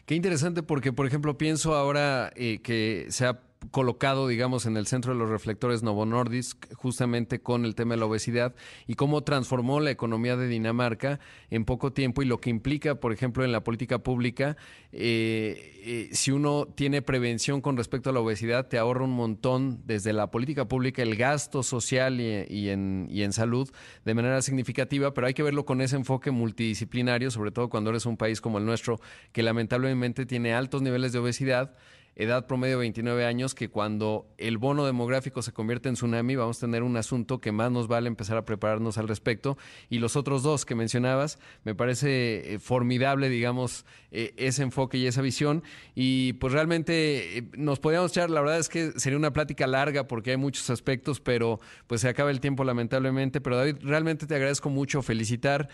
Qué 0.06 0.16
interesante 0.16 0.64
porque, 0.64 0.92
por 0.92 1.06
ejemplo, 1.06 1.38
pienso 1.38 1.76
ahora 1.76 2.32
que 2.36 3.06
se 3.10 3.26
ha 3.26 3.40
colocado, 3.72 4.28
digamos, 4.28 4.66
en 4.66 4.78
el 4.78 4.88
centro 4.88 5.14
de 5.14 5.20
los 5.20 5.30
reflectores 5.30 5.84
Novo 5.84 6.06
Nordisk, 6.06 6.74
justamente 6.74 7.40
con 7.42 7.66
el 7.66 7.76
tema 7.76 7.94
de 7.94 8.00
la 8.00 8.06
obesidad 8.06 8.56
y 8.88 8.96
cómo 8.96 9.24
transformó 9.24 9.80
la 9.80 9.92
economía 9.92 10.36
de 10.38 10.48
Dinamarca 10.48 11.20
en 11.50 11.66
poco 11.66 11.94
tiempo 11.94 12.22
y 12.22 12.26
lo 12.26 12.40
que 12.40 12.50
implica, 12.50 12.96
por 12.96 13.14
ejemplo, 13.14 13.44
en 13.44 13.52
la 13.52 13.64
política 13.64 14.00
pública, 14.00 14.58
eh, 14.92 15.76
eh, 15.84 16.10
si 16.14 16.32
uno 16.32 16.68
tiene 16.74 17.02
prevención 17.02 17.62
con 17.62 17.78
respecto 17.78 18.10
a 18.10 18.14
la 18.14 18.20
obesidad, 18.20 18.68
te 18.68 18.78
ahorra 18.78 19.04
un 19.04 19.12
montón 19.12 19.82
desde 19.86 20.14
la 20.14 20.32
política 20.32 20.68
pública, 20.68 21.02
el 21.02 21.16
gasto 21.16 21.64
social 21.64 22.20
y, 22.20 22.70
en, 22.70 23.08
y 23.10 23.24
en 23.24 23.34
salud 23.34 23.70
de 24.04 24.14
manera 24.14 24.42
significativa, 24.42 25.14
pero 25.14 25.28
hay 25.28 25.34
que 25.34 25.44
verlo 25.44 25.66
con 25.66 25.82
ese 25.82 25.96
enfoque 25.96 26.32
multidisciplinario, 26.32 27.32
sobre 27.32 27.52
todo 27.52 27.70
cuando 27.70 27.90
eres 27.90 28.06
un 28.06 28.18
país 28.18 28.42
como 28.42 28.58
el 28.58 28.66
nuestro, 28.66 29.00
que 29.32 29.44
lamentablemente 29.44 30.26
tiene 30.26 30.54
altos 30.54 30.82
niveles 30.82 31.12
de 31.12 31.20
obesidad 31.20 31.76
edad 32.16 32.48
promedio 32.48 32.80
29 32.80 33.26
años, 33.26 33.54
que 33.54 33.70
cuando 33.70 34.26
el 34.38 34.58
bono 34.58 34.86
demográfico 34.86 35.42
se 35.42 35.52
convierte 35.52 35.90
en 35.90 35.96
tsunami, 35.96 36.36
vamos 36.36 36.58
a 36.58 36.62
tener 36.62 36.82
un 36.82 36.96
asunto 36.96 37.42
que 37.42 37.52
más 37.52 37.72
nos 37.72 37.88
vale 37.88 38.08
empezar 38.08 38.38
a 38.38 38.46
prepararnos 38.46 38.98
al 38.98 39.08
respecto. 39.08 39.58
Y 39.90 40.00
los 40.00 40.16
otros 40.16 40.42
dos 40.42 40.66
que 40.66 40.76
mencionabas, 40.76 41.40
me 41.64 41.76
parece 41.76 42.54
eh, 42.54 42.60
formidable, 42.60 43.28
digamos, 43.28 43.86
eh, 44.12 44.34
ese 44.38 44.64
enfoque 44.64 44.98
y 44.98 45.08
esa 45.08 45.22
visión. 45.22 45.64
Y 45.94 46.34
pues 46.34 46.54
realmente 46.54 47.40
eh, 47.40 47.44
nos 47.58 47.80
podríamos 47.80 48.12
echar, 48.12 48.30
la 48.30 48.40
verdad 48.40 48.60
es 48.60 48.70
que 48.70 48.94
sería 48.98 49.18
una 49.18 49.34
plática 49.34 49.68
larga 49.68 50.08
porque 50.08 50.32
hay 50.32 50.38
muchos 50.38 50.70
aspectos, 50.70 51.20
pero 51.20 51.60
pues 51.88 52.02
se 52.02 52.08
acaba 52.08 52.32
el 52.32 52.40
tiempo 52.40 52.64
lamentablemente. 52.64 53.42
Pero 53.42 53.58
David, 53.58 53.76
realmente 53.82 54.26
te 54.26 54.36
agradezco 54.36 54.70
mucho 54.70 55.02
felicitar 55.02 55.68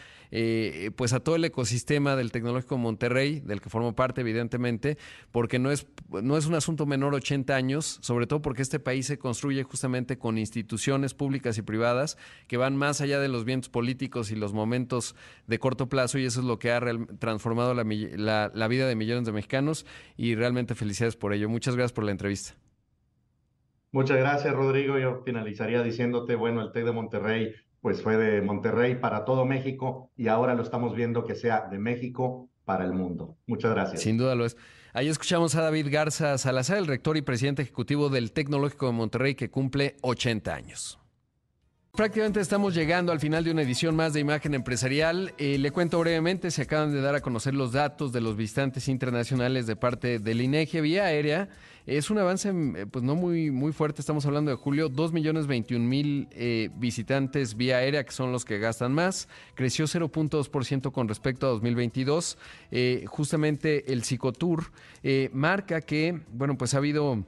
pues 0.95 1.11
a 1.11 1.19
todo 1.19 1.35
el 1.35 1.43
ecosistema 1.43 2.15
del 2.15 2.31
Tecnológico 2.31 2.77
Monterrey, 2.77 3.41
del 3.41 3.59
que 3.59 3.69
formo 3.69 3.95
parte 3.95 4.21
evidentemente, 4.21 4.97
porque 5.29 5.59
no 5.59 5.71
es 5.71 5.85
es 6.37 6.45
un 6.45 6.55
asunto 6.55 6.85
menor 6.85 7.13
80 7.13 7.55
años, 7.55 7.99
sobre 8.01 8.27
todo 8.27 8.41
porque 8.41 8.61
este 8.61 8.79
país 8.79 9.07
se 9.07 9.17
construye 9.17 9.63
justamente 9.63 10.17
con 10.17 10.37
instituciones 10.37 11.13
públicas 11.13 11.57
y 11.57 11.61
privadas 11.61 12.17
que 12.47 12.57
van 12.57 12.75
más 12.75 13.01
allá 13.01 13.19
de 13.19 13.27
los 13.27 13.45
vientos 13.45 13.69
políticos 13.69 14.31
y 14.31 14.35
los 14.35 14.53
momentos 14.53 15.15
de 15.47 15.59
corto 15.59 15.89
plazo 15.89 16.17
y 16.19 16.25
eso 16.25 16.41
es 16.41 16.45
lo 16.45 16.59
que 16.59 16.71
ha 16.71 16.81
transformado 17.19 17.73
la, 17.73 18.51
la 18.53 18.67
vida 18.67 18.87
de 18.87 18.95
millones 18.95 19.25
de 19.25 19.31
mexicanos 19.31 19.85
y 20.17 20.35
realmente 20.35 20.75
felicidades 20.75 21.15
por 21.15 21.33
ello. 21.33 21.49
Muchas 21.49 21.75
gracias 21.75 21.93
por 21.93 22.03
la 22.03 22.11
entrevista. 22.11 22.55
Muchas 23.91 24.17
gracias, 24.17 24.53
Rodrigo. 24.53 24.97
Yo 24.97 25.21
finalizaría 25.25 25.83
diciéndote, 25.83 26.35
bueno, 26.35 26.61
el 26.61 26.71
TEC 26.71 26.85
de 26.85 26.91
Monterrey, 26.93 27.53
pues 27.81 28.01
fue 28.01 28.15
de 28.15 28.41
Monterrey 28.41 28.95
para 28.95 29.25
todo 29.25 29.45
México 29.45 30.11
y 30.15 30.27
ahora 30.27 30.55
lo 30.55 30.63
estamos 30.63 30.95
viendo 30.95 31.25
que 31.25 31.35
sea 31.35 31.67
de 31.69 31.77
México 31.77 32.49
para 32.63 32.85
el 32.85 32.93
mundo. 32.93 33.37
Muchas 33.47 33.71
gracias. 33.71 34.01
Sin 34.01 34.17
duda 34.17 34.35
lo 34.35 34.45
es. 34.45 34.55
Ahí 34.93 35.07
escuchamos 35.07 35.55
a 35.55 35.61
David 35.61 35.87
Garza 35.89 36.37
Salazar, 36.37 36.77
el 36.77 36.85
rector 36.85 37.15
y 37.15 37.21
presidente 37.21 37.61
ejecutivo 37.61 38.09
del 38.09 38.33
Tecnológico 38.33 38.87
de 38.87 38.91
Monterrey, 38.91 39.35
que 39.35 39.49
cumple 39.49 39.95
80 40.01 40.53
años. 40.53 41.00
Prácticamente 41.93 42.39
estamos 42.39 42.73
llegando 42.73 43.11
al 43.11 43.19
final 43.19 43.43
de 43.43 43.51
una 43.51 43.63
edición 43.63 43.97
más 43.97 44.13
de 44.13 44.21
Imagen 44.21 44.53
Empresarial. 44.53 45.33
Eh, 45.37 45.57
le 45.57 45.71
cuento 45.71 45.99
brevemente, 45.99 46.49
se 46.49 46.61
acaban 46.61 46.93
de 46.93 47.01
dar 47.01 47.15
a 47.15 47.19
conocer 47.19 47.53
los 47.53 47.73
datos 47.73 48.13
de 48.13 48.21
los 48.21 48.37
visitantes 48.37 48.87
internacionales 48.87 49.67
de 49.67 49.75
parte 49.75 50.17
del 50.17 50.39
INEGI 50.39 50.79
vía 50.79 51.03
aérea. 51.03 51.49
Es 51.85 52.09
un 52.09 52.17
avance 52.17 52.49
eh, 52.49 52.85
pues 52.89 53.03
no 53.03 53.15
muy, 53.15 53.51
muy 53.51 53.73
fuerte, 53.73 53.99
estamos 53.99 54.25
hablando 54.25 54.51
de 54.51 54.57
julio, 54.57 54.87
2 54.87 55.11
millones 55.11 55.47
21 55.47 55.85
mil 55.85 56.29
eh, 56.31 56.69
visitantes 56.77 57.57
vía 57.57 57.79
aérea, 57.79 58.05
que 58.05 58.13
son 58.13 58.31
los 58.31 58.45
que 58.45 58.57
gastan 58.57 58.93
más. 58.93 59.27
Creció 59.53 59.83
0.2% 59.83 60.93
con 60.93 61.09
respecto 61.09 61.45
a 61.45 61.49
2022. 61.49 62.37
justamente 63.07 63.91
el 63.91 64.03
Psicotour 64.03 64.71
marca 65.33 65.81
que, 65.81 66.21
bueno, 66.31 66.57
pues 66.57 66.73
ha 66.73 66.77
habido 66.77 67.25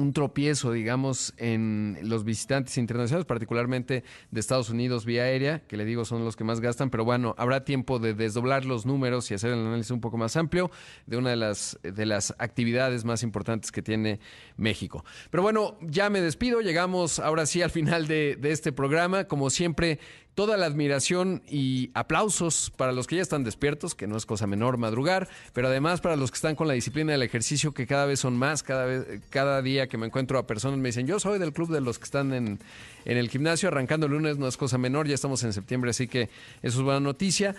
un 0.00 0.12
tropiezo, 0.12 0.72
digamos, 0.72 1.34
en 1.36 1.98
los 2.02 2.24
visitantes 2.24 2.78
internacionales, 2.78 3.26
particularmente 3.26 4.04
de 4.30 4.40
Estados 4.40 4.70
Unidos 4.70 5.04
vía 5.04 5.24
aérea, 5.24 5.60
que 5.66 5.76
le 5.76 5.84
digo 5.84 6.04
son 6.04 6.24
los 6.24 6.36
que 6.36 6.44
más 6.44 6.60
gastan, 6.60 6.90
pero 6.90 7.04
bueno, 7.04 7.34
habrá 7.38 7.64
tiempo 7.64 7.98
de 7.98 8.14
desdoblar 8.14 8.64
los 8.64 8.86
números 8.86 9.30
y 9.30 9.34
hacer 9.34 9.52
el 9.52 9.60
análisis 9.60 9.90
un 9.90 10.00
poco 10.00 10.16
más 10.16 10.36
amplio 10.36 10.70
de 11.06 11.16
una 11.16 11.30
de 11.30 11.36
las, 11.36 11.78
de 11.82 12.06
las 12.06 12.34
actividades 12.38 13.04
más 13.04 13.22
importantes 13.22 13.70
que 13.70 13.82
tiene 13.82 14.20
México. 14.56 15.04
Pero 15.30 15.42
bueno, 15.42 15.78
ya 15.82 16.10
me 16.10 16.20
despido, 16.20 16.60
llegamos 16.60 17.18
ahora 17.18 17.46
sí 17.46 17.62
al 17.62 17.70
final 17.70 18.06
de, 18.06 18.36
de 18.36 18.52
este 18.52 18.72
programa. 18.72 19.24
Como 19.24 19.50
siempre, 19.50 19.98
toda 20.34 20.56
la 20.56 20.66
admiración 20.66 21.42
y 21.48 21.90
aplausos 21.94 22.72
para 22.76 22.92
los 22.92 23.06
que 23.06 23.16
ya 23.16 23.22
están 23.22 23.44
despiertos, 23.44 23.94
que 23.94 24.06
no 24.06 24.16
es 24.16 24.26
cosa 24.26 24.46
menor 24.46 24.78
madrugar, 24.78 25.28
pero 25.52 25.68
además 25.68 26.00
para 26.00 26.16
los 26.16 26.30
que 26.30 26.36
están 26.36 26.56
con 26.56 26.68
la 26.68 26.74
disciplina 26.74 27.12
del 27.12 27.22
ejercicio, 27.22 27.72
que 27.72 27.86
cada 27.86 28.06
vez 28.06 28.20
son 28.20 28.36
más, 28.36 28.62
cada, 28.62 28.84
vez, 28.84 29.20
cada 29.30 29.60
día 29.62 29.88
que 29.88 29.98
me 29.98 30.06
encuentro 30.06 30.38
a 30.38 30.46
personas 30.46 30.78
me 30.78 30.88
dicen, 30.88 31.06
yo 31.06 31.20
soy 31.20 31.38
del 31.38 31.52
club 31.52 31.70
de 31.70 31.80
los 31.80 31.98
que 31.98 32.04
están 32.04 32.32
en, 32.32 32.58
en 33.04 33.16
el 33.16 33.28
gimnasio, 33.28 33.68
arrancando 33.68 34.06
el 34.06 34.12
lunes 34.12 34.38
no 34.38 34.46
es 34.46 34.56
cosa 34.56 34.78
menor, 34.78 35.06
ya 35.06 35.14
estamos 35.14 35.42
en 35.44 35.52
septiembre, 35.52 35.90
así 35.90 36.08
que 36.08 36.28
eso 36.62 36.78
es 36.78 36.82
buena 36.82 37.00
noticia. 37.00 37.54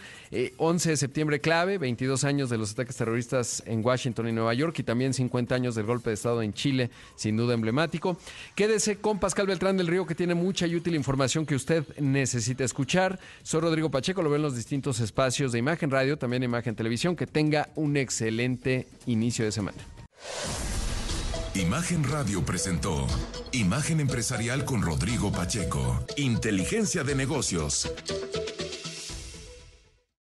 11 0.57 0.89
eh, 0.89 0.91
de 0.91 0.97
septiembre 0.97 1.39
clave, 1.39 1.77
22 1.77 2.23
años 2.23 2.49
de 2.49 2.57
los 2.57 2.71
ataques 2.71 2.95
terroristas 2.95 3.63
en 3.65 3.83
Washington 3.85 4.27
y 4.27 4.31
Nueva 4.31 4.53
York 4.53 4.77
y 4.79 4.83
también 4.83 5.13
50 5.13 5.55
años 5.55 5.75
del 5.75 5.85
golpe 5.85 6.09
de 6.09 6.15
Estado 6.15 6.41
en 6.41 6.53
Chile, 6.53 6.89
sin 7.15 7.37
duda 7.37 7.53
emblemático. 7.53 8.17
Quédese 8.55 8.97
con 8.97 9.19
Pascal 9.19 9.47
Beltrán 9.47 9.77
del 9.77 9.87
Río, 9.87 10.05
que 10.05 10.15
tiene 10.15 10.35
mucha 10.35 10.67
y 10.67 10.75
útil 10.75 10.95
información 10.95 11.45
que 11.45 11.55
usted 11.55 11.85
necesita 11.97 12.63
escuchar. 12.63 13.19
Soy 13.43 13.61
Rodrigo 13.61 13.89
Pacheco, 13.89 14.21
lo 14.21 14.29
ven 14.29 14.37
en 14.37 14.43
los 14.43 14.55
distintos 14.55 14.99
espacios 14.99 15.51
de 15.51 15.59
Imagen 15.59 15.91
Radio, 15.91 16.17
también 16.17 16.43
Imagen 16.43 16.75
Televisión. 16.75 17.15
Que 17.15 17.27
tenga 17.27 17.69
un 17.75 17.97
excelente 17.97 18.87
inicio 19.05 19.45
de 19.45 19.51
semana. 19.51 19.77
Imagen 21.53 22.05
Radio 22.05 22.45
presentó 22.45 23.05
Imagen 23.51 23.99
Empresarial 23.99 24.63
con 24.63 24.81
Rodrigo 24.81 25.33
Pacheco. 25.33 26.01
Inteligencia 26.15 27.03
de 27.03 27.13
negocios. 27.13 27.91